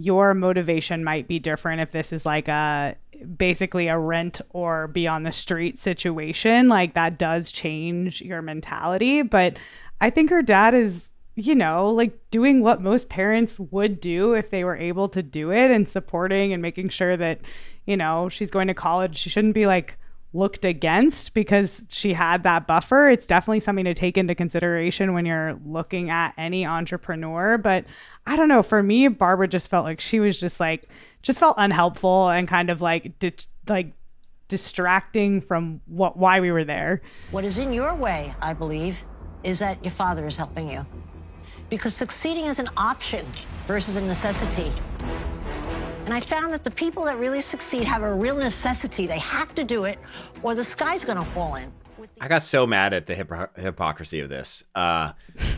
your 0.00 0.32
motivation 0.32 1.02
might 1.02 1.26
be 1.26 1.40
different 1.40 1.80
if 1.80 1.90
this 1.90 2.12
is 2.12 2.24
like 2.24 2.46
a 2.46 2.94
basically 3.36 3.88
a 3.88 3.98
rent 3.98 4.40
or 4.50 4.86
be 4.86 5.08
on 5.08 5.24
the 5.24 5.32
street 5.32 5.80
situation. 5.80 6.68
Like 6.68 6.94
that 6.94 7.18
does 7.18 7.50
change 7.50 8.22
your 8.22 8.40
mentality, 8.40 9.22
but 9.22 9.58
I 10.00 10.10
think 10.10 10.30
her 10.30 10.42
dad 10.42 10.74
is 10.74 11.02
you 11.34 11.54
know, 11.54 11.86
like 11.86 12.18
doing 12.32 12.62
what 12.62 12.82
most 12.82 13.08
parents 13.08 13.60
would 13.60 14.00
do 14.00 14.34
if 14.34 14.50
they 14.50 14.64
were 14.64 14.76
able 14.76 15.08
to 15.08 15.22
do 15.22 15.52
it 15.52 15.70
and 15.70 15.88
supporting 15.88 16.52
and 16.52 16.60
making 16.60 16.88
sure 16.88 17.16
that, 17.16 17.40
you 17.86 17.96
know, 17.96 18.28
she's 18.28 18.50
going 18.50 18.66
to 18.66 18.74
college. 18.74 19.16
She 19.16 19.30
shouldn't 19.30 19.54
be 19.54 19.64
like 19.64 19.96
looked 20.32 20.64
against 20.64 21.32
because 21.34 21.82
she 21.88 22.12
had 22.12 22.42
that 22.42 22.66
buffer. 22.66 23.08
It's 23.08 23.26
definitely 23.26 23.60
something 23.60 23.84
to 23.86 23.94
take 23.94 24.18
into 24.18 24.34
consideration 24.34 25.14
when 25.14 25.24
you're 25.24 25.58
looking 25.64 26.10
at 26.10 26.34
any 26.36 26.66
entrepreneur. 26.66 27.58
But 27.58 27.84
I 28.26 28.36
don't 28.36 28.48
know. 28.48 28.62
For 28.62 28.82
me, 28.82 29.08
Barbara 29.08 29.48
just 29.48 29.68
felt 29.68 29.84
like 29.84 30.00
she 30.00 30.20
was 30.20 30.38
just 30.38 30.60
like, 30.60 30.86
just 31.22 31.38
felt 31.38 31.54
unhelpful 31.58 32.28
and 32.28 32.46
kind 32.46 32.70
of 32.70 32.82
like, 32.82 33.18
di- 33.18 33.32
like, 33.66 33.92
distracting 34.48 35.42
from 35.42 35.80
what 35.86 36.16
why 36.16 36.40
we 36.40 36.50
were 36.50 36.64
there. 36.64 37.02
What 37.30 37.44
is 37.44 37.58
in 37.58 37.72
your 37.72 37.94
way, 37.94 38.34
I 38.40 38.54
believe, 38.54 38.96
is 39.44 39.58
that 39.58 39.82
your 39.84 39.92
father 39.92 40.26
is 40.26 40.36
helping 40.36 40.70
you. 40.70 40.86
Because 41.68 41.94
succeeding 41.94 42.46
is 42.46 42.58
an 42.58 42.68
option 42.76 43.26
versus 43.66 43.96
a 43.96 44.00
necessity. 44.00 44.72
And 46.08 46.14
I 46.14 46.20
found 46.20 46.54
that 46.54 46.64
the 46.64 46.70
people 46.70 47.04
that 47.04 47.18
really 47.18 47.42
succeed 47.42 47.84
have 47.84 48.02
a 48.02 48.10
real 48.10 48.34
necessity. 48.38 49.06
They 49.06 49.18
have 49.18 49.54
to 49.56 49.62
do 49.62 49.84
it, 49.84 49.98
or 50.42 50.54
the 50.54 50.64
sky's 50.64 51.04
gonna 51.04 51.22
fall 51.22 51.56
in. 51.56 51.70
I 52.18 52.28
got 52.28 52.42
so 52.42 52.66
mad 52.66 52.94
at 52.94 53.04
the 53.04 53.14
hypo- 53.14 53.50
hypocrisy 53.60 54.20
of 54.20 54.30
this. 54.30 54.64
Uh, 54.74 55.12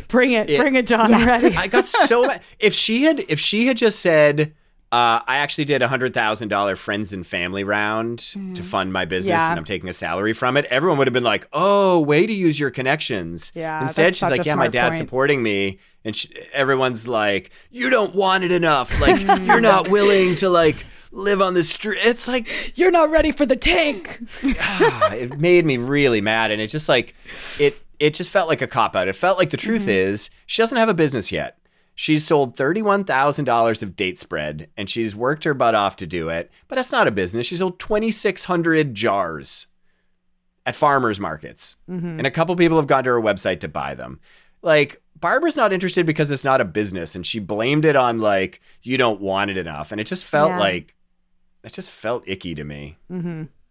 Bring 0.09 0.33
it, 0.33 0.51
It- 0.51 0.59
bring 0.59 0.75
it, 0.75 0.89
Jon. 0.89 1.15
I'm 1.15 1.25
ready. 1.25 1.55
I 1.55 1.69
got 1.69 1.87
so 1.87 2.27
mad. 2.27 2.43
If 2.59 2.75
she 2.75 3.05
had, 3.05 3.21
if 3.29 3.39
she 3.39 3.69
had 3.69 3.77
just 3.77 4.01
said, 4.01 4.53
uh, 4.93 5.21
"I 5.27 5.37
actually 5.37 5.65
did 5.67 5.83
a 5.83 5.89
hundred 5.89 6.15
thousand 6.15 6.49
dollar 6.49 6.77
friends 6.77 7.13
and 7.13 7.27
family 7.27 7.65
round 7.65 8.19
to 8.55 8.63
fund 8.63 8.93
my 8.93 9.05
business, 9.05 9.31
Yeah. 9.39 9.51
and 9.51 9.59
I'm 9.59 9.65
taking 9.65 9.89
a 9.89 9.93
salary 9.93 10.33
from 10.33 10.57
it," 10.57 10.65
everyone 10.67 10.99
would 10.99 11.07
have 11.07 11.15
been 11.15 11.25
like, 11.25 11.47
"Oh, 11.53 12.01
way 12.01 12.27
to 12.27 12.33
use 12.33 12.59
your 12.59 12.71
connections." 12.71 13.53
Yeah, 13.55 13.83
Instead, 13.83 14.17
she's 14.17 14.31
like, 14.31 14.45
"Yeah, 14.45 14.55
my 14.57 14.69
dad's 14.69 14.97
point. 14.97 15.09
supporting 15.09 15.43
me," 15.43 15.79
and 16.05 16.15
she, 16.17 16.29
everyone's 16.53 17.07
like, 17.09 17.51
"You 17.71 17.91
don't 17.91 18.15
want 18.15 18.45
it 18.45 18.53
enough. 18.53 19.01
Like, 19.01 19.21
you're 19.47 19.61
not 19.61 19.89
willing 19.89 20.35
to 20.37 20.49
like." 20.49 20.77
Live 21.13 21.43
on 21.43 21.55
the 21.55 21.65
street. 21.65 21.99
It's 22.05 22.29
like 22.29 22.47
You're 22.79 22.93
not 22.93 23.11
ready 23.11 23.33
for 23.33 23.45
the 23.45 23.57
tank. 23.57 24.21
ah, 24.61 25.13
it 25.13 25.41
made 25.41 25.67
me 25.67 25.77
really 25.77 26.21
mad 26.21 26.53
and 26.53 26.63
it 26.63 26.69
just 26.69 26.89
like 26.89 27.17
it 27.59 27.83
it 27.99 28.15
just 28.15 28.31
felt 28.31 28.49
like 28.49 28.63
a 28.63 28.69
cop 28.69 28.95
out 28.95 29.09
it 29.09 29.17
felt 29.17 29.37
like 29.37 29.51
the 29.51 29.57
truth 29.57 29.89
is 29.89 30.31
she 30.47 30.63
doesn't 30.63 30.79
have 30.79 30.89
a 30.89 30.95
business 30.95 31.33
yet 31.33 31.59
she's 32.03 32.25
sold 32.27 32.57
$31000 32.57 33.83
of 33.83 33.95
date 33.95 34.17
spread 34.17 34.71
and 34.75 34.89
she's 34.89 35.15
worked 35.15 35.45
her 35.45 35.53
butt 35.53 35.75
off 35.75 35.97
to 35.97 36.07
do 36.07 36.31
it 36.31 36.51
but 36.67 36.77
that's 36.77 36.93
not 36.93 37.07
a 37.07 37.11
business. 37.11 37.47
She 37.47 37.59
sold 37.59 37.79
2600 37.79 38.95
jars 38.95 39.67
at 40.65 40.75
farmers 40.75 41.21
markets. 41.21 41.77
And 41.87 42.27
a 42.27 42.31
couple 42.31 42.57
people 42.57 42.79
have 42.79 42.87
gone 42.87 43.05
to 43.05 43.11
her 43.11 43.21
website 43.21 43.61
to 43.61 43.69
buy 43.69 43.95
them. 43.95 44.19
Like 44.63 45.03
barbara's 45.19 45.57
not 45.57 45.75
interested 45.75 46.07
because 46.07 46.31
it's 46.31 46.45
not 46.45 46.63
a 46.63 46.65
business 46.65 47.15
and 47.15 47.27
she 47.27 47.39
blamed 47.39 47.85
it 47.85 47.97
on 47.97 48.19
like 48.19 48.63
you 48.83 48.97
don't 48.97 49.21
want 49.21 49.51
it 49.51 49.59
enough. 49.59 49.93
And 49.93 50.01
it 50.01 50.07
just 50.07 50.25
felt 50.25 50.53
Yeah. 50.53 50.59
like 50.59 50.95
it 51.65 51.73
just 51.75 51.91
felt 51.91 52.23
icky 52.27 52.55
to 52.55 52.65
me. 52.65 52.97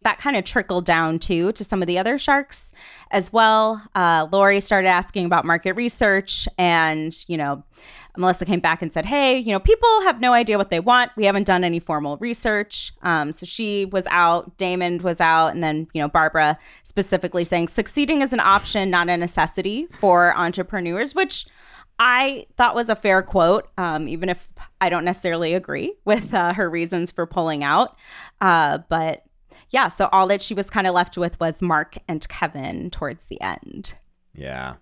That 0.02 0.18
kind 0.18 0.38
of 0.38 0.46
trickled 0.46 0.86
down 0.86 1.20
too 1.20 1.52
to 1.54 1.64
some 1.64 1.82
of 1.82 1.88
the 1.88 1.98
other 2.00 2.18
sharks 2.18 2.72
as 3.12 3.34
well. 3.34 3.82
Uh, 3.96 4.28
Lori 4.32 4.62
started 4.62 4.88
asking 4.88 5.26
about 5.26 5.44
market 5.44 5.74
research, 5.74 6.48
and 6.58 7.14
you 7.28 7.36
know, 7.36 7.64
Melissa 8.18 8.46
came 8.46 8.60
back 8.60 8.82
and 8.82 8.92
said, 8.92 9.06
"Hey, 9.06 9.38
you 9.38 9.52
know, 9.52 9.60
people 9.60 10.02
have 10.02 10.20
no 10.20 10.34
idea 10.34 10.58
what 10.58 10.70
they 10.70 10.80
want. 10.80 11.12
We 11.16 11.26
haven't 11.26 11.46
done 11.46 11.64
any 11.64 11.80
formal 11.80 12.18
research." 12.18 12.94
Um, 13.02 13.34
so 13.34 13.46
she 13.46 13.86
was 13.86 14.06
out, 14.10 14.58
Daymond 14.58 15.02
was 15.02 15.22
out, 15.22 15.50
and 15.50 15.64
then 15.64 15.88
you 15.94 16.02
know, 16.02 16.08
Barbara 16.08 16.58
specifically 16.84 17.44
saying 17.44 17.68
succeeding 17.68 18.22
is 18.22 18.34
an 18.34 18.40
option, 18.40 18.90
not 18.90 19.10
a 19.10 19.18
necessity 19.18 19.88
for 20.00 20.36
entrepreneurs, 20.36 21.16
which. 21.16 21.46
I 22.02 22.46
thought 22.56 22.76
was 22.76 22.90
a 22.90 22.96
fair 22.96 23.22
quote, 23.22 23.68
um, 23.78 24.08
even 24.08 24.30
if 24.30 24.48
I 24.80 24.88
don't 24.88 25.04
necessarily 25.04 25.54
agree 25.54 25.96
with 26.06 26.34
uh, 26.34 26.54
her 26.54 26.70
reasons 26.70 27.12
for 27.12 27.26
pulling 27.26 27.62
out. 27.62 27.98
Uh, 28.40 28.78
but 28.88 29.24
yeah, 29.70 29.90
so 29.90 30.08
all 30.12 30.26
that 30.28 30.42
she 30.42 30.54
was 30.54 30.70
kind 30.70 30.88
of 30.88 30.94
left 30.94 31.18
with 31.18 31.40
was 31.40 31.62
Mark 31.62 31.98
and 32.08 32.28
Kevin 32.30 32.90
towards 32.90 33.26
the 33.26 33.42
end. 33.42 33.96
Yeah. 34.34 34.76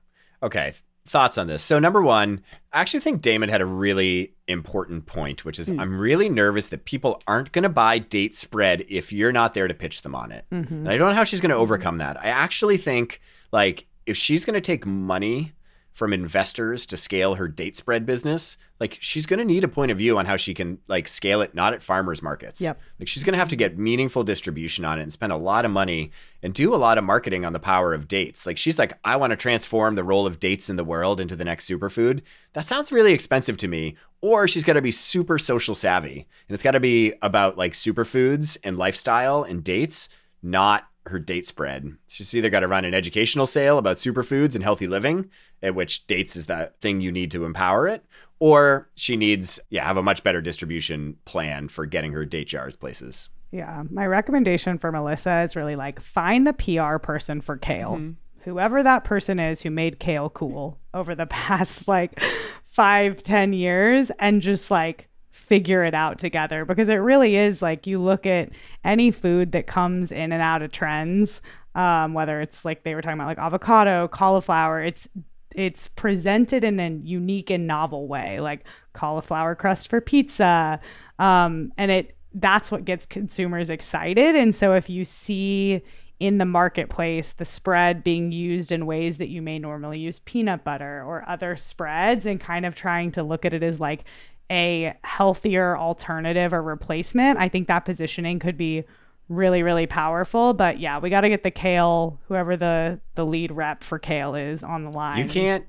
Okay. 0.44 0.74
Thoughts 1.08 1.38
on 1.38 1.48
this? 1.48 1.63
So, 1.63 1.80
number 1.80 2.02
one, 2.02 2.41
I 2.74 2.82
actually 2.82 3.00
think 3.00 3.22
Daymond 3.22 3.50
had 3.50 3.62
a 3.62 3.65
really 3.65 4.34
important 4.48 5.06
point, 5.06 5.46
which 5.46 5.58
is 5.58 5.70
hmm. 5.70 5.80
I'm 5.80 5.98
really 5.98 6.30
nervous 6.30 6.67
that 6.70 6.84
people 6.84 7.22
aren't 7.26 7.54
going 7.54 7.63
to 7.63 7.70
buy 7.70 7.98
date 7.98 8.36
spread 8.36 8.86
if 8.89 9.13
you're 9.13 9.32
not 9.32 9.54
there 9.54 9.67
to 9.67 9.74
pitch 9.74 10.02
them 10.02 10.13
on 10.13 10.34
it. 10.34 10.46
Mm-hmm. 10.52 10.74
And 10.74 10.89
I 10.89 10.98
don't 10.98 11.10
know 11.10 11.15
how 11.15 11.24
she's 11.24 11.39
going 11.39 11.50
to 11.50 11.56
mm-hmm. 11.56 11.63
overcome 11.63 11.98
that. 12.00 12.17
I 12.17 12.28
actually 12.28 12.78
think, 12.78 13.22
like, 13.54 13.88
if 14.06 14.17
she's 14.17 14.43
going 14.43 14.56
to 14.56 14.62
take 14.62 14.86
money 14.86 15.54
from 15.98 16.14
investors 16.14 16.86
to 16.86 16.96
scale 16.96 17.34
her 17.34 17.48
date 17.48 17.76
spread 17.76 18.06
business, 18.06 18.56
like 18.80 19.00
she's 19.02 19.26
going 19.26 19.40
to 19.40 19.44
need 19.44 19.64
a 19.64 19.68
point 19.68 19.92
of 19.92 19.98
view 19.98 20.16
on 20.20 20.28
how 20.28 20.38
she 20.38 20.54
can 20.54 20.78
like 20.88 21.08
scale 21.08 21.42
it 21.42 21.56
not 21.56 21.74
at 21.74 21.82
farmers 21.82 22.22
markets. 22.22 22.62
Yep. 22.62 22.80
Like 23.00 23.08
she's 23.08 23.24
going 23.24 23.34
to 23.34 23.40
have 23.40 23.50
to 23.50 23.56
get 23.56 23.80
meaningful 23.80 24.24
distribution 24.24 24.86
on 24.86 25.00
it 25.00 25.02
and 25.02 25.12
spend 25.12 25.32
a 25.32 25.38
lot 25.38 25.66
of 25.66 25.72
money 25.72 26.12
and 26.44 26.54
do 26.54 26.72
a 26.72 26.78
lot 26.78 27.00
of 27.00 27.04
marketing 27.04 27.46
on 27.46 27.54
the 27.54 27.60
power 27.60 27.96
of 27.96 28.08
dates. 28.08 28.46
Like 28.46 28.60
she's 28.60 28.78
like 28.78 28.94
I 29.04 29.16
want 29.16 29.32
to 29.32 29.38
transform 29.38 29.96
the 29.96 30.04
role 30.04 30.28
of 30.28 30.40
dates 30.40 30.70
in 30.70 30.76
the 30.76 30.84
world 30.84 31.20
into 31.20 31.36
the 31.36 31.44
next 31.44 31.68
superfood. 31.68 32.22
That 32.54 32.68
sounds 32.68 32.92
really 32.92 33.14
expensive 33.14 33.58
to 33.58 33.68
me. 33.68 33.96
Or 34.22 34.48
she's 34.48 34.64
got 34.64 34.74
to 34.74 34.84
be 34.84 34.92
super 34.92 35.40
social 35.40 35.74
savvy 35.74 36.28
and 36.48 36.54
it's 36.54 36.62
got 36.62 36.72
to 36.72 36.80
be 36.80 37.16
about 37.24 37.58
like 37.58 37.74
superfoods 37.74 38.56
and 38.64 38.78
lifestyle 38.78 39.42
and 39.42 39.64
dates, 39.64 40.10
not 40.44 40.88
her 41.10 41.20
date 41.20 41.46
spread. 41.46 41.96
She's 42.08 42.34
either 42.36 42.50
got 42.50 42.62
to 42.62 42.67
run 42.67 42.86
an 42.86 42.93
educational 42.93 43.46
sale 43.46 43.78
about 43.78 43.98
superfoods 43.98 44.56
and 44.56 44.63
healthy 44.63 44.88
living, 44.88 45.30
at 45.62 45.76
which 45.76 46.08
dates 46.08 46.36
is 46.36 46.46
that 46.48 46.80
thing 46.80 47.02
you 47.02 47.12
need 47.12 47.32
to 47.32 47.46
empower 47.46 47.88
it, 47.88 48.06
or 48.39 48.89
she 48.96 49.17
needs, 49.17 49.60
yeah, 49.70 49.86
have 49.86 49.98
a 49.98 50.04
much 50.04 50.24
better 50.24 50.41
distribution 50.41 51.17
plan 51.26 51.67
for 51.67 51.86
getting 51.86 52.13
her 52.13 52.26
date 52.26 52.48
jars 52.48 52.76
places. 52.76 53.30
Yeah. 53.52 53.84
My 53.89 54.06
recommendation 54.06 54.78
for 54.78 54.91
Melissa 54.91 55.41
is 55.41 55.56
really 55.56 55.76
like 55.76 56.02
find 56.02 56.46
the 56.46 56.54
PR 56.54 56.98
person 56.98 57.41
for 57.41 57.58
Kale. 57.58 57.93
Mm-hmm. 57.93 58.12
Whoever 58.41 58.84
that 58.84 59.04
person 59.04 59.39
is 59.39 59.62
who 59.62 59.70
made 59.72 60.00
Kale 60.00 60.30
cool 60.30 60.80
over 60.93 61.15
the 61.15 61.26
past 61.28 61.88
like 61.88 62.22
five, 62.63 63.24
ten 63.24 63.54
years 63.54 64.12
and 64.20 64.41
just 64.41 64.70
like 64.70 65.07
figure 65.38 65.84
it 65.84 65.93
out 65.93 66.17
together 66.17 66.65
because 66.65 66.89
it 66.89 66.95
really 66.95 67.36
is 67.36 67.62
like 67.62 67.86
you 67.86 68.00
look 68.02 68.26
at 68.26 68.50
any 68.84 69.12
food 69.12 69.52
that 69.52 69.67
comes 69.67 70.12
in 70.12 70.32
and 70.32 70.41
out 70.41 70.62
of 70.62 70.71
trends, 70.71 71.41
um, 71.76 72.13
whether 72.13 72.41
it's 72.41 72.65
like 72.65 72.84
they 72.84 72.95
were 72.95 73.02
talking 73.02 73.19
about 73.19 73.28
like 73.28 73.38
avocado, 73.38 74.08
cauliflower, 74.08 74.84
it's 74.84 75.08
it's 75.56 75.88
presented 75.89 76.63
in 76.63 76.80
a 76.80 76.89
unique 77.04 77.50
and 77.50 77.65
novel 77.67 78.08
way, 78.08 78.39
like 78.39 78.65
cauliflower 78.93 79.56
crust 79.56 79.88
for 79.88 80.02
pizza. 80.02 80.80
Um, 81.19 81.71
and 81.78 81.91
it 81.91 82.17
that's 82.34 82.71
what 82.71 82.84
gets 82.84 83.06
consumers 83.06 83.69
excited. 83.69 84.36
And 84.36 84.54
so 84.54 84.73
if 84.73 84.89
you 84.89 85.06
see 85.06 85.82
in 86.19 86.39
the 86.39 86.45
marketplace, 86.45 87.34
the 87.34 87.45
spread 87.45 88.04
being 88.04 88.32
used 88.32 88.71
in 88.71 88.88
ways 88.88 89.17
that 89.19 89.30
you 89.30 89.41
may 89.41 89.60
normally 89.60 90.00
use 90.00 90.19
peanut 90.19 90.63
butter 90.63 91.04
or 91.06 91.23
other 91.28 91.56
spreads, 91.56 92.26
and 92.26 92.39
kind 92.39 92.65
of 92.65 92.73
trying 92.73 93.12
to 93.12 93.23
look 93.23 93.45
at 93.45 93.54
it 93.54 93.63
as 93.63 93.80
like 93.80 94.04
a 94.52 94.96
healthier 95.04 95.78
alternative 95.78 96.54
or 96.54 96.62
replacement. 96.62 97.40
I 97.40 97.50
think 97.50 97.68
that 97.68 97.86
positioning 97.86 98.40
could 98.40 98.58
be 98.58 98.84
really 99.30 99.62
really 99.62 99.86
powerful 99.86 100.54
but 100.54 100.80
yeah 100.80 101.00
we 101.00 101.10
got 101.10 101.22
to 101.22 101.30
get 101.30 101.44
the 101.44 101.52
kale 101.52 102.20
whoever 102.28 102.56
the 102.56 103.00
the 103.16 103.26
lead 103.26 103.52
rep 103.52 103.84
for 103.84 104.00
kale 104.00 104.36
is 104.36 104.63
on 104.63 104.86
the 104.86 104.90
line 104.92 105.18
You 105.18 105.30
can't 105.30 105.66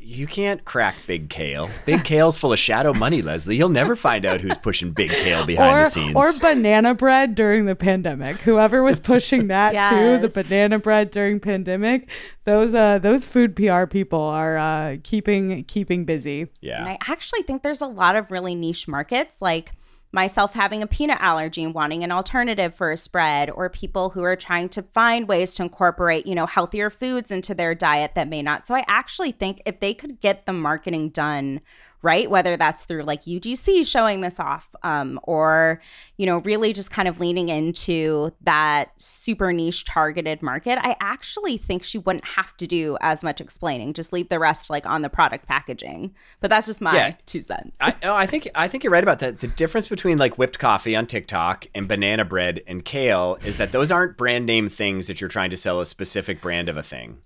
you 0.00 0.26
can't 0.26 0.64
crack 0.64 0.96
Big 1.06 1.30
Kale. 1.30 1.70
Big 1.86 2.04
Kale's 2.04 2.36
full 2.36 2.52
of 2.52 2.58
shadow 2.58 2.92
money, 2.92 3.22
Leslie. 3.22 3.56
You'll 3.56 3.70
never 3.70 3.96
find 3.96 4.26
out 4.26 4.40
who's 4.40 4.58
pushing 4.58 4.90
Big 4.90 5.10
Kale 5.10 5.46
behind 5.46 5.74
or, 5.74 5.84
the 5.84 5.90
scenes. 5.90 6.14
or 6.14 6.30
banana 6.40 6.94
bread 6.94 7.34
during 7.34 7.64
the 7.64 7.74
pandemic 7.74 8.36
whoever 8.38 8.82
was 8.82 9.00
pushing 9.00 9.48
that 9.48 9.72
too 9.90 10.18
the 10.26 10.42
banana 10.42 10.78
bread 10.78 11.10
during 11.10 11.40
pandemic 11.40 12.08
those 12.44 12.74
uh 12.74 12.98
those 12.98 13.24
food 13.24 13.56
pr 13.56 13.86
people 13.86 14.20
are 14.20 14.58
uh 14.58 14.96
keeping 15.02 15.64
keeping 15.64 16.04
busy 16.04 16.48
yeah. 16.60 16.80
And 16.80 16.88
I 16.88 16.98
actually 17.08 17.42
think 17.42 17.62
there's 17.62 17.80
a 17.80 17.86
lot 17.86 18.16
of 18.16 18.30
really 18.30 18.54
niche 18.54 18.86
markets, 18.88 19.42
like 19.42 19.72
myself 20.12 20.52
having 20.52 20.82
a 20.82 20.86
peanut 20.86 21.18
allergy 21.20 21.64
and 21.64 21.74
wanting 21.74 22.04
an 22.04 22.12
alternative 22.12 22.74
for 22.74 22.92
a 22.92 22.96
spread, 22.96 23.50
or 23.50 23.68
people 23.68 24.10
who 24.10 24.22
are 24.22 24.36
trying 24.36 24.68
to 24.68 24.82
find 24.82 25.26
ways 25.26 25.54
to 25.54 25.62
incorporate, 25.62 26.26
you 26.26 26.34
know, 26.34 26.46
healthier 26.46 26.90
foods 26.90 27.30
into 27.30 27.54
their 27.54 27.74
diet 27.74 28.14
that 28.14 28.28
may 28.28 28.42
not. 28.42 28.66
So 28.66 28.74
I 28.74 28.84
actually 28.86 29.32
think 29.32 29.62
if 29.64 29.80
they 29.80 29.94
could 29.94 30.20
get 30.20 30.44
the 30.46 30.52
marketing 30.52 31.08
done 31.08 31.60
right, 32.02 32.28
whether 32.30 32.56
that's 32.56 32.84
through 32.84 33.04
like 33.04 33.22
UGC 33.22 33.86
showing 33.86 34.20
this 34.20 34.38
off, 34.40 34.68
um, 34.82 35.18
or 35.22 35.80
you 36.16 36.26
know, 36.26 36.38
really 36.38 36.72
just 36.72 36.90
kind 36.90 37.08
of 37.08 37.20
leaning 37.20 37.48
into 37.48 38.30
that 38.42 38.90
super 39.00 39.52
niche 39.52 39.84
targeted 39.84 40.42
market, 40.42 40.78
I 40.82 40.96
actually 41.00 41.56
think 41.58 41.82
she 41.84 41.98
wouldn't 41.98 42.24
have 42.24 42.56
to 42.58 42.66
do 42.66 42.96
as 43.00 43.24
much 43.24 43.40
explaining. 43.40 43.92
Just 43.94 44.12
leave 44.12 44.28
the 44.28 44.38
rest 44.38 44.68
like 44.70 44.86
on 44.86 45.02
the 45.02 45.08
product 45.08 45.46
packaging. 45.46 46.14
But 46.40 46.50
that's 46.50 46.66
just 46.66 46.80
my 46.80 46.94
Yeah. 46.94 47.14
two 47.26 47.42
cents. 47.42 47.78
I, 47.80 47.94
no, 48.02 48.14
I 48.14 48.26
think 48.26 48.48
I 48.54 48.68
think 48.68 48.84
you're 48.84 48.92
right 48.92 49.02
about 49.02 49.20
that. 49.20 49.40
The 49.40 49.48
difference 49.48 49.88
between 49.88 50.18
like 50.18 50.38
whipped 50.38 50.58
coffee 50.58 50.94
on 50.96 51.06
TikTok 51.06 51.66
and 51.74 51.88
banana 51.88 52.24
bread 52.24 52.60
and 52.66 52.84
kale 52.84 53.38
is 53.44 53.56
that 53.56 53.72
those 53.72 53.90
aren't 53.90 54.16
brand 54.16 54.44
name 54.46 54.68
things 54.68 55.06
that 55.06 55.20
you're 55.20 55.28
trying 55.30 55.50
to 55.50 55.56
sell 55.56 55.80
a 55.80 55.86
specific 55.86 56.40
brand 56.40 56.68
of 56.68 56.76
a 56.76 56.82
thing. 56.82 57.18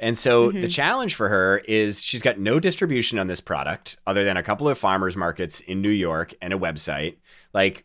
And 0.00 0.16
so 0.16 0.50
the 0.50 0.66
challenge 0.66 1.14
for 1.14 1.28
her 1.28 1.58
is 1.68 2.02
she's 2.02 2.22
got 2.22 2.38
no 2.38 2.58
distribution 2.58 3.18
on 3.18 3.26
this 3.26 3.40
product 3.40 3.96
other 4.06 4.24
than 4.24 4.38
a 4.38 4.42
couple 4.42 4.66
of 4.66 4.78
farmers 4.78 5.14
markets 5.14 5.60
in 5.60 5.82
New 5.82 5.90
York 5.90 6.32
and 6.40 6.54
a 6.54 6.58
website. 6.58 7.16
Like 7.52 7.84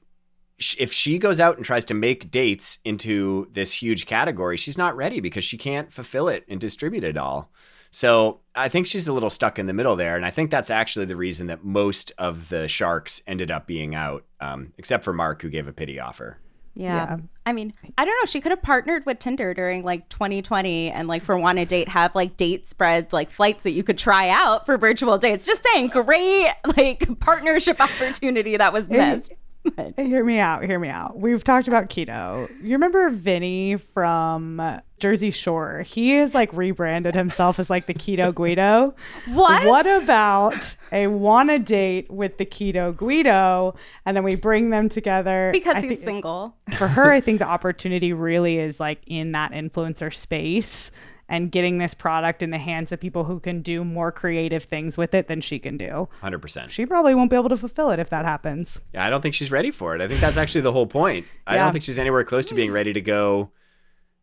if 0.78 0.94
she 0.94 1.18
goes 1.18 1.42
out 1.42 1.58
and 1.58 1.66
tries 1.66 1.84
to 1.86 1.94
make 1.94 2.32
dates 2.32 2.80
into 2.86 3.50
this 3.52 3.82
huge 3.82 4.06
category, 4.06 4.56
she's 4.56 4.78
not 4.78 4.96
ready 4.96 5.20
because 5.20 5.44
she 5.44 5.58
can't 5.58 5.92
fulfill 5.92 6.30
it 6.30 6.46
and 6.48 6.62
distribute 6.62 7.04
it 7.04 7.18
all. 7.18 7.52
So 7.92 8.40
I 8.56 8.70
think 8.70 8.88
she's 8.88 9.08
a 9.08 9.14
little 9.14 9.30
stuck 9.30 9.60
in 9.60 9.68
the 9.68 9.74
middle 9.74 9.96
there, 9.96 10.16
and 10.16 10.26
I 10.26 10.32
think 10.32 10.52
that's 10.52 10.70
actually 10.70 11.06
the 11.06 11.16
reason 11.16 11.48
that 11.48 11.64
most 11.64 12.12
of 12.18 12.50
the 12.50 12.68
sharks 12.68 13.22
ended 13.26 13.52
up 13.52 13.68
being 13.68 13.96
out, 13.96 14.26
um, 14.42 14.74
except 14.78 15.04
for 15.04 15.14
Mark, 15.14 15.42
who 15.42 15.50
gave 15.50 15.68
a 15.68 15.74
pity 15.74 15.98
offer. 15.98 16.38
Yeah. 16.76 16.96
Yeah. 16.96 17.18
I 17.46 17.54
mean, 17.54 17.74
I 17.98 18.06
don't 18.06 18.16
know. 18.22 18.26
She 18.26 18.42
could 18.42 18.52
have 18.52 18.62
partnered 18.62 19.06
with 19.06 19.20
Tinder 19.20 19.54
during 19.54 19.84
like 19.84 20.10
2020 20.10 20.92
and 20.92 21.08
like 21.08 21.24
for 21.24 21.38
one 21.38 21.58
a 21.58 21.66
date 21.66 21.88
have 21.88 22.14
like 22.16 22.38
date 22.38 22.68
spreads, 22.68 23.14
like 23.14 23.32
flights 23.32 23.64
that 23.64 23.72
you 23.72 23.84
could 23.84 23.98
try 23.98 24.30
out 24.30 24.66
for 24.66 24.78
virtual 24.78 25.18
dates. 25.18 25.46
Just 25.46 25.66
saying, 25.72 25.88
great 25.88 26.52
like 26.76 27.20
partnership 27.20 27.80
opportunity 27.80 28.58
that 28.58 28.74
was 28.74 28.90
missed. 28.90 29.34
But- 29.76 29.94
hear 29.98 30.24
me 30.24 30.40
out. 30.40 30.64
Hear 30.64 30.80
me 30.80 30.90
out. 30.90 31.18
We've 31.20 31.44
talked 31.44 31.68
about 31.68 31.90
keto. 31.90 32.50
You 32.62 32.74
remember 32.74 33.10
Vinny 33.10 33.78
from 33.78 34.82
Jersey 35.00 35.32
Shore? 35.32 35.82
He 35.82 36.12
has 36.12 36.34
like 36.34 36.52
rebranded 36.54 37.16
himself 37.16 37.60
as 37.60 37.70
like 37.70 37.86
the 37.86 37.94
Keto 37.94 38.34
Guido. 38.34 38.96
What? 39.34 39.66
What 39.66 40.04
about 40.04 40.76
a 40.92 41.08
wanna 41.08 41.60
date 41.60 42.10
with 42.12 42.38
the 42.38 42.46
Keto 42.46 42.96
Guido, 42.96 43.76
and 44.06 44.16
then 44.16 44.24
we 44.24 44.36
bring 44.36 44.70
them 44.70 44.90
together 44.90 45.50
because 45.52 45.78
I 45.78 45.82
he's 45.82 46.02
single. 46.02 46.56
For 46.78 46.88
her, 46.88 47.12
I 47.12 47.22
think 47.22 47.40
the 47.40 47.48
opportunity 47.48 48.14
really 48.14 48.58
is 48.58 48.80
like 48.80 49.02
in 49.08 49.32
that 49.34 49.52
influencer 49.52 50.14
space 50.14 50.92
and 51.28 51.52
getting 51.52 51.78
this 51.80 51.94
product 51.94 52.44
in 52.44 52.52
the 52.52 52.58
hands 52.58 52.92
of 52.92 53.00
people 53.00 53.24
who 53.24 53.40
can 53.40 53.62
do 53.62 53.84
more 53.84 54.12
creative 54.12 54.64
things 54.64 54.96
with 54.98 55.14
it 55.14 55.28
than 55.28 55.42
she 55.42 55.58
can 55.60 55.76
do. 55.78 56.08
100%. 56.22 56.70
She 56.70 56.86
probably 56.86 57.16
won't 57.16 57.30
be 57.32 57.36
able 57.36 57.50
to 57.50 57.58
fulfill 57.58 57.90
it 57.92 58.00
if 58.00 58.10
that 58.12 58.26
happens. 58.26 58.80
Yeah, 58.94 59.06
I 59.06 59.10
don't 59.10 59.22
think 59.22 59.34
she's 59.36 59.52
ready 59.52 59.72
for 59.72 59.96
it. 59.96 60.02
I 60.02 60.08
think 60.08 60.20
that's 60.22 60.38
actually 60.38 60.62
the 60.62 60.72
whole 60.74 60.86
point. 60.88 61.26
I 61.48 61.56
Yeah. 61.56 61.64
don't 61.64 61.72
think 61.74 61.84
she's 61.84 61.98
anywhere 61.98 62.24
close 62.24 62.46
to 62.48 62.54
being 62.56 62.72
ready 62.72 62.94
to 62.94 63.02
go 63.02 63.52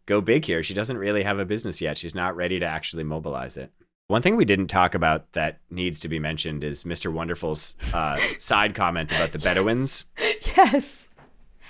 go 0.06 0.20
big 0.20 0.44
here. 0.44 0.62
She 0.64 0.74
doesn't 0.74 0.98
really 0.98 1.22
have 1.22 1.38
a 1.38 1.44
business 1.44 1.80
yet. 1.80 1.96
She's 1.96 2.14
not 2.14 2.34
ready 2.36 2.58
to 2.58 2.66
actually 2.66 3.04
mobilize 3.04 3.56
it. 3.56 3.70
One 4.08 4.20
thing 4.20 4.34
we 4.36 4.44
didn't 4.44 4.66
talk 4.66 4.94
about 4.96 5.32
that 5.32 5.60
needs 5.70 6.00
to 6.00 6.08
be 6.08 6.18
mentioned 6.18 6.64
is 6.64 6.82
Mr. 6.84 7.10
Wonderful's 7.12 7.76
uh, 7.94 8.18
side 8.38 8.74
comment 8.74 9.12
about 9.12 9.32
the 9.32 9.38
Bedouins. 9.38 10.04
Yes. 10.56 11.01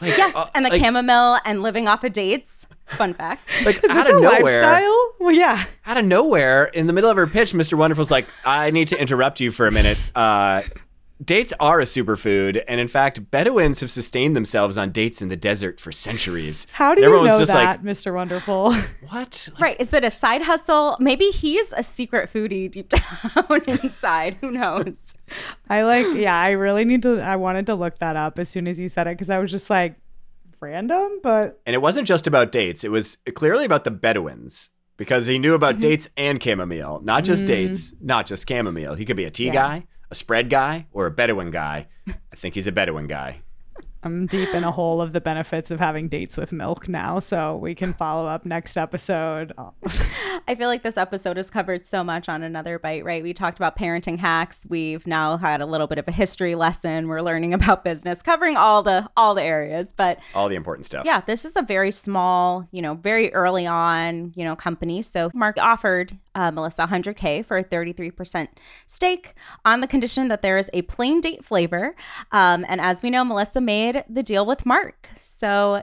Like, 0.03 0.19
Yes, 0.19 0.35
uh, 0.37 0.49
and 0.55 0.67
the 0.67 0.71
like, 0.71 0.81
chamomile 0.83 1.38
and 1.45 1.62
living 1.62 1.88
off 1.88 2.03
of 2.05 2.12
dates. 2.12 2.67
Fun 2.97 3.15
fact. 3.15 3.49
like 3.65 3.77
Is 3.83 3.91
out 3.91 3.95
this 3.95 4.09
of 4.11 4.17
a 4.17 4.21
nowhere, 4.21 4.43
lifestyle? 4.62 5.15
Well, 5.21 5.35
yeah. 5.35 5.65
out 5.87 5.97
of 5.97 6.05
nowhere, 6.05 6.65
in 6.65 6.87
the 6.88 6.93
middle 6.93 7.09
of 7.09 7.17
her 7.17 7.27
pitch, 7.27 7.53
Mr. 7.53 7.75
Wonderful's 7.79 8.11
like, 8.11 8.27
"I 8.45 8.71
need 8.71 8.88
to 8.88 9.01
interrupt 9.01 9.41
you 9.41 9.51
for 9.51 9.67
a 9.67 9.71
minute. 9.71 9.99
Uh, 10.15 10.62
dates 11.23 11.53
are 11.61 11.81
a 11.81 11.85
superfood, 11.85 12.63
and 12.67 12.81
in 12.81 12.89
fact, 12.89 13.31
Bedouins 13.31 13.81
have 13.81 13.91
sustained 13.91 14.35
themselves 14.35 14.77
on 14.77 14.91
dates 14.93 15.23
in 15.23 15.29
the 15.29 15.37
desert 15.37 15.81
for 15.81 15.93
centuries." 15.93 16.67
How 16.73 16.95
do 16.95 17.03
And 17.03 17.11
you 17.11 17.17
everyone's 17.17 17.33
know 17.35 17.39
just 17.39 17.53
that, 17.53 17.65
like, 17.65 17.83
Mr. 17.83 18.15
Wonderful? 18.15 18.73
"What?" 19.09 19.49
Like, 19.53 19.61
Right. 19.61 19.77
Is 19.81 19.91
that 19.91 20.05
a 20.05 20.11
side 20.11 20.43
hustle? 20.43 20.97
Maybe 21.01 21.27
he's 21.27 21.73
a 21.73 21.83
secret 21.83 22.31
foodie 22.33 22.71
deep 22.71 22.89
down 22.91 23.61
inside. 23.67 24.37
Who 24.41 24.51
knows? 24.51 25.15
I 25.69 25.83
like, 25.83 26.07
yeah, 26.15 26.39
I 26.39 26.51
really 26.53 26.85
need 26.85 27.03
to, 27.03 27.21
I 27.21 27.37
wanted 27.37 27.67
to 27.67 27.75
look 27.75 27.99
that 27.99 28.17
up 28.17 28.39
as 28.39 28.49
soon 28.49 28.67
as 28.69 28.79
you 28.81 28.89
said 28.89 29.07
it 29.07 29.17
because 29.17 29.31
I 29.31 29.39
was 29.39 29.51
just 29.51 29.71
like, 29.71 29.97
random, 30.61 31.21
but 31.23 31.61
And 31.67 31.75
it 31.75 31.83
wasn't 31.83 32.07
just 32.07 32.27
about 32.27 32.53
dates, 32.53 32.85
it 32.85 32.91
was 32.91 33.19
clearly 33.35 33.65
about 33.65 33.85
the 33.85 33.91
Bedouins 33.91 34.71
because 34.97 35.27
he 35.27 35.39
knew 35.39 35.49
Mm-hmm. 35.49 35.55
about 35.57 35.81
dates 35.81 36.09
and 36.17 36.43
chamomile, 36.43 37.01
not 37.03 37.25
just 37.25 37.47
dates, 37.47 37.95
not 38.01 38.27
just 38.27 38.49
chamomile. 38.49 38.95
He 38.95 39.05
could 39.05 39.17
be 39.17 39.25
a 39.25 39.31
tea 39.31 39.51
guy, 39.51 39.87
a 40.12 40.14
spread 40.14 40.51
guy, 40.51 40.87
or 40.92 41.07
a 41.07 41.11
Bedouin 41.11 41.51
guy. 41.51 41.87
I 42.07 42.37
think 42.37 42.55
he's 42.55 42.66
a 42.66 42.72
Bedouin 42.72 43.07
guy. 43.07 43.40
I'm 44.05 44.27
deep 44.27 44.53
in 44.53 44.65
a 44.65 44.73
hole 44.73 45.01
of 45.01 45.12
the 45.12 45.21
benefits 45.21 45.71
of 45.71 45.79
having 45.79 46.09
dates 46.09 46.37
with 46.37 46.51
milk 46.51 46.88
now. 46.88 47.21
So 47.21 47.57
we 47.57 47.75
can 47.75 47.95
follow 47.95 48.29
up 48.29 48.45
next 48.45 48.77
episode. 48.77 49.53
I 50.49 50.57
feel 50.57 50.69
like 50.69 50.83
this 50.83 50.97
episode 50.97 51.37
has 51.37 51.51
covered 51.51 51.87
so 51.87 52.03
much 52.03 52.29
on 52.29 52.43
another 52.43 52.79
bite, 52.81 53.05
right? 53.05 53.23
We 53.23 53.33
talked 53.33 53.59
about 53.59 53.77
parenting 53.79 54.19
hacks. 54.19 54.67
We've 54.69 55.07
now 55.07 55.37
had 55.37 55.61
a 55.61 55.67
little 55.67 55.87
bit 55.87 55.99
of 55.99 56.09
a 56.09 56.12
history 56.12 56.57
lesson. 56.57 57.07
We're 57.07 57.21
learning 57.23 57.55
about 57.55 57.85
business, 57.85 58.23
covering 58.23 58.57
all 58.57 58.83
the 58.83 59.09
all 59.17 59.35
the 59.35 59.45
areas. 59.45 59.93
But 59.93 60.19
All 60.35 60.49
the 60.49 60.57
important 60.57 60.87
stuff. 60.87 61.05
yeah, 61.07 61.21
this 61.21 61.45
is 61.45 61.55
a 61.57 61.62
very 61.62 61.93
small, 61.93 62.67
you 62.73 62.83
know, 62.83 62.95
very 62.95 63.33
early 63.35 63.67
on, 63.67 64.33
you 64.35 64.45
know, 64.45 64.57
company. 64.57 65.03
So 65.03 65.31
Mark 65.33 65.59
offered 65.59 66.19
uh, 66.35 66.51
Melissa 66.51 66.87
100K 66.87 67.45
for 67.45 67.59
a 67.59 67.65
33% 67.65 68.49
stake 68.87 69.35
on 69.65 69.81
the 69.81 69.87
condition 69.87 70.29
that 70.29 70.43
there 70.43 70.59
is 70.59 70.71
a 70.73 70.83
plain 70.83 71.21
date 71.21 71.45
flavor. 71.45 71.95
Um, 72.33 72.65
and 72.69 72.81
as 72.81 73.03
we 73.03 73.11
know, 73.11 73.23
Melissa 73.25 73.61
made 73.61 73.92
the 74.09 74.23
deal 74.23 74.45
with 74.47 74.65
Mark. 74.67 75.09
So 75.21 75.83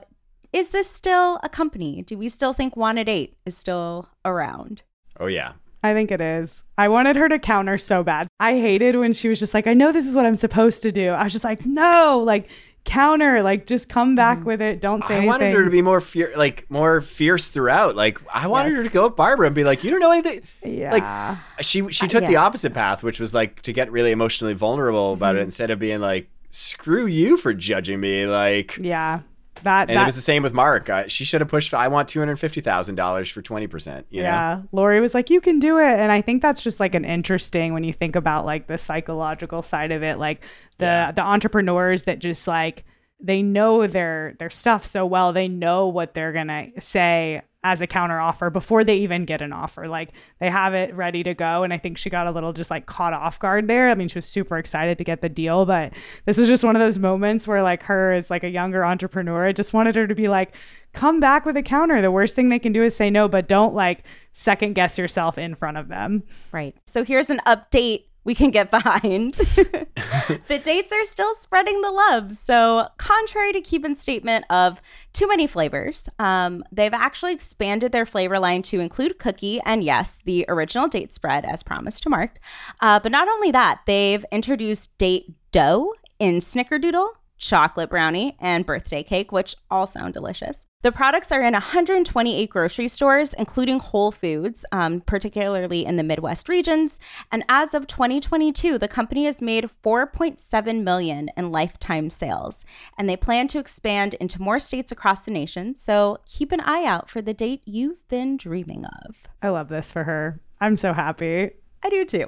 is 0.52 0.70
this 0.70 0.90
still 0.90 1.38
a 1.42 1.48
company? 1.48 2.02
Do 2.02 2.16
we 2.18 2.28
still 2.28 2.52
think 2.52 2.76
Wanna 2.76 3.04
Date 3.04 3.36
is 3.46 3.56
still 3.56 4.08
around? 4.24 4.82
Oh, 5.18 5.26
yeah. 5.26 5.52
I 5.82 5.94
think 5.94 6.10
it 6.10 6.20
is. 6.20 6.62
I 6.76 6.88
wanted 6.88 7.16
her 7.16 7.28
to 7.28 7.38
counter 7.38 7.78
so 7.78 8.02
bad. 8.02 8.28
I 8.38 8.52
hated 8.58 8.96
when 8.96 9.12
she 9.14 9.28
was 9.28 9.38
just 9.38 9.54
like, 9.54 9.66
I 9.66 9.72
know 9.74 9.92
this 9.92 10.06
is 10.06 10.14
what 10.14 10.26
I'm 10.26 10.36
supposed 10.36 10.82
to 10.82 10.92
do. 10.92 11.10
I 11.10 11.24
was 11.24 11.32
just 11.32 11.44
like, 11.44 11.64
no, 11.64 12.18
like 12.18 12.48
counter, 12.84 13.42
like 13.42 13.66
just 13.66 13.88
come 13.88 14.14
back 14.14 14.44
with 14.44 14.60
it. 14.60 14.80
Don't 14.82 15.02
say 15.04 15.14
I 15.14 15.16
anything. 15.18 15.28
wanted 15.28 15.54
her 15.54 15.64
to 15.64 15.70
be 15.70 15.80
more 15.80 16.00
fier- 16.02 16.32
like 16.36 16.66
more 16.70 17.00
fierce 17.00 17.48
throughout. 17.48 17.96
Like 17.96 18.18
I 18.32 18.46
wanted 18.46 18.74
her 18.74 18.82
to 18.82 18.90
go 18.90 19.06
at 19.06 19.16
Barbara 19.16 19.46
and 19.46 19.54
be 19.54 19.64
like, 19.64 19.82
"You 19.84 19.90
don't 19.90 20.00
know 20.00 20.10
anything." 20.10 20.42
yeah. 20.62 20.92
Like 20.92 21.64
she 21.64 21.90
she 21.90 22.06
took 22.08 22.24
the 22.26 22.32
yeah. 22.32 22.42
opposite 22.44 22.74
path, 22.74 23.02
which 23.02 23.18
was 23.20 23.32
like 23.32 23.62
to 23.62 23.72
get 23.72 23.90
really 23.90 24.10
emotionally 24.10 24.54
vulnerable 24.54 25.14
about 25.14 25.32
Mm-hmm. 25.34 25.40
it 25.40 25.44
instead 25.44 25.70
of 25.70 25.78
being 25.78 26.00
like, 26.00 26.28
"Screw 26.50 27.06
you 27.06 27.36
for 27.36 27.54
judging 27.54 28.00
me." 28.00 28.26
Like 28.26 28.76
yeah. 28.80 29.20
That, 29.62 29.90
And 29.90 29.98
that 29.98 30.04
it 30.04 30.06
was 30.06 30.14
the 30.14 30.22
same 30.22 30.42
with 30.42 30.54
Mark. 30.54 30.88
Uh, 30.88 31.06
she 31.06 31.26
should 31.26 31.42
have 31.42 31.50
pushed. 31.50 31.74
I 31.74 31.88
want 31.88 32.08
two 32.08 32.18
hundred 32.18 32.36
fifty 32.38 32.62
thousand 32.62 32.94
dollars 32.94 33.28
for 33.28 33.42
twenty 33.42 33.66
percent. 33.66 34.06
You 34.08 34.22
know, 34.22 34.28
Yeah, 34.28 34.62
Lori 34.72 35.00
was 35.00 35.12
like, 35.12 35.28
"You 35.28 35.40
can 35.42 35.58
do 35.58 35.78
it," 35.78 35.98
and 35.98 36.10
I 36.10 36.22
think 36.22 36.40
that's 36.40 36.62
just 36.62 36.80
like 36.80 36.94
an 36.94 37.04
interesting 37.04 37.74
when 37.74 37.84
you 37.84 37.92
think 37.92 38.16
about 38.16 38.46
like 38.46 38.68
the 38.68 38.78
psychological 38.78 39.60
side 39.60 39.92
of 39.92 40.02
it, 40.02 40.18
like 40.18 40.42
the 40.78 41.12
the 41.14 41.22
entrepreneurs 41.22 42.04
that 42.04 42.20
just 42.20 42.48
like 42.48 42.84
they 43.20 43.42
know 43.42 43.86
their 43.86 44.34
their 44.38 44.48
stuff 44.48 44.86
so 44.86 45.04
well, 45.04 45.32
they 45.32 45.48
know 45.48 45.88
what 45.88 46.14
they're 46.14 46.32
gonna 46.32 46.68
say 46.78 47.42
as 47.62 47.82
a 47.82 47.86
counter 47.86 48.18
offer 48.18 48.48
before 48.48 48.84
they 48.84 48.96
even 48.96 49.26
get 49.26 49.42
an 49.42 49.52
offer. 49.52 49.86
Like 49.86 50.12
they 50.38 50.48
have 50.48 50.72
it 50.72 50.94
ready 50.94 51.22
to 51.22 51.34
go. 51.34 51.62
And 51.62 51.72
I 51.72 51.78
think 51.78 51.98
she 51.98 52.08
got 52.08 52.26
a 52.26 52.30
little 52.30 52.52
just 52.52 52.70
like 52.70 52.86
caught 52.86 53.12
off 53.12 53.38
guard 53.38 53.68
there. 53.68 53.90
I 53.90 53.94
mean, 53.94 54.08
she 54.08 54.16
was 54.16 54.24
super 54.24 54.56
excited 54.56 54.96
to 54.98 55.04
get 55.04 55.20
the 55.20 55.28
deal, 55.28 55.66
but 55.66 55.92
this 56.24 56.38
is 56.38 56.48
just 56.48 56.64
one 56.64 56.74
of 56.74 56.80
those 56.80 56.98
moments 56.98 57.46
where 57.46 57.62
like 57.62 57.82
her 57.82 58.12
as 58.12 58.30
like 58.30 58.44
a 58.44 58.48
younger 58.48 58.84
entrepreneur, 58.84 59.46
I 59.46 59.52
just 59.52 59.74
wanted 59.74 59.94
her 59.96 60.06
to 60.06 60.14
be 60.14 60.28
like, 60.28 60.54
come 60.94 61.20
back 61.20 61.44
with 61.44 61.56
a 61.56 61.62
counter. 61.62 62.00
The 62.00 62.10
worst 62.10 62.34
thing 62.34 62.48
they 62.48 62.58
can 62.58 62.72
do 62.72 62.82
is 62.82 62.96
say 62.96 63.10
no, 63.10 63.28
but 63.28 63.46
don't 63.46 63.74
like 63.74 64.04
second 64.32 64.74
guess 64.74 64.96
yourself 64.96 65.36
in 65.36 65.54
front 65.54 65.76
of 65.76 65.88
them. 65.88 66.22
Right. 66.52 66.74
So 66.86 67.04
here's 67.04 67.28
an 67.28 67.40
update 67.46 68.04
we 68.24 68.34
can 68.34 68.50
get 68.50 68.70
behind. 68.70 69.34
the 70.48 70.60
dates 70.62 70.92
are 70.92 71.04
still 71.04 71.34
spreading 71.34 71.80
the 71.82 71.90
love. 71.90 72.34
So, 72.36 72.88
contrary 72.98 73.52
to 73.52 73.60
Cuban's 73.60 74.00
statement 74.00 74.44
of 74.50 74.80
too 75.12 75.26
many 75.26 75.46
flavors, 75.46 76.08
um, 76.18 76.64
they've 76.70 76.92
actually 76.92 77.32
expanded 77.32 77.92
their 77.92 78.06
flavor 78.06 78.38
line 78.38 78.62
to 78.62 78.80
include 78.80 79.18
cookie 79.18 79.60
and, 79.64 79.82
yes, 79.82 80.20
the 80.24 80.44
original 80.48 80.88
date 80.88 81.12
spread 81.12 81.44
as 81.44 81.62
promised 81.62 82.02
to 82.04 82.10
Mark. 82.10 82.38
Uh, 82.80 83.00
but 83.00 83.12
not 83.12 83.28
only 83.28 83.50
that, 83.50 83.80
they've 83.86 84.24
introduced 84.30 84.96
date 84.98 85.32
dough 85.52 85.92
in 86.18 86.36
Snickerdoodle, 86.36 87.08
chocolate 87.40 87.90
brownie, 87.90 88.36
and 88.38 88.64
birthday 88.64 89.02
cake, 89.02 89.32
which 89.32 89.56
all 89.70 89.86
sound 89.86 90.14
delicious. 90.14 90.66
The 90.82 90.92
products 90.92 91.32
are 91.32 91.42
in 91.42 91.52
128 91.52 92.48
grocery 92.48 92.88
stores, 92.88 93.34
including 93.34 93.80
Whole 93.80 94.12
Foods, 94.12 94.64
um, 94.72 95.00
particularly 95.00 95.84
in 95.84 95.96
the 95.96 96.02
Midwest 96.02 96.48
regions. 96.48 97.00
And 97.32 97.44
as 97.48 97.74
of 97.74 97.86
2022, 97.86 98.78
the 98.78 98.88
company 98.88 99.24
has 99.24 99.42
made 99.42 99.68
4.7 99.84 100.82
million 100.82 101.28
in 101.36 101.50
lifetime 101.50 102.08
sales, 102.08 102.64
and 102.96 103.08
they 103.08 103.16
plan 103.16 103.48
to 103.48 103.58
expand 103.58 104.14
into 104.14 104.40
more 104.40 104.58
states 104.58 104.92
across 104.92 105.22
the 105.22 105.30
nation. 105.30 105.74
So 105.74 106.18
keep 106.26 106.52
an 106.52 106.60
eye 106.60 106.84
out 106.84 107.10
for 107.10 107.20
the 107.20 107.34
date 107.34 107.62
you've 107.64 108.06
been 108.08 108.36
dreaming 108.36 108.84
of. 108.84 109.16
I 109.42 109.48
love 109.48 109.68
this 109.68 109.90
for 109.90 110.04
her. 110.04 110.40
I'm 110.60 110.76
so 110.76 110.92
happy. 110.92 111.50
I 111.82 111.88
do 111.88 112.04
too. 112.04 112.26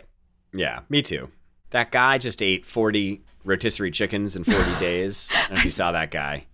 Yeah, 0.53 0.81
me 0.88 1.03
too. 1.03 1.31
That 1.70 1.90
guy 1.90 2.18
just 2.18 2.42
ate 2.42 2.66
40 2.66 3.25
rotisserie 3.44 3.90
chickens 3.90 4.37
in 4.37 4.44
40 4.44 4.59
days. 4.81 5.28
I 5.33 5.40
don't 5.42 5.50
know 5.52 5.57
if 5.59 5.64
you 5.64 5.70
saw 5.70 5.92
that 5.92 6.11
guy. 6.11 6.46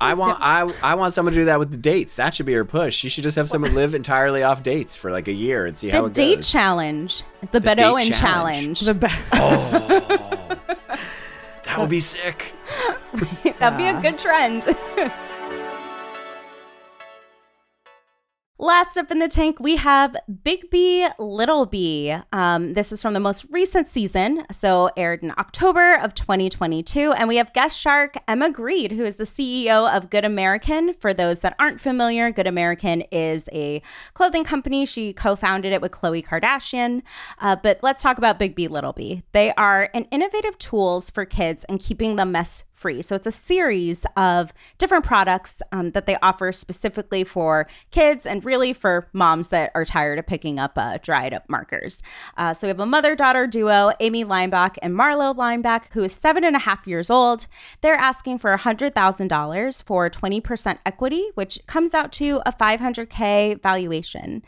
I 0.00 0.14
want 0.14 0.38
I 0.42 0.70
I 0.82 0.94
want 0.94 1.14
someone 1.14 1.32
to 1.34 1.40
do 1.40 1.44
that 1.46 1.58
with 1.58 1.70
the 1.72 1.78
dates. 1.78 2.16
That 2.16 2.34
should 2.34 2.46
be 2.46 2.52
her 2.52 2.64
push. 2.64 2.94
She 2.94 3.08
should 3.08 3.24
just 3.24 3.36
have 3.36 3.48
someone 3.48 3.74
live 3.74 3.94
entirely 3.94 4.42
off 4.42 4.62
dates 4.62 4.96
for 4.96 5.10
like 5.10 5.26
a 5.26 5.32
year 5.32 5.64
and 5.66 5.76
see 5.76 5.88
how 5.88 6.02
The 6.02 6.06
it 6.08 6.14
date 6.14 6.36
goes. 6.36 6.50
challenge, 6.50 7.22
the, 7.50 7.58
date 7.58 7.64
Bedouin 7.64 8.12
challenge. 8.12 8.78
challenge. 8.78 8.80
The 8.82 8.94
be- 8.94 9.08
Oh, 9.32 10.58
that 11.64 11.78
would 11.78 11.88
be 11.90 11.98
sick. 12.00 12.52
That'd 13.58 13.78
be 13.78 13.86
a 13.86 14.00
good 14.00 14.18
trend. 14.18 14.64
Last 18.60 18.96
up 18.96 19.12
in 19.12 19.20
the 19.20 19.28
tank, 19.28 19.60
we 19.60 19.76
have 19.76 20.16
Big 20.42 20.68
Bee, 20.68 21.06
Little 21.20 21.64
Bee. 21.64 22.16
Um, 22.32 22.74
this 22.74 22.90
is 22.90 23.00
from 23.00 23.14
the 23.14 23.20
most 23.20 23.46
recent 23.50 23.86
season, 23.86 24.44
so 24.50 24.90
aired 24.96 25.22
in 25.22 25.30
October 25.38 25.94
of 25.94 26.12
2022. 26.14 27.12
And 27.12 27.28
we 27.28 27.36
have 27.36 27.52
guest 27.52 27.78
shark 27.78 28.16
Emma 28.26 28.50
Grede, 28.50 28.90
who 28.90 29.04
is 29.04 29.14
the 29.14 29.22
CEO 29.22 29.88
of 29.96 30.10
Good 30.10 30.24
American. 30.24 30.94
For 30.94 31.14
those 31.14 31.40
that 31.42 31.54
aren't 31.60 31.80
familiar, 31.80 32.32
Good 32.32 32.48
American 32.48 33.02
is 33.12 33.48
a 33.52 33.80
clothing 34.14 34.42
company. 34.42 34.86
She 34.86 35.12
co 35.12 35.36
founded 35.36 35.72
it 35.72 35.80
with 35.80 35.92
Khloe 35.92 36.26
Kardashian. 36.26 37.02
Uh, 37.38 37.54
but 37.54 37.78
let's 37.84 38.02
talk 38.02 38.18
about 38.18 38.40
Big 38.40 38.56
Bee, 38.56 38.66
Little 38.66 38.92
Bee. 38.92 39.22
They 39.30 39.54
are 39.54 39.88
an 39.94 40.06
innovative 40.10 40.58
tools 40.58 41.10
for 41.10 41.24
kids 41.24 41.62
and 41.68 41.78
keeping 41.78 42.16
them 42.16 42.32
mess 42.32 42.64
free. 42.78 43.02
So 43.02 43.14
it's 43.16 43.26
a 43.26 43.32
series 43.32 44.06
of 44.16 44.52
different 44.78 45.04
products 45.04 45.62
um, 45.72 45.90
that 45.90 46.06
they 46.06 46.16
offer 46.22 46.52
specifically 46.52 47.24
for 47.24 47.66
kids 47.90 48.26
and 48.26 48.44
really 48.44 48.72
for 48.72 49.08
moms 49.12 49.48
that 49.48 49.72
are 49.74 49.84
tired 49.84 50.18
of 50.18 50.26
picking 50.26 50.58
up 50.58 50.72
uh, 50.76 50.98
dried 51.02 51.34
up 51.34 51.48
markers. 51.48 52.02
Uh, 52.36 52.54
so 52.54 52.66
we 52.66 52.68
have 52.68 52.80
a 52.80 52.86
mother 52.86 53.16
daughter 53.16 53.46
duo, 53.46 53.92
Amy 54.00 54.24
Lineback 54.24 54.76
and 54.80 54.94
Marlo 54.94 55.34
Lineback, 55.34 55.92
who 55.92 56.04
is 56.04 56.12
seven 56.12 56.44
and 56.44 56.56
a 56.56 56.60
half 56.60 56.86
years 56.86 57.10
old. 57.10 57.46
They're 57.80 57.94
asking 57.94 58.38
for 58.38 58.56
$100,000 58.56 59.82
for 59.82 60.10
20% 60.10 60.78
equity, 60.86 61.30
which 61.34 61.58
comes 61.66 61.94
out 61.94 62.12
to 62.12 62.40
a 62.46 62.52
500K 62.52 63.60
valuation. 63.62 64.42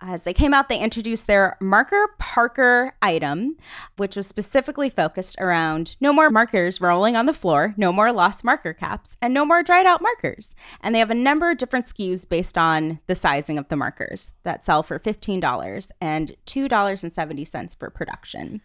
As 0.00 0.22
they 0.22 0.32
came 0.32 0.54
out, 0.54 0.68
they 0.68 0.78
introduced 0.78 1.26
their 1.26 1.56
Marker 1.60 2.14
Parker 2.18 2.94
item, 3.02 3.56
which 3.96 4.14
was 4.14 4.26
specifically 4.26 4.90
focused 4.90 5.36
around 5.40 5.96
no 6.00 6.12
more 6.12 6.30
markers 6.30 6.80
rolling 6.80 7.16
on 7.16 7.26
the 7.26 7.34
floor, 7.34 7.74
no 7.76 7.92
more 7.92 8.12
lost 8.12 8.44
marker 8.44 8.72
caps, 8.72 9.16
and 9.20 9.34
no 9.34 9.44
more 9.44 9.62
dried 9.62 9.86
out 9.86 10.00
markers. 10.00 10.54
And 10.80 10.94
they 10.94 11.00
have 11.00 11.10
a 11.10 11.14
number 11.14 11.50
of 11.50 11.58
different 11.58 11.86
SKUs 11.86 12.28
based 12.28 12.56
on 12.56 13.00
the 13.08 13.16
sizing 13.16 13.58
of 13.58 13.68
the 13.68 13.76
markers 13.76 14.32
that 14.44 14.64
sell 14.64 14.84
for 14.84 15.00
$15 15.00 15.90
and 16.00 16.36
$2.70 16.46 17.78
for 17.78 17.90
production. 17.90 18.60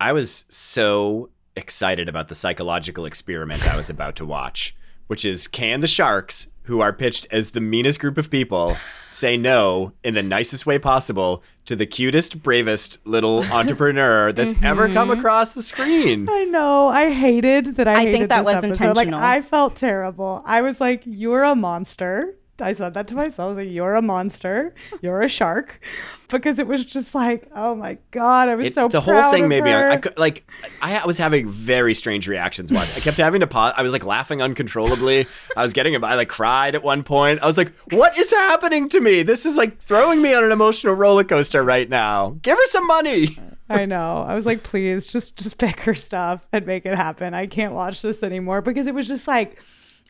I 0.00 0.12
was 0.12 0.44
so 0.50 1.30
excited 1.56 2.08
about 2.08 2.28
the 2.28 2.34
psychological 2.34 3.06
experiment 3.06 3.66
I 3.66 3.76
was 3.76 3.88
about 3.88 4.16
to 4.16 4.26
watch, 4.26 4.76
which 5.06 5.24
is 5.24 5.48
can 5.48 5.80
the 5.80 5.88
sharks, 5.88 6.48
who 6.64 6.80
are 6.80 6.92
pitched 6.92 7.26
as 7.30 7.50
the 7.50 7.60
meanest 7.60 8.00
group 8.00 8.18
of 8.18 8.30
people, 8.30 8.76
say 9.10 9.36
no 9.36 9.92
in 10.02 10.14
the 10.14 10.22
nicest 10.22 10.66
way 10.66 10.78
possible 10.78 11.42
to 11.66 11.76
the 11.76 11.86
cutest, 11.86 12.42
bravest 12.42 12.98
little 13.04 13.44
entrepreneur 13.52 14.32
that's 14.32 14.54
ever 14.62 14.88
come 14.88 15.08
mm-hmm. 15.08 15.18
across 15.18 15.54
the 15.54 15.62
screen? 15.62 16.28
I 16.28 16.44
know. 16.44 16.88
I 16.88 17.10
hated 17.10 17.76
that. 17.76 17.88
I, 17.88 18.02
I 18.02 18.12
think 18.12 18.28
that 18.28 18.44
this 18.44 18.54
was 18.54 18.64
episode. 18.64 18.96
Like. 18.96 19.12
I 19.12 19.40
felt 19.40 19.76
terrible. 19.76 20.42
I 20.44 20.62
was 20.62 20.80
like, 20.80 21.02
"You're 21.06 21.42
a 21.42 21.54
monster." 21.54 22.34
I 22.60 22.72
said 22.72 22.94
that 22.94 23.08
to 23.08 23.14
myself. 23.14 23.40
I 23.40 23.46
was 23.46 23.56
like, 23.56 23.72
"You're 23.72 23.94
a 23.94 24.02
monster. 24.02 24.74
You're 25.02 25.20
a 25.22 25.28
shark," 25.28 25.80
because 26.28 26.58
it 26.58 26.66
was 26.66 26.84
just 26.84 27.14
like, 27.14 27.48
"Oh 27.54 27.74
my 27.74 27.98
god!" 28.12 28.48
I 28.48 28.54
was 28.54 28.68
It- 28.68 28.74
so 28.74 28.88
the 28.88 29.00
whole 29.00 29.32
thing 29.32 29.44
of 29.44 29.48
made 29.48 29.64
me 29.64 29.70
her. 29.70 29.90
I 29.90 29.96
could, 29.96 30.16
like 30.16 30.48
I 30.80 31.04
was 31.04 31.18
having 31.18 31.48
very 31.50 31.94
strange 31.94 32.28
reactions 32.28 32.70
watching. 32.70 32.94
I 32.96 33.00
kept 33.00 33.16
having 33.16 33.40
to 33.40 33.46
pause. 33.46 33.74
I 33.76 33.82
was 33.82 33.92
like 33.92 34.04
laughing 34.04 34.40
uncontrollably. 34.40 35.26
I 35.56 35.62
was 35.62 35.72
getting 35.72 36.02
I 36.04 36.14
like 36.14 36.28
cried 36.28 36.74
at 36.74 36.82
one 36.84 37.02
point. 37.02 37.40
I 37.42 37.46
was 37.46 37.58
like, 37.58 37.72
"What 37.90 38.16
is 38.16 38.30
happening 38.30 38.88
to 38.90 39.00
me? 39.00 39.22
This 39.22 39.44
is 39.44 39.56
like 39.56 39.80
throwing 39.80 40.22
me 40.22 40.32
on 40.34 40.44
an 40.44 40.52
emotional 40.52 40.94
roller 40.94 41.24
coaster 41.24 41.62
right 41.62 41.88
now. 41.88 42.36
Give 42.42 42.56
her 42.56 42.66
some 42.66 42.86
money." 42.86 43.38
I 43.68 43.86
know. 43.86 44.22
I 44.28 44.34
was 44.34 44.44
like, 44.44 44.62
please 44.62 45.06
just 45.06 45.38
just 45.38 45.56
pick 45.56 45.80
her 45.80 45.94
stuff 45.94 46.46
and 46.52 46.66
make 46.66 46.84
it 46.84 46.94
happen. 46.94 47.32
I 47.32 47.46
can't 47.46 47.72
watch 47.72 48.02
this 48.02 48.22
anymore 48.22 48.60
because 48.60 48.86
it 48.86 48.94
was 48.94 49.08
just 49.08 49.26
like 49.26 49.58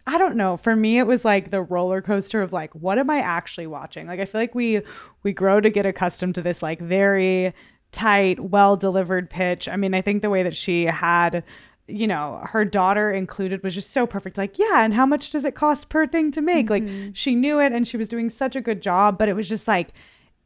I 0.07 0.19
don't 0.19 0.37
know. 0.37 0.57
For 0.57 0.77
me 0.77 0.99
it 0.99 1.07
was 1.07 1.25
like 1.25 1.51
the 1.51 1.62
roller 1.62 2.03
coaster 2.03 2.43
of 2.43 2.53
like 2.53 2.75
what 2.75 2.99
am 2.99 3.11
I 3.11 3.19
actually 3.19 3.67
watching? 3.67 4.07
Like 4.07 4.21
I 4.21 4.25
feel 4.25 4.40
like 4.40 4.55
we 4.55 4.83
we 5.23 5.33
grow 5.33 5.61
to 5.61 5.71
get 5.71 5.87
accustomed 5.87 6.35
to 6.37 6.43
this 6.43 6.62
like 6.62 6.81
very 6.81 7.55
tight, 7.93 8.40
well 8.40 8.77
delivered 8.77 9.31
pitch. 9.31 9.69
I 9.69 9.77
mean, 9.77 9.95
I 9.95 10.03
think 10.03 10.23
the 10.23 10.31
way 10.31 10.43
that 10.43 10.57
she 10.57 10.85
had 10.85 11.45
you 11.87 12.07
know, 12.07 12.40
her 12.45 12.64
daughter 12.64 13.12
included 13.12 13.62
was 13.62 13.75
just 13.75 13.90
so 13.90 14.07
perfect. 14.07 14.38
Like, 14.38 14.59
yeah, 14.59 14.83
and 14.83 14.95
how 14.95 15.05
much 15.05 15.31
does 15.31 15.45
it 15.45 15.55
cost 15.55 15.90
per 15.90 16.07
thing 16.07 16.31
to 16.31 16.40
make? 16.40 16.71
Like, 16.71 16.83
mm-hmm. 16.83 17.12
she 17.12 17.35
knew 17.35 17.61
it 17.61 17.73
and 17.73 17.87
she 17.87 17.97
was 17.97 18.09
doing 18.09 18.31
such 18.31 18.57
a 18.57 18.61
good 18.61 18.81
job, 18.81 19.19
but 19.19 19.29
it 19.29 19.35
was 19.35 19.49
just 19.49 19.69
like, 19.69 19.90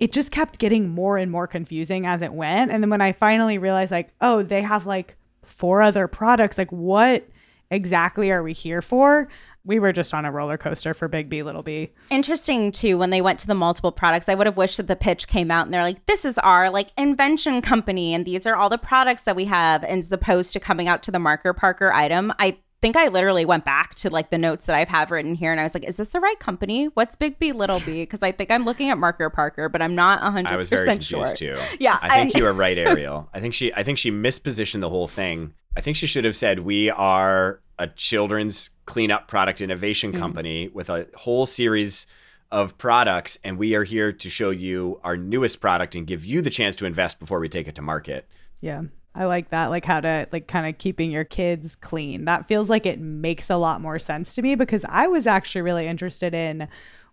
it 0.01 0.13
just 0.13 0.33
kept 0.33 0.59
getting 0.59 0.89
more 0.89 1.17
and 1.17 1.31
more 1.31 1.47
confusing 1.47 2.07
as 2.07 2.23
it 2.23 2.33
went. 2.33 2.71
And 2.71 2.83
then 2.83 2.91
when 2.91 3.01
I 3.01 3.13
finally 3.13 3.59
realized, 3.59 3.93
like, 3.93 4.13
oh, 4.21 4.43
they 4.43 4.63
have 4.63 4.87
like 4.87 5.17
four 5.45 5.81
other 5.81 6.09
products, 6.09 6.59
like, 6.59 6.73
what 6.73 7.29
exactly 7.71 8.31
are 8.31 8.43
we 8.43 8.53
here 8.53 8.83
for? 8.83 9.29
We 9.65 9.79
were 9.79 9.93
just 9.93 10.15
on 10.15 10.25
a 10.25 10.33
roller 10.33 10.57
coaster 10.57 10.95
for 10.95 11.09
Big 11.09 11.29
Bee, 11.29 11.43
Little 11.43 11.63
Bee. 11.63 11.93
Interesting 12.11 12.73
too, 12.73 12.97
when 12.97 13.11
they 13.11 13.21
went 13.21 13.39
to 13.41 13.47
the 13.47 13.55
multiple 13.55 13.93
products, 13.93 14.29
I 14.29 14.35
would 14.35 14.47
have 14.47 14.57
wished 14.57 14.79
that 14.79 14.87
the 14.87 14.97
pitch 14.97 15.27
came 15.29 15.51
out 15.51 15.67
and 15.67 15.75
they're 15.75 15.83
like, 15.83 16.07
this 16.07 16.25
is 16.25 16.39
our 16.39 16.71
like 16.71 16.89
invention 16.97 17.61
company 17.61 18.15
and 18.15 18.25
these 18.25 18.47
are 18.47 18.57
all 18.57 18.69
the 18.71 18.79
products 18.79 19.25
that 19.25 19.37
we 19.37 19.45
have, 19.45 19.85
and 19.85 19.99
as 19.99 20.11
opposed 20.13 20.53
to 20.55 20.61
coming 20.61 20.89
out 20.89 21.03
to 21.05 21.11
the 21.11 21.19
marker 21.19 21.53
Parker 21.53 21.93
item. 21.93 22.33
I 22.39 22.59
think 22.81 22.97
I 22.97 23.09
literally 23.09 23.45
went 23.45 23.65
back 23.65 23.95
to 23.97 24.11
like 24.11 24.31
the 24.31 24.39
notes 24.39 24.67
that 24.67 24.77
I've 24.77 24.89
have 24.89 25.11
written 25.11 25.35
here 25.35 25.51
and 25.51 25.61
I 25.61 25.65
was 25.65 25.75
like, 25.75 25.85
is 25.85 25.97
this 25.97 26.11
the 26.11 26.21
right 26.21 26.39
company? 26.39 26.87
What's 26.87 27.17
Big 27.17 27.39
Bee 27.39 27.53
Little 27.53 27.81
Bee? 27.81 28.03
Because 28.03 28.23
I 28.23 28.31
think 28.31 28.51
I'm 28.51 28.65
looking 28.65 28.89
at 28.91 28.99
Marker 28.99 29.29
Parker, 29.31 29.69
but 29.69 29.83
I'm 29.83 29.95
not 29.95 30.21
100% 30.23 30.47
I 30.47 30.57
was 30.57 30.69
very 30.69 30.87
confused 30.89 31.37
sure. 31.39 31.57
too. 31.57 31.63
Yeah, 31.81 31.99
I 32.01 32.21
think 32.23 32.37
I- 32.37 32.39
you 32.39 32.45
were 32.45 32.53
right, 32.53 32.79
Ariel. 32.79 33.29
I 33.35 33.41
think 33.41 33.55
she 33.55 33.75
I 33.75 33.83
think 33.83 33.99
she 33.99 34.11
mispositioned 34.13 34.81
the 34.81 34.89
whole 34.89 35.09
thing. 35.09 35.55
I 35.79 35.81
think 35.81 35.97
she 35.97 36.09
should 36.09 36.25
have 36.25 36.35
said 36.35 36.59
we 36.59 36.91
are 36.91 37.61
a 37.79 37.87
children's 37.87 38.71
cleanup 38.85 39.29
product 39.29 39.61
innovation 39.61 40.11
Mm-hmm. 40.11 40.21
company 40.21 40.69
with 40.69 40.91
a 40.91 41.07
whole 41.15 41.47
series 41.47 42.05
of 42.51 42.77
products 42.79 43.39
and 43.45 43.57
we 43.59 43.77
are 43.77 43.85
here 43.85 44.11
to 44.11 44.29
show 44.29 44.51
you 44.51 45.01
our 45.05 45.17
newest 45.17 45.61
product 45.61 45.95
and 45.95 46.05
give 46.05 46.25
you 46.25 46.43
the 46.43 46.51
chance 46.51 46.75
to 46.77 46.85
invest 46.85 47.21
before 47.21 47.39
we 47.39 47.49
take 47.49 47.69
it 47.69 47.77
to 47.77 47.83
market. 47.83 48.27
Yeah. 48.61 48.83
I 49.15 49.27
like 49.27 49.51
that. 49.51 49.67
Like 49.67 49.85
how 49.85 50.01
to 50.01 50.27
like 50.33 50.49
kind 50.49 50.67
of 50.67 50.79
keeping 50.79 51.13
your 51.13 51.25
kids 51.25 51.77
clean. 51.77 52.25
That 52.25 52.47
feels 52.47 52.69
like 52.69 52.85
it 52.85 52.99
makes 52.99 53.49
a 53.49 53.57
lot 53.57 53.81
more 53.81 54.01
sense 54.01 54.35
to 54.35 54.43
me 54.43 54.57
because 54.57 54.85
I 54.89 55.07
was 55.07 55.29
actually 55.29 55.63
really 55.63 55.87
interested 55.87 56.35
in 56.35 56.67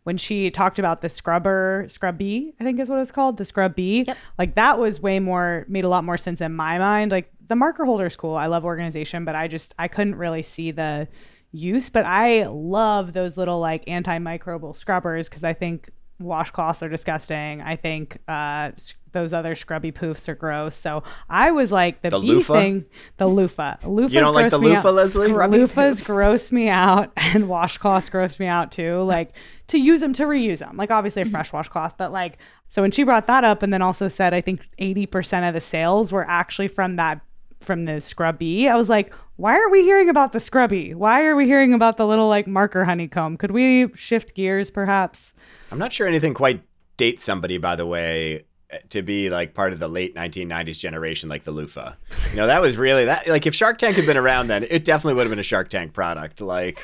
when 0.06 0.18
she 0.18 0.52
talked 0.52 0.78
about 0.78 1.02
the 1.02 1.10
scrubber, 1.10 1.86
scrubby, 1.90 2.54
I 2.60 2.64
think 2.64 2.80
is 2.80 2.90
what 2.90 3.00
it's 3.00 3.12
called, 3.12 3.38
the 3.38 3.46
scrubby. 3.46 4.04
B. 4.04 4.14
Like 4.38 4.56
that 4.56 4.78
was 4.80 5.02
way 5.02 5.20
more 5.20 5.66
made 5.68 5.84
a 5.84 5.90
lot 5.90 6.04
more 6.04 6.18
sense 6.18 6.42
in 6.42 6.56
my 6.56 6.78
mind. 6.78 7.12
Like 7.12 7.32
the 7.48 7.56
marker 7.56 7.86
holder 7.86 8.06
is 8.06 8.16
cool. 8.16 8.36
I 8.36 8.48
love 8.48 8.66
organization, 8.66 9.26
but 9.26 9.36
I 9.36 9.48
just 9.48 9.74
I 9.80 9.88
couldn't 9.88 10.16
really 10.16 10.44
see 10.44 10.72
the 10.72 11.08
use. 11.52 11.90
But 11.90 12.06
I 12.06 12.46
love 12.48 13.14
those 13.14 13.38
little 13.38 13.60
like 13.60 13.86
antimicrobial 13.86 14.76
scrubbers 14.76 15.30
because 15.30 15.44
I 15.44 15.54
think 15.54 15.90
washcloths 16.22 16.82
are 16.82 16.90
disgusting. 16.90 17.62
I 17.62 17.76
think 17.76 18.18
uh, 18.28 18.72
those 19.12 19.34
other 19.34 19.54
scrubby 19.56 19.92
poofs 19.92 20.28
are 20.30 20.36
gross. 20.36 20.76
So 20.76 21.04
I 21.30 21.52
was 21.52 21.72
like 21.72 22.02
the, 22.02 22.10
The 22.10 22.20
bee 22.20 22.28
loofah? 22.28 22.54
thing, 22.54 22.86
the 23.18 23.28
loofah. 23.28 23.76
Loofahs 23.84 24.12
You 24.12 24.20
don't 24.22 24.34
like 24.34 24.50
the 24.50 24.58
gross 24.58 24.62
me 24.70 24.76
loofah, 24.76 24.88
out. 24.90 24.94
Leslie? 24.94 25.30
Scrubby 25.30 25.58
loofahs 25.58 26.06
gross 26.06 26.52
me 26.52 26.70
out, 26.70 27.12
and 27.18 27.46
washcloths 27.46 28.10
gross 28.10 28.40
me 28.40 28.48
out 28.48 28.72
too. 28.72 29.02
Like 29.04 29.34
to 29.68 29.78
use 29.78 30.00
them 30.02 30.14
to 30.14 30.24
reuse 30.24 30.60
them, 30.60 30.78
like 30.78 30.92
obviously 30.92 31.22
a 31.22 31.26
fresh 31.26 31.52
washcloth, 31.52 31.96
but 31.98 32.12
like 32.12 32.38
so 32.68 32.82
when 32.82 32.92
she 32.92 33.04
brought 33.04 33.28
that 33.28 33.44
up, 33.44 33.62
and 33.62 33.74
then 33.74 33.82
also 33.82 34.08
said 34.08 34.34
I 34.34 34.42
think 34.42 34.62
eighty 34.78 35.06
percent 35.06 35.46
of 35.46 35.54
the 35.54 35.62
sales 35.62 36.12
were 36.12 36.26
actually 36.28 36.68
from 36.70 36.96
that 36.96 37.22
from 37.62 37.86
the 37.86 38.02
scrubby. 38.02 38.70
I 38.70 38.76
was 38.76 38.90
like, 38.90 39.14
why 39.38 39.58
are 39.58 39.70
we 39.70 39.84
hearing 39.84 40.10
about 40.10 40.34
the 40.34 40.40
scrubby? 40.40 40.94
Why 40.94 41.26
are 41.26 41.36
we 41.36 41.46
hearing 41.46 41.74
about 41.74 41.98
the 41.98 42.08
little 42.08 42.30
like 42.30 42.48
marker 42.48 42.86
honeycomb? 42.86 43.38
Could 43.38 43.52
we 43.52 43.94
shift 43.96 44.36
gears 44.36 44.70
perhaps? 44.70 45.34
I'm 45.72 45.80
not 45.80 45.92
sure 45.92 46.08
anything 46.08 46.34
quite 46.34 46.62
dates 46.98 47.24
somebody, 47.24 47.58
by 47.58 47.76
the 47.76 47.86
way, 47.86 48.46
to 48.90 49.02
be 49.02 49.30
like 49.30 49.54
part 49.54 49.74
of 49.74 49.80
the 49.80 49.88
late 49.88 50.16
1990s 50.16 50.80
generation, 50.80 51.30
like 51.30 51.44
the 51.44 51.52
loofah. 51.52 51.94
You 52.32 52.38
know, 52.38 52.48
that 52.48 52.62
was 52.62 52.78
really 52.78 53.06
that. 53.06 53.28
Like, 53.28 53.46
if 53.46 53.56
Shark 53.56 53.78
Tank 53.78 53.96
had 53.96 54.06
been 54.06 54.18
around 54.18 54.48
then, 54.48 54.66
it 54.70 54.86
definitely 54.86 55.16
would 55.16 55.24
have 55.24 55.32
been 55.32 55.40
a 55.40 55.44
Shark 55.44 55.70
Tank 55.70 55.94
product. 55.94 56.42
Like, 56.42 56.80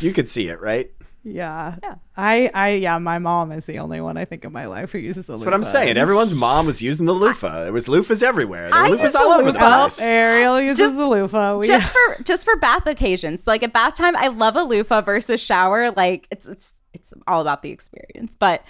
you 0.00 0.12
could 0.12 0.28
see 0.28 0.48
it, 0.48 0.60
right? 0.60 0.90
Yeah. 1.22 1.76
Yeah. 1.82 1.94
I 2.16 2.50
I 2.54 2.68
yeah, 2.70 2.98
my 2.98 3.18
mom 3.18 3.52
is 3.52 3.66
the 3.66 3.78
only 3.78 4.00
one 4.00 4.16
I 4.16 4.24
think 4.24 4.44
in 4.44 4.52
my 4.52 4.66
life 4.66 4.92
who 4.92 4.98
uses 4.98 5.26
the 5.26 5.32
loofah. 5.32 5.38
That's 5.40 5.46
what 5.46 5.54
I'm 5.54 5.62
saying. 5.62 5.96
Everyone's 5.96 6.34
mom 6.34 6.66
was 6.66 6.80
using 6.80 7.06
the 7.06 7.12
loofah. 7.12 7.64
There 7.64 7.72
was 7.72 7.86
loofahs 7.86 8.22
everywhere. 8.22 8.70
There 8.70 8.82
were 8.82 8.96
loofahs 8.96 9.14
all 9.14 9.32
over 9.32 9.52
the 9.52 9.58
loofah. 9.58 9.76
Oh, 9.76 9.82
place. 9.82 10.02
Ariel 10.02 10.60
uses 10.60 10.78
Just- 10.78 10.96
the 10.96 11.06
loofah. 11.06 11.58
We, 11.58 11.66
just 11.66 11.92
for 11.92 12.22
just 12.22 12.44
for 12.44 12.56
bath 12.56 12.86
occasions. 12.86 13.46
Like 13.46 13.62
at 13.62 13.72
bath 13.72 13.96
time, 13.96 14.16
I 14.16 14.28
love 14.28 14.56
a 14.56 14.62
loofah 14.62 15.02
versus 15.02 15.40
shower. 15.40 15.90
Like 15.90 16.26
it's 16.30 16.46
it's 16.46 16.74
it's 16.94 17.12
all 17.26 17.40
about 17.40 17.62
the 17.62 17.70
experience. 17.70 18.34
But 18.34 18.64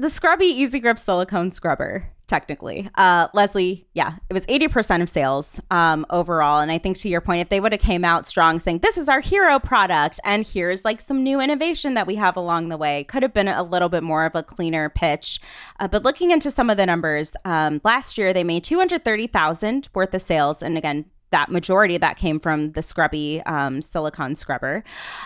the 0.00 0.10
scrubby 0.10 0.46
easy 0.46 0.80
grip 0.80 0.98
silicone 0.98 1.50
scrubber 1.50 2.08
technically. 2.26 2.88
Uh 2.94 3.26
leslie 3.34 3.86
yeah 3.92 4.14
it 4.28 4.32
was 4.32 4.46
80% 4.46 5.02
of 5.02 5.08
sales 5.10 5.60
um 5.70 6.06
overall. 6.10 6.60
And 6.60 6.70
i 6.72 6.78
think 6.78 6.96
to 6.98 7.08
your 7.08 7.20
point 7.20 7.42
if 7.42 7.48
they 7.48 7.60
would 7.60 7.72
have 7.72 7.80
came 7.80 8.04
out 8.04 8.24
strong 8.26 8.58
saying 8.58 8.78
this 8.78 8.96
is 8.96 9.08
our 9.08 9.20
hero 9.20 9.58
product 9.58 10.20
and 10.24 10.46
here's 10.46 10.84
like 10.84 11.00
some 11.00 11.22
new 11.22 11.40
innovation 11.40 11.94
that 11.94 12.06
we 12.06 12.14
have 12.14 12.36
along 12.36 12.68
the 12.68 12.76
way 12.76 13.04
could 13.04 13.22
have 13.22 13.34
been 13.34 13.48
a 13.48 13.62
little 13.62 13.88
bit 13.88 14.02
more 14.02 14.24
of 14.24 14.34
a 14.34 14.42
cleaner 14.42 14.88
pitch. 14.88 15.40
Uh, 15.80 15.88
but 15.88 16.02
looking 16.02 16.30
into 16.30 16.50
some 16.50 16.70
of 16.70 16.76
the 16.76 16.86
numbers 16.86 17.36
um 17.44 17.80
last 17.84 18.16
year 18.16 18.32
they 18.32 18.44
made 18.44 18.64
230000 18.64 19.88
worth 19.92 20.14
of 20.14 20.22
sales. 20.22 20.62
And 20.62 20.78
again 20.78 21.04
that 21.30 21.50
majority 21.50 21.94
of 21.94 22.00
that 22.00 22.16
came 22.16 22.40
from 22.40 22.72
the 22.72 22.82
scrubby 22.82 23.42
um, 23.46 23.82
silicone 23.82 24.34
scrubber. 24.34 24.82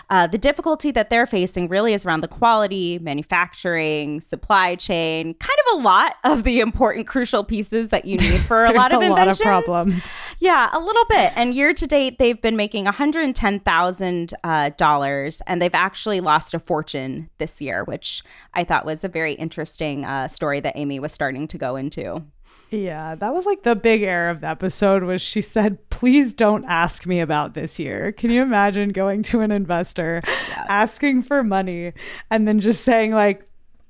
Uh, 0.09 0.27
the 0.27 0.37
difficulty 0.37 0.91
that 0.91 1.09
they're 1.09 1.27
facing 1.27 1.67
really 1.67 1.93
is 1.93 2.05
around 2.05 2.21
the 2.21 2.27
quality, 2.27 2.99
manufacturing, 2.99 4.21
supply 4.21 4.75
chain, 4.75 5.33
kind 5.35 5.59
of 5.67 5.79
a 5.79 5.81
lot 5.81 6.15
of 6.23 6.43
the 6.43 6.59
important, 6.59 7.07
crucial 7.07 7.43
pieces 7.43 7.89
that 7.89 8.05
you 8.05 8.17
need 8.17 8.41
for 8.41 8.65
a 8.65 8.71
lot 8.73 8.91
of 8.91 9.01
a 9.01 9.09
lot 9.09 9.27
of 9.27 9.39
inventions. 9.39 9.39
problems. 9.39 10.07
Yeah, 10.39 10.69
a 10.73 10.79
little 10.79 11.05
bit. 11.05 11.31
And 11.35 11.53
year 11.53 11.73
to 11.73 11.87
date, 11.87 12.17
they've 12.19 12.39
been 12.39 12.55
making 12.55 12.85
110,000 12.85 14.33
uh, 14.43 14.69
dollars, 14.77 15.41
and 15.47 15.61
they've 15.61 15.73
actually 15.73 16.19
lost 16.19 16.53
a 16.53 16.59
fortune 16.59 17.29
this 17.37 17.61
year, 17.61 17.83
which 17.83 18.23
I 18.53 18.63
thought 18.63 18.85
was 18.85 19.03
a 19.03 19.07
very 19.07 19.33
interesting 19.33 20.05
uh, 20.05 20.27
story 20.27 20.59
that 20.59 20.73
Amy 20.75 20.99
was 20.99 21.13
starting 21.13 21.47
to 21.47 21.57
go 21.57 21.75
into. 21.75 22.23
Yeah, 22.71 23.15
that 23.15 23.33
was 23.33 23.45
like 23.45 23.63
the 23.63 23.75
big 23.75 24.01
error 24.01 24.29
of 24.29 24.41
the 24.41 24.47
episode 24.47 25.03
was 25.03 25.21
she 25.21 25.41
said, 25.41 25.89
"Please 25.89 26.33
don't 26.33 26.65
ask 26.65 27.05
me 27.05 27.19
about 27.19 27.53
this 27.53 27.79
year." 27.79 28.11
Can 28.11 28.31
you 28.31 28.41
imagine 28.41 28.89
going 28.89 29.23
to 29.23 29.41
an 29.41 29.51
investor 29.51 30.21
asking 30.67 31.23
for 31.23 31.43
money 31.43 31.93
and 32.29 32.47
then 32.47 32.59
just 32.59 32.83
saying 32.83 33.11
like 33.11 33.45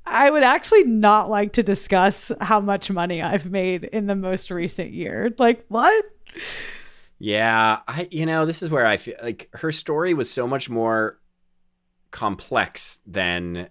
I 0.05 0.29
would 0.29 0.43
actually 0.43 0.83
not 0.83 1.29
like 1.29 1.53
to 1.53 1.63
discuss 1.63 2.31
how 2.39 2.59
much 2.59 2.91
money 2.91 3.21
I've 3.21 3.49
made 3.49 3.85
in 3.85 4.05
the 4.05 4.15
most 4.15 4.51
recent 4.51 4.91
year. 4.91 5.33
Like, 5.39 5.65
what? 5.67 6.05
Yeah, 7.17 7.79
I 7.87 8.07
you 8.11 8.25
know, 8.25 8.45
this 8.45 8.61
is 8.61 8.69
where 8.69 8.85
I 8.85 8.97
feel 8.97 9.15
like 9.23 9.49
her 9.53 9.71
story 9.71 10.13
was 10.13 10.29
so 10.29 10.47
much 10.47 10.69
more 10.69 11.19
complex 12.11 12.99
than 13.05 13.69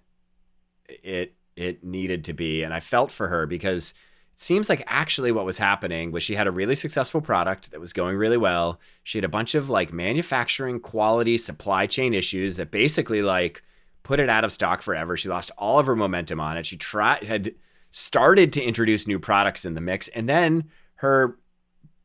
it 0.88 1.34
it 1.56 1.84
needed 1.84 2.24
to 2.24 2.32
be 2.32 2.62
and 2.62 2.74
I 2.74 2.80
felt 2.80 3.12
for 3.12 3.28
her 3.28 3.46
because 3.46 3.94
seems 4.38 4.68
like 4.68 4.82
actually 4.86 5.32
what 5.32 5.44
was 5.44 5.58
happening 5.58 6.10
was 6.10 6.22
she 6.22 6.34
had 6.34 6.46
a 6.46 6.52
really 6.52 6.74
successful 6.74 7.20
product 7.20 7.70
that 7.70 7.80
was 7.80 7.92
going 7.92 8.16
really 8.16 8.36
well. 8.36 8.80
She 9.02 9.18
had 9.18 9.24
a 9.24 9.28
bunch 9.28 9.54
of 9.54 9.70
like 9.70 9.92
manufacturing 9.92 10.80
quality 10.80 11.38
supply 11.38 11.86
chain 11.86 12.14
issues 12.14 12.56
that 12.56 12.70
basically 12.70 13.22
like 13.22 13.62
put 14.02 14.20
it 14.20 14.28
out 14.28 14.44
of 14.44 14.52
stock 14.52 14.82
forever. 14.82 15.16
She 15.16 15.28
lost 15.28 15.50
all 15.56 15.78
of 15.78 15.86
her 15.86 15.96
momentum 15.96 16.40
on 16.40 16.56
it. 16.56 16.66
She 16.66 16.76
tried 16.76 17.24
had 17.24 17.54
started 17.90 18.52
to 18.52 18.62
introduce 18.62 19.06
new 19.06 19.18
products 19.18 19.64
in 19.64 19.74
the 19.74 19.80
mix 19.80 20.08
and 20.08 20.28
then 20.28 20.70
her 20.96 21.38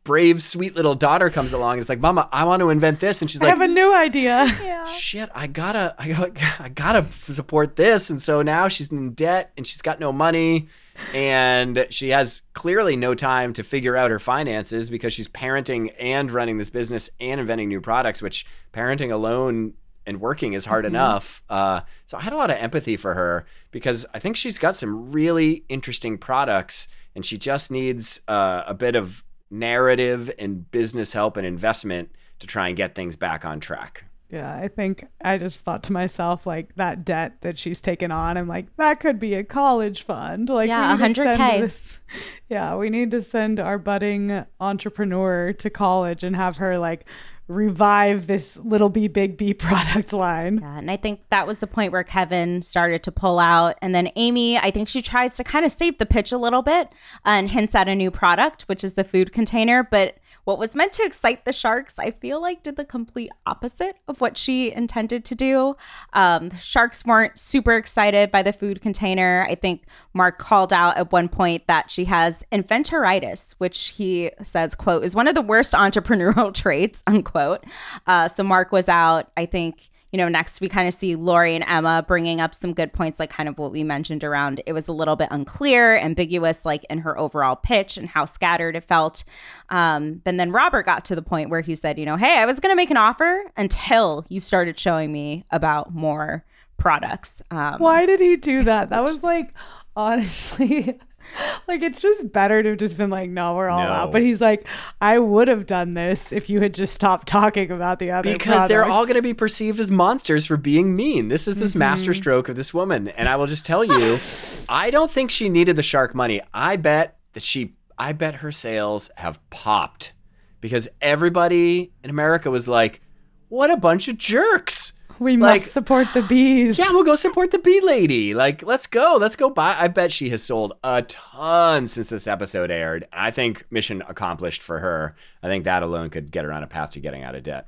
brave 0.03 0.41
sweet 0.41 0.75
little 0.75 0.95
daughter 0.95 1.29
comes 1.29 1.53
along 1.53 1.73
and 1.73 1.81
is 1.81 1.89
like, 1.89 1.99
"Mama, 1.99 2.27
I 2.31 2.43
want 2.45 2.62
to 2.62 2.69
invent 2.69 2.99
this." 2.99 3.21
And 3.21 3.29
she's 3.29 3.41
I 3.41 3.45
like, 3.45 3.55
"I 3.55 3.57
have 3.59 3.69
a 3.69 3.73
new 3.73 3.93
idea. 3.93 4.47
shit 4.88 5.29
i 5.35 5.45
gotta 5.47 5.93
i 5.99 6.07
gotta 6.09 6.33
i 6.63 6.69
gotta 6.69 7.12
support 7.12 7.75
this 7.75 8.09
and 8.09 8.21
so 8.21 8.41
now 8.41 8.67
she's 8.67 8.91
in 8.91 9.12
debt 9.13 9.51
and 9.55 9.65
she's 9.67 9.81
got 9.81 9.99
no 9.99 10.12
money 10.12 10.67
and 11.13 11.85
she 11.89 12.09
has 12.09 12.41
clearly 12.53 12.95
no 12.95 13.13
time 13.15 13.53
to 13.53 13.63
figure 13.63 13.95
out 13.95 14.09
her 14.12 14.19
finances 14.19 14.89
because 14.89 15.13
she's 15.13 15.27
parenting 15.27 15.93
and 15.99 16.31
running 16.31 16.57
this 16.57 16.69
business 16.69 17.09
and 17.19 17.39
inventing 17.39 17.67
new 17.69 17.81
products 17.81 18.21
which 18.21 18.45
parenting 18.73 19.12
alone 19.12 19.73
and 20.05 20.19
working 20.19 20.53
is 20.53 20.65
hard 20.65 20.85
enough 20.85 21.41
uh, 21.49 21.81
so 22.05 22.17
i 22.17 22.21
had 22.21 22.33
a 22.33 22.38
lot 22.38 22.49
of 22.49 22.57
empathy 22.57 22.97
for 22.97 23.13
her 23.13 23.45
because 23.71 24.05
i 24.13 24.19
think 24.19 24.35
she's 24.35 24.57
got 24.57 24.75
some 24.75 25.12
really 25.12 25.63
interesting 25.69 26.17
products 26.17 26.88
and 27.15 27.25
she 27.25 27.38
just 27.38 27.69
needs 27.71 28.21
uh, 28.27 28.63
a 28.65 28.73
bit 28.73 28.95
of 28.95 29.23
narrative 29.49 30.31
and 30.39 30.69
business 30.71 31.13
help 31.13 31.38
and 31.38 31.45
investment 31.45 32.12
to 32.39 32.47
try 32.47 32.67
and 32.67 32.77
get 32.77 32.95
things 32.95 33.15
back 33.15 33.43
on 33.45 33.59
track 33.59 34.05
Yeah, 34.29 34.53
I 34.53 34.67
think 34.67 35.05
I 35.23 35.38
just 35.39 35.62
thought 35.62 35.81
to 35.83 35.91
myself, 35.93 36.45
like 36.45 36.75
that 36.75 37.03
debt 37.03 37.38
that 37.41 37.57
she's 37.57 37.79
taken 37.79 38.12
on, 38.12 38.38
I'm 38.38 38.47
like, 38.47 38.67
that 38.77 38.99
could 38.99 39.19
be 39.19 39.33
a 39.33 39.43
college 39.43 40.03
fund. 40.03 40.49
Like, 40.49 40.67
Yeah, 40.67 40.93
we 40.95 41.01
100K. 41.01 41.62
this- 41.62 41.97
yeah, 42.49 42.75
we 42.75 42.89
need 42.91 43.09
to 43.12 43.21
send 43.23 43.59
our 43.59 43.77
budding 43.79 44.45
entrepreneur 44.59 45.51
to 45.53 45.69
college 45.69 46.23
and 46.23 46.35
have 46.35 46.57
her 46.57 46.77
like 46.77 47.05
revive 47.49 48.27
this 48.27 48.55
Little 48.57 48.89
Bee 48.89 49.07
Big 49.09 49.35
Bee 49.35 49.53
product 49.55 50.13
line. 50.13 50.59
Yeah, 50.62 50.77
and 50.77 50.89
I 50.89 50.95
think 50.95 51.21
that 51.29 51.45
was 51.45 51.59
the 51.59 51.67
point 51.67 51.91
where 51.91 52.03
Kevin 52.03 52.62
started 52.62 53.03
to 53.03 53.12
pull 53.12 53.39
out. 53.39 53.77
And 53.81 53.93
then 53.93 54.09
Amy, 54.15 54.57
I 54.57 54.71
think 54.71 54.88
she 54.88 55.01
tries 55.01 55.35
to 55.35 55.43
kind 55.43 55.65
of 55.65 55.71
save 55.71 55.97
the 55.97 56.05
pitch 56.05 56.31
a 56.31 56.38
little 56.38 56.62
bit 56.62 56.89
and 57.25 57.49
hints 57.49 57.75
at 57.75 57.89
a 57.89 57.95
new 57.95 58.12
product, 58.12 58.63
which 58.63 58.83
is 58.83 58.93
the 58.93 59.03
food 59.03 59.33
container. 59.33 59.83
But 59.83 60.17
what 60.49 60.57
was 60.57 60.73
meant 60.73 60.93
to 60.93 61.03
excite 61.03 61.45
the 61.45 61.53
sharks, 61.53 61.99
I 61.99 62.09
feel 62.09 62.41
like 62.41 62.63
did 62.63 62.75
the 62.75 62.83
complete 62.83 63.29
opposite 63.45 63.97
of 64.07 64.19
what 64.19 64.35
she 64.35 64.71
intended 64.71 65.23
to 65.25 65.35
do. 65.35 65.75
Um, 66.13 66.49
the 66.49 66.57
sharks 66.57 67.05
weren't 67.05 67.38
super 67.38 67.73
excited 67.73 68.31
by 68.31 68.41
the 68.41 68.51
food 68.51 68.81
container. 68.81 69.45
I 69.47 69.53
think 69.53 69.83
Mark 70.15 70.39
called 70.39 70.73
out 70.73 70.97
at 70.97 71.12
one 71.12 71.29
point 71.29 71.67
that 71.67 71.91
she 71.91 72.05
has 72.05 72.43
inventoritis, 72.51 73.53
which 73.59 73.89
he 73.89 74.31
says, 74.41 74.73
quote, 74.73 75.03
is 75.03 75.15
one 75.15 75.27
of 75.27 75.35
the 75.35 75.43
worst 75.43 75.73
entrepreneurial 75.73 76.51
traits, 76.63 77.03
unquote. 77.05 77.63
Uh, 78.07 78.27
so 78.27 78.41
Mark 78.41 78.71
was 78.71 78.89
out, 78.89 79.31
I 79.38 79.45
think 79.45 79.91
you 80.12 80.17
know, 80.17 80.28
next 80.28 80.60
we 80.62 80.69
kind 80.69 80.88
of 80.88 80.93
see 80.93 81.15
Lori 81.15 81.56
and 81.56 81.63
Emma 81.67 82.04
bringing 82.08 82.41
up 82.41 82.56
some 82.56 82.74
good 82.74 82.93
points, 82.93 83.19
like 83.19 83.30
kind 83.30 83.48
of 83.48 83.58
what 83.58 83.72
we 83.72 83.84
mentioned 83.84 84.24
around 84.24 84.62
it 84.65 84.74
was 84.74 84.88
a 84.88 84.91
little 84.91 85.15
bit 85.15 85.28
unclear, 85.32 85.98
ambiguous, 85.98 86.65
like 86.65 86.84
in 86.89 87.00
her 87.00 87.17
overall 87.17 87.56
pitch 87.56 87.98
and 87.98 88.08
how 88.08 88.26
scattered 88.26 88.76
it 88.76 88.84
felt. 88.84 89.24
Um, 89.69 90.22
and 90.26 90.39
then 90.39 90.52
Robert 90.52 90.84
got 90.84 91.06
to 91.06 91.15
the 91.15 91.22
point 91.22 91.50
where 91.50 91.62
he 91.62 91.76
said, 91.76 92.00
you 92.00 92.06
know, 92.06 92.15
hey, 92.15 92.39
I 92.39 92.45
was 92.45 92.60
going 92.60 92.72
to 92.72 92.76
make 92.76 92.91
an 92.91 92.98
offer 92.98 93.43
until 93.56 94.26
you 94.30 94.39
started 94.39 94.80
showing 94.80 95.12
me 95.12 95.45
about 95.52 95.93
more 95.93 96.43
products. 96.78 97.41
Um, 97.52 97.76
Why 97.80 98.06
did 98.06 98.19
he 98.19 98.36
do 98.36 98.63
that? 98.63 98.89
That 98.89 99.04
was 99.04 99.22
like, 99.24 99.54
honestly, 99.95 100.98
like 101.68 101.82
it's 101.82 102.02
just 102.02 102.32
better 102.32 102.62
to 102.63 102.70
have 102.70 102.78
just 102.78 102.98
been 102.98 103.10
like, 103.10 103.30
no, 103.30 103.56
we're 103.56 103.70
all 103.70 103.84
No. 103.84 103.89
out. 103.92 104.12
But 104.12 104.22
he's 104.22 104.42
like, 104.42 104.65
I 105.02 105.20
would 105.20 105.48
have 105.48 105.65
done 105.65 105.94
this 105.94 106.32
if 106.32 106.50
you 106.50 106.62
had 106.62 106.74
just 106.74 106.94
stopped 106.94 107.28
talking 107.28 107.72
about 107.72 108.00
the 108.00 108.12
other 108.12 108.32
because 108.34 108.68
they're 108.68 108.86
all 108.86 109.06
going 109.06 109.15
to 109.15 109.22
be 109.22 109.34
perceived 109.34 109.80
as 109.80 109.89
monsters 109.92 110.46
for 110.46 110.58
being 110.58 110.96
mean. 110.96 111.28
This 111.30 111.48
is 111.48 111.58
this 111.58 111.72
Mm-hmm. 111.72 111.80
masterstroke 111.80 112.50
of 112.50 112.56
this 112.56 112.74
woman, 112.74 113.08
and 113.10 113.30
I 113.30 113.36
will 113.36 113.48
just 113.48 113.65
tell 113.65 113.84
you, 113.84 114.20
I 114.70 114.89
don't 114.92 115.12
think 115.12 115.32
she 115.32 115.50
needed 115.50 115.76
the 115.76 115.84
shark 115.84 116.13
money. 116.15 116.42
I 116.54 116.76
bet 116.76 117.18
that 117.34 117.44
she, 117.44 117.76
I 117.98 118.12
bet 118.13 118.36
her 118.36 118.52
sales 118.52 119.10
have 119.18 119.39
popped 119.50 120.13
because 120.62 120.88
everybody 121.02 121.92
in 122.04 122.10
America 122.10 122.50
was 122.50 122.68
like, 122.68 123.02
"What 123.50 123.70
a 123.70 123.78
bunch 123.78 124.08
of 124.08 124.18
jerks." 124.18 124.94
We 125.19 125.38
like- 125.38 125.62
must 125.62 125.73
support 125.73 126.08
the 126.13 126.21
bees. 126.21 126.77
Yeah, 126.79 126.91
we'll 126.91 127.03
go 127.03 127.15
support 127.15 127.51
the 127.51 127.60
bee 127.60 127.82
lady. 127.82 128.34
Like, 128.34 128.63
let's 128.63 128.88
go. 128.88 129.17
Let's 129.19 129.36
go 129.36 129.49
buy. 129.49 129.75
I 129.77 129.88
bet 129.88 130.12
she 130.12 130.29
has 130.29 130.41
sold 130.43 130.73
a 130.84 131.01
ton 131.03 131.88
since 131.88 132.10
this 132.10 132.27
episode 132.27 132.71
aired. 132.71 133.08
I 133.12 133.32
think 133.32 133.65
mission 133.69 134.01
accomplished 134.08 134.62
for 134.63 134.79
her. 134.79 135.15
I 135.44 135.48
think 135.48 135.63
that 135.65 135.83
alone 135.83 136.10
could 136.10 136.31
get 136.31 136.46
her 136.46 136.52
on 136.54 136.63
a 136.63 136.67
path 136.67 136.91
to 136.91 137.00
getting 137.00 137.23
out 137.23 137.35
of 137.35 137.44
debt. 137.44 137.67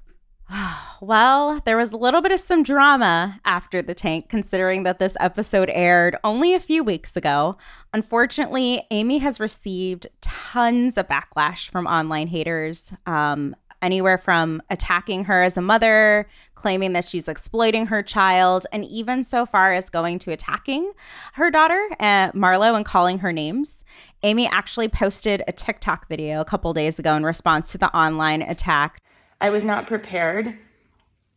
Well, 1.04 1.60
there 1.66 1.78
was 1.78 1.92
a 1.94 1.98
little 1.98 2.22
bit 2.22 2.32
of 2.32 2.40
some 2.40 2.62
drama 2.62 3.40
after 3.44 3.82
the 3.82 3.96
tank, 3.96 4.30
considering 4.30 4.84
that 4.84 5.00
this 5.00 5.18
episode 5.20 5.68
aired 5.74 6.16
only 6.24 6.54
a 6.54 6.60
few 6.60 6.84
weeks 6.84 7.18
ago. 7.18 7.58
Unfortunately, 7.92 8.84
Amy 8.92 9.18
has 9.18 9.40
received 9.40 10.06
tons 10.22 11.00
of 11.00 11.08
backlash 11.08 11.70
from 11.72 11.88
online 11.88 12.28
haters. 12.28 12.92
Um, 13.08 13.56
anywhere 13.82 14.18
from 14.18 14.62
attacking 14.70 15.26
her 15.26 15.44
as 15.44 15.58
a 15.58 15.62
mother, 15.62 16.28
claiming 16.56 16.94
that 16.94 17.06
she's 17.06 17.28
exploiting 17.28 17.88
her 17.88 18.04
child, 18.04 18.66
and 18.72 18.86
even 18.86 19.24
so 19.24 19.46
far 19.46 19.74
as 19.74 19.90
going 19.90 20.20
to 20.20 20.32
attacking 20.32 20.92
her 21.34 21.52
daughter, 21.52 21.88
uh, 22.00 22.32
Marlo, 22.32 22.76
and 22.76 22.86
calling 22.86 23.20
her 23.20 23.34
names. 23.34 23.84
Amy 24.24 24.48
actually 24.48 24.88
posted 24.88 25.44
a 25.48 25.52
TikTok 25.52 26.08
video 26.08 26.42
a 26.42 26.46
couple 26.46 26.74
days 26.74 27.00
ago 27.00 27.16
in 27.16 27.24
response 27.24 27.72
to 27.72 27.78
the 27.78 27.96
online 27.96 28.42
attack. 28.42 29.02
I 29.40 29.50
was 29.50 29.64
not 29.64 29.88
prepared 29.88 30.58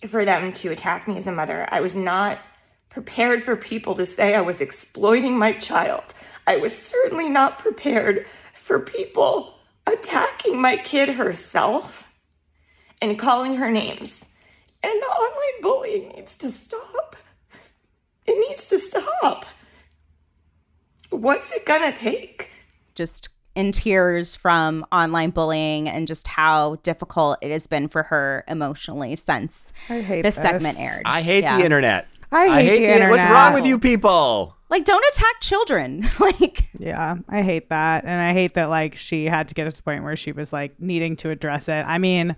for 0.09 0.25
them 0.25 0.53
to 0.53 0.71
attack 0.71 1.09
me 1.09 1.17
as 1.17 1.27
a 1.27 1.33
mother. 1.33 1.67
I 1.71 1.81
was 1.81 1.95
not 1.95 2.39
prepared 2.91 3.43
for 3.43 3.57
people 3.57 3.95
to 3.97 4.07
say 4.07 4.35
I 4.35 4.41
was 4.41 4.61
exploiting 4.61 5.39
my 5.39 5.53
child. 5.55 6.05
I 6.47 6.57
was 6.59 6.77
certainly 6.77 7.29
not 7.29 7.59
prepared 7.59 8.27
for 8.55 8.79
people 8.79 9.55
attacking 9.87 10.61
my 10.61 10.77
kid 10.77 11.09
herself 11.09 12.04
and 13.11 13.19
calling 13.19 13.57
her 13.57 13.71
names. 13.71 14.21
And 14.83 14.93
the 14.93 15.07
online 15.07 15.63
bullying 15.63 16.09
needs 16.11 16.35
to 16.37 16.51
stop. 16.51 17.17
It 18.27 18.39
needs 18.49 18.67
to 18.69 18.79
stop. 18.79 19.47
What's 21.11 21.53
it 21.53 21.65
gonna 21.67 21.97
take? 21.97 22.51
Just 22.95 23.29
in 23.55 23.71
tears 23.71 24.35
from 24.35 24.85
online 24.91 25.31
bullying 25.31 25.89
and 25.89 26.09
just 26.09 26.27
how 26.27 26.77
difficult 26.83 27.39
it 27.41 27.51
has 27.53 27.67
been 27.67 27.89
for 27.89 28.03
her 28.05 28.45
emotionally 28.49 29.15
since 29.15 29.73
I 29.89 30.01
hate 30.01 30.23
this 30.23 30.35
this. 30.35 30.43
segment 30.43 30.79
aired. 30.81 31.03
I 31.05 31.23
hate 31.23 31.45
Yeah. 31.45 31.59
the 31.59 31.65
internet. 31.65 32.09
I 32.33 32.63
hate 32.63 32.81
the 32.81 32.87
internet. 32.93 33.11
What's 33.11 33.31
wrong 33.31 33.55
with 33.55 33.65
you 33.65 33.79
people? 33.79 34.57
Like, 34.71 34.85
don't 34.85 35.05
attack 35.13 35.41
children. 35.41 36.05
like, 36.19 36.65
Yeah, 36.81 37.17
I 37.29 37.43
hate 37.43 37.69
that. 37.69 38.05
And 38.05 38.21
I 38.21 38.33
hate 38.33 38.55
that 38.55 38.71
like 38.71 38.97
she 38.97 39.27
had 39.27 39.47
to 39.49 39.55
get 39.55 39.71
to 39.71 39.77
the 39.77 39.83
point 39.85 40.03
where 40.03 40.17
she 40.17 40.33
was 40.33 40.53
like 40.53 40.81
needing 40.81 41.15
to 41.19 41.31
address 41.31 41.69
it. 41.69 41.85
I 41.87 41.99
mean, 41.99 42.35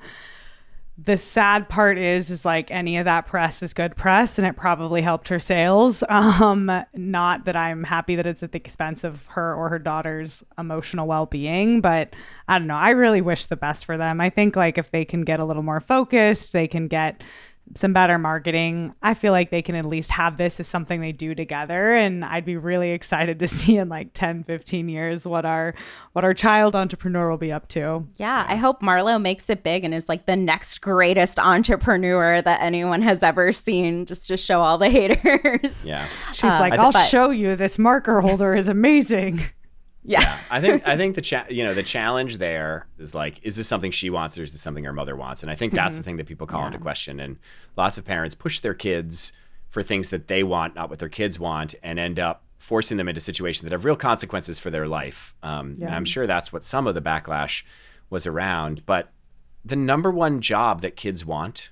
the 0.99 1.19
sad 1.19 1.69
part 1.69 1.99
is 1.99 2.31
is 2.31 2.45
like 2.45 2.71
any 2.71 2.97
of 2.97 3.05
that 3.05 3.27
press 3.27 3.63
is 3.63 3.75
good 3.75 3.95
press 3.97 4.39
and 4.39 4.47
it 4.47 4.57
probably 4.57 5.03
helped 5.03 5.29
her 5.29 5.39
sales. 5.39 6.03
Um 6.17 6.71
not 6.95 7.45
that 7.45 7.57
I'm 7.57 7.85
happy 7.85 8.17
that 8.17 8.27
it's 8.27 8.43
at 8.43 8.53
the 8.53 8.59
expense 8.59 9.05
of 9.05 9.27
her 9.27 9.55
or 9.55 9.69
her 9.69 9.79
daughter's 9.79 10.43
emotional 10.59 11.07
well-being, 11.07 11.81
but 11.81 12.15
I 12.49 12.59
don't 12.59 12.67
know. 12.67 12.77
I 12.77 12.91
really 12.91 13.21
wish 13.21 13.47
the 13.47 13.57
best 13.57 13.85
for 13.85 13.97
them. 13.97 14.21
I 14.21 14.31
think 14.31 14.57
like 14.57 14.79
if 14.79 14.91
they 14.91 15.05
can 15.05 15.23
get 15.23 15.41
a 15.41 15.45
little 15.45 15.63
more 15.63 15.81
focused, 15.81 16.53
they 16.53 16.67
can 16.67 16.89
get 16.89 17.23
some 17.75 17.93
better 17.93 18.17
marketing. 18.19 18.95
I 19.03 19.15
feel 19.15 19.33
like 19.33 19.51
they 19.51 19.61
can 19.61 19.75
at 19.75 19.85
least 19.85 20.11
have 20.13 20.37
this 20.37 20.61
as 20.61 20.67
something 20.69 21.01
they 21.01 21.13
do 21.13 21.35
together 21.35 21.93
and 21.95 22.25
I'd 22.25 22.45
be 22.45 22.57
really 22.57 22.93
excited 22.93 23.39
to 23.41 23.49
see 23.57 23.77
in 23.77 23.89
like 23.89 24.13
10, 24.15 24.45
15 24.45 24.89
years 24.89 25.27
what 25.27 25.45
our 25.45 25.75
what 26.13 26.25
our 26.25 26.33
child 26.33 26.75
entrepreneur 26.77 27.29
will 27.29 27.37
be 27.39 27.53
up 27.53 27.69
to. 27.69 28.07
yeah, 28.17 28.47
I 28.49 28.57
hope 28.57 28.81
Marlo 28.81 29.21
makes 29.21 29.51
it 29.51 29.63
big 29.63 29.85
and 29.85 29.93
is 29.93 30.09
like 30.09 30.27
the 30.27 30.37
next 30.37 30.81
greatest 30.81 31.39
entrepreneur 31.39 32.41
that 32.41 32.61
anyone 32.63 33.03
has 33.03 33.23
ever 33.23 33.53
seen, 33.53 34.07
just 34.07 34.29
to 34.29 34.37
show 34.37 34.61
all 34.61 34.79
the 34.79 34.89
haters. 34.99 35.85
Yeah. 35.85 36.07
She's 36.33 36.45
Uh, 36.45 36.59
like, 36.61 36.73
I 36.75 36.77
"I'll 36.77 36.93
bet- 36.93 37.09
show 37.09 37.31
you 37.31 37.57
this 37.57 37.79
marker 37.79 38.21
holder 38.21 38.55
is 38.55 38.69
amazing." 38.69 39.41
Yeah. 40.07 40.39
I 40.51 40.61
think 40.61 40.87
I 40.87 40.97
think 41.01 41.15
the 41.17 41.21
cha- 41.23 41.47
you 41.51 41.65
know 41.65 41.75
the 41.75 41.83
challenge 41.83 42.39
there 42.39 42.87
is 42.99 43.15
like 43.15 43.41
is 43.43 43.57
this 43.57 43.67
something 43.69 43.91
she 43.91 44.09
wants 44.09 44.39
or 44.39 44.43
is 44.43 44.53
this 44.53 44.63
something 44.63 44.85
her 44.85 44.93
mother 44.93 45.17
wants? 45.17 45.43
And 45.43 45.51
I 45.51 45.55
think 45.57 45.73
that's 45.73 45.97
the 45.97 46.03
thing 46.03 46.17
that 46.17 46.27
people 46.27 46.47
call 46.47 46.67
into 46.67 46.79
question. 46.79 47.21
And 47.21 47.39
lots 47.77 47.99
of 47.99 48.05
parents 48.05 48.35
push 48.35 48.61
their 48.61 48.75
kids 48.75 49.33
for 49.69 49.83
things 49.83 50.11
that 50.11 50.29
they 50.29 50.43
want 50.43 50.75
not 50.75 50.89
what 50.89 50.99
their 51.01 51.09
kids 51.09 51.39
want 51.39 51.75
and 51.83 51.99
end 51.99 52.19
up 52.19 52.45
forcing 52.59 52.97
them 52.97 53.09
into 53.09 53.21
situations 53.21 53.63
that 53.63 53.73
have 53.73 53.85
real 53.85 53.97
consequences 53.97 54.59
for 54.59 54.71
their 54.71 54.89
life. 54.89 55.35
Um, 55.43 55.77
and 55.81 55.91
I'm 55.95 56.05
sure 56.05 56.27
that's 56.27 56.53
what 56.53 56.65
some 56.65 56.87
of 56.87 56.95
the 56.95 57.03
backlash 57.03 57.63
was 58.09 58.27
around. 58.27 58.87
But 58.87 59.13
the 59.65 59.77
number 59.77 60.11
one 60.11 60.41
job 60.41 60.81
that 60.83 60.97
kids 60.97 61.25
want 61.25 61.71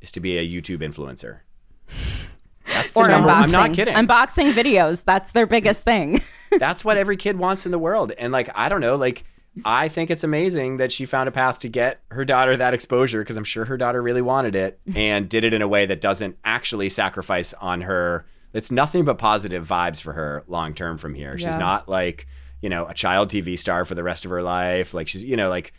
is 0.00 0.10
to 0.12 0.20
be 0.20 0.38
a 0.38 0.46
YouTube 0.46 0.78
influencer. 0.78 1.40
That's 2.66 2.92
the 2.92 3.00
Or 3.00 3.08
number 3.08 3.28
unboxing. 3.28 3.42
I'm 3.42 3.50
not 3.52 3.72
kidding. 3.74 3.94
Unboxing 3.94 4.52
videos. 4.52 5.04
That's 5.04 5.32
their 5.32 5.46
biggest 5.46 5.84
thing. 5.84 6.20
that's 6.58 6.84
what 6.84 6.96
every 6.96 7.16
kid 7.16 7.38
wants 7.38 7.66
in 7.66 7.72
the 7.72 7.78
world. 7.78 8.12
And 8.18 8.32
like, 8.32 8.50
I 8.54 8.68
don't 8.68 8.80
know, 8.80 8.96
like, 8.96 9.24
I 9.64 9.88
think 9.88 10.10
it's 10.10 10.24
amazing 10.24 10.76
that 10.76 10.92
she 10.92 11.06
found 11.06 11.28
a 11.28 11.32
path 11.32 11.60
to 11.60 11.68
get 11.68 12.00
her 12.10 12.24
daughter 12.24 12.56
that 12.56 12.74
exposure 12.74 13.20
because 13.20 13.36
I'm 13.36 13.44
sure 13.44 13.64
her 13.64 13.78
daughter 13.78 14.02
really 14.02 14.20
wanted 14.20 14.54
it 14.54 14.78
and 14.94 15.28
did 15.28 15.44
it 15.44 15.54
in 15.54 15.62
a 15.62 15.68
way 15.68 15.86
that 15.86 16.00
doesn't 16.00 16.36
actually 16.44 16.90
sacrifice 16.90 17.54
on 17.54 17.82
her. 17.82 18.26
It's 18.52 18.70
nothing 18.70 19.04
but 19.04 19.18
positive 19.18 19.66
vibes 19.66 20.00
for 20.00 20.12
her 20.12 20.44
long 20.46 20.74
term 20.74 20.98
from 20.98 21.14
here. 21.14 21.38
She's 21.38 21.56
not 21.56 21.88
like, 21.88 22.26
you 22.60 22.68
know, 22.68 22.86
a 22.86 22.94
child 22.94 23.30
TV 23.30 23.58
star 23.58 23.84
for 23.84 23.94
the 23.94 24.02
rest 24.02 24.24
of 24.24 24.30
her 24.30 24.42
life. 24.42 24.92
Like, 24.92 25.08
she's, 25.08 25.24
you 25.24 25.36
know, 25.36 25.48
like, 25.48 25.72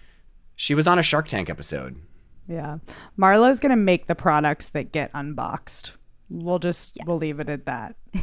she 0.55 0.73
was 0.73 0.87
on 0.87 0.97
a 0.97 1.03
Shark 1.03 1.27
Tank 1.27 1.49
episode. 1.49 2.01
Yeah. 2.47 2.77
Marlo's 3.15 3.59
going 3.59 3.71
to 3.71 3.75
make 3.75 4.07
the 4.07 4.15
products 4.15 4.69
that 4.69 4.91
get 4.91 5.11
unboxed. 5.13 5.93
We'll 6.29 6.59
just 6.59 6.97
we'll 7.05 7.17
leave 7.17 7.39
it 7.39 7.49
at 7.49 7.65
that. 7.65 7.95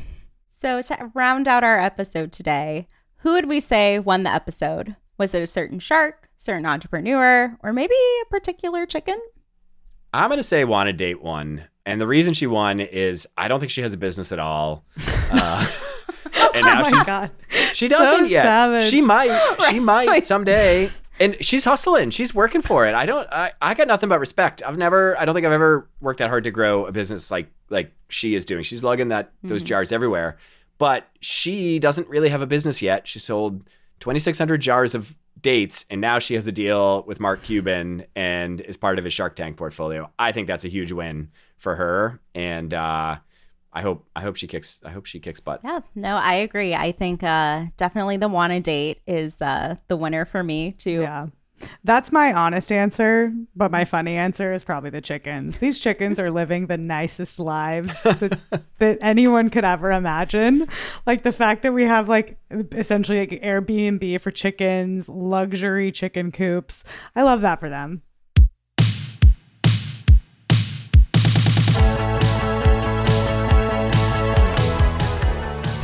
so, 0.64 0.80
to 0.80 1.10
round 1.12 1.46
out 1.46 1.62
our 1.62 1.78
episode 1.78 2.32
today, 2.32 2.86
who 3.18 3.32
would 3.34 3.46
we 3.50 3.60
say 3.60 3.98
won 3.98 4.22
the 4.22 4.30
episode? 4.32 4.96
Was 5.18 5.34
it 5.34 5.42
a 5.42 5.46
certain 5.46 5.78
shark, 5.78 6.30
certain 6.38 6.64
entrepreneur, 6.64 7.54
or 7.62 7.72
maybe 7.74 7.92
a 8.22 8.30
particular 8.30 8.86
chicken? 8.86 9.20
I'm 10.14 10.30
going 10.30 10.38
to 10.38 10.42
say 10.42 10.64
Wanna 10.64 10.94
Date 10.94 11.20
one. 11.22 11.64
And 11.84 12.00
the 12.00 12.06
reason 12.06 12.32
she 12.32 12.46
won 12.46 12.80
is 12.80 13.28
I 13.36 13.46
don't 13.46 13.60
think 13.60 13.72
she 13.72 13.82
has 13.82 13.92
a 13.92 13.98
business 13.98 14.32
at 14.32 14.38
all. 14.38 14.86
Uh, 15.30 15.66
and 16.54 16.64
now 16.64 16.80
oh 16.82 16.90
my 16.90 16.96
she's 16.96 17.04
god. 17.06 17.30
She 17.74 17.88
doesn't 17.88 18.24
So 18.24 18.30
yet. 18.30 18.44
savage. 18.44 18.86
She 18.86 19.02
might. 19.02 19.38
She 19.68 19.80
might 19.80 20.24
someday. 20.24 20.88
And 21.20 21.36
she's 21.44 21.66
hustling. 21.66 22.10
She's 22.10 22.34
working 22.34 22.62
for 22.62 22.86
it. 22.86 22.94
I 22.94 23.04
don't. 23.04 23.28
I, 23.30 23.52
I 23.60 23.74
got 23.74 23.86
nothing 23.86 24.08
but 24.08 24.18
respect. 24.18 24.62
I've 24.64 24.78
never. 24.78 25.16
I 25.20 25.26
don't 25.26 25.34
think 25.34 25.44
I've 25.44 25.52
ever 25.52 25.90
worked 26.00 26.20
that 26.20 26.30
hard 26.30 26.44
to 26.44 26.50
grow 26.50 26.86
a 26.86 26.92
business 26.92 27.30
like 27.30 27.48
like 27.68 27.92
she 28.08 28.34
is 28.34 28.46
doing. 28.46 28.64
She's 28.64 28.82
lugging 28.82 29.08
that 29.08 29.30
those 29.42 29.62
jars 29.62 29.92
everywhere. 29.92 30.38
But 30.78 31.08
she 31.20 31.78
doesn't 31.78 32.08
really 32.08 32.28
have 32.28 32.42
a 32.42 32.46
business 32.46 32.82
yet. 32.82 33.06
She 33.06 33.18
sold 33.18 33.68
2,600 34.00 34.60
jars 34.60 34.94
of 34.94 35.14
dates, 35.40 35.84
and 35.90 36.00
now 36.00 36.18
she 36.18 36.34
has 36.34 36.46
a 36.46 36.52
deal 36.52 37.04
with 37.06 37.20
Mark 37.20 37.42
Cuban 37.42 38.04
and 38.16 38.60
is 38.62 38.76
part 38.76 38.98
of 38.98 39.04
his 39.04 39.12
Shark 39.12 39.36
Tank 39.36 39.56
portfolio. 39.56 40.10
I 40.18 40.32
think 40.32 40.48
that's 40.48 40.64
a 40.64 40.68
huge 40.68 40.92
win 40.92 41.30
for 41.58 41.76
her, 41.76 42.20
and 42.34 42.74
uh, 42.74 43.16
I 43.72 43.82
hope 43.82 44.06
I 44.16 44.22
hope 44.22 44.36
she 44.36 44.46
kicks 44.46 44.80
I 44.84 44.90
hope 44.90 45.06
she 45.06 45.20
kicks 45.20 45.40
butt. 45.40 45.60
Yeah, 45.64 45.80
no, 45.94 46.16
I 46.16 46.34
agree. 46.34 46.74
I 46.74 46.92
think 46.92 47.22
uh, 47.22 47.66
definitely 47.76 48.16
the 48.16 48.28
wanna 48.28 48.60
date 48.60 49.00
is 49.06 49.40
uh, 49.42 49.76
the 49.88 49.96
winner 49.96 50.24
for 50.24 50.42
me 50.42 50.72
too. 50.72 51.02
Yeah. 51.02 51.26
That's 51.84 52.12
my 52.12 52.32
honest 52.32 52.72
answer, 52.72 53.32
but 53.54 53.70
my 53.70 53.84
funny 53.84 54.16
answer 54.16 54.52
is 54.52 54.64
probably 54.64 54.90
the 54.90 55.00
chickens. 55.00 55.58
These 55.58 55.78
chickens 55.78 56.18
are 56.18 56.30
living 56.30 56.66
the 56.66 56.78
nicest 56.78 57.38
lives 57.38 58.02
that, 58.02 58.38
that 58.78 58.98
anyone 59.00 59.50
could 59.50 59.64
ever 59.64 59.92
imagine. 59.92 60.68
Like 61.06 61.22
the 61.22 61.32
fact 61.32 61.62
that 61.62 61.72
we 61.72 61.84
have 61.84 62.08
like 62.08 62.38
essentially 62.72 63.20
like 63.20 63.42
Airbnb 63.42 64.20
for 64.20 64.30
chickens, 64.30 65.08
luxury 65.08 65.92
chicken 65.92 66.32
coops. 66.32 66.84
I 67.14 67.22
love 67.22 67.40
that 67.42 67.60
for 67.60 67.68
them. 67.68 68.02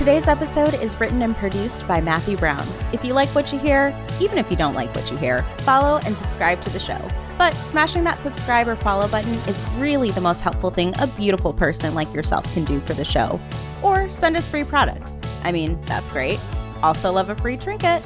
Today's 0.01 0.29
episode 0.29 0.73
is 0.73 0.99
written 0.99 1.21
and 1.21 1.37
produced 1.37 1.87
by 1.87 2.01
Matthew 2.01 2.39
Brown. 2.39 2.67
If 2.91 3.05
you 3.05 3.13
like 3.13 3.29
what 3.35 3.53
you 3.53 3.59
hear, 3.59 3.95
even 4.19 4.39
if 4.39 4.51
you 4.51 4.57
don't 4.57 4.73
like 4.73 4.95
what 4.95 5.11
you 5.11 5.19
hear, 5.19 5.43
follow 5.59 6.01
and 6.07 6.17
subscribe 6.17 6.63
to 6.63 6.71
the 6.71 6.79
show. 6.79 7.07
But 7.37 7.53
smashing 7.53 8.03
that 8.05 8.23
subscribe 8.23 8.67
or 8.67 8.77
follow 8.77 9.09
button 9.09 9.35
is 9.47 9.63
really 9.77 10.11
the 10.11 10.23
most 10.23 10.41
helpful 10.41 10.71
thing 10.71 10.95
a 11.01 11.07
beautiful 11.07 11.53
person 11.53 11.95
like 11.95 12.11
yourself 12.15 12.51
can 12.55 12.65
do 12.65 12.81
for 12.81 12.95
the 12.95 13.05
show. 13.05 13.39
Or 13.83 14.11
send 14.11 14.39
us 14.39 14.49
free 14.49 14.65
products. 14.65 15.19
I 15.45 15.53
mean, 15.53 15.79
that's 15.83 16.09
great. 16.09 16.41
Also, 16.83 17.13
love 17.13 17.29
a 17.29 17.37
free 17.37 17.59
trinket. 17.59 18.03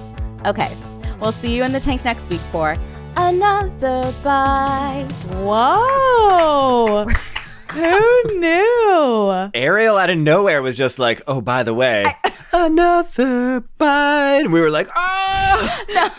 Okay, 0.46 0.76
we'll 1.20 1.30
see 1.30 1.54
you 1.54 1.62
in 1.62 1.70
the 1.70 1.78
tank 1.78 2.04
next 2.04 2.28
week 2.28 2.40
for 2.40 2.74
another 3.16 4.12
bite. 4.24 5.06
Whoa. 5.44 7.06
Who 7.74 8.38
knew? 8.38 9.50
Ariel 9.54 9.96
out 9.96 10.10
of 10.10 10.18
nowhere 10.18 10.62
was 10.62 10.76
just 10.76 10.98
like, 10.98 11.22
"Oh, 11.26 11.40
by 11.40 11.62
the 11.64 11.74
way, 11.74 12.04
another 12.52 13.64
bite." 13.78 14.42
And 14.44 14.52
we 14.52 14.60
were 14.60 14.70
like, 14.70 14.88
"Oh!" 14.94 16.14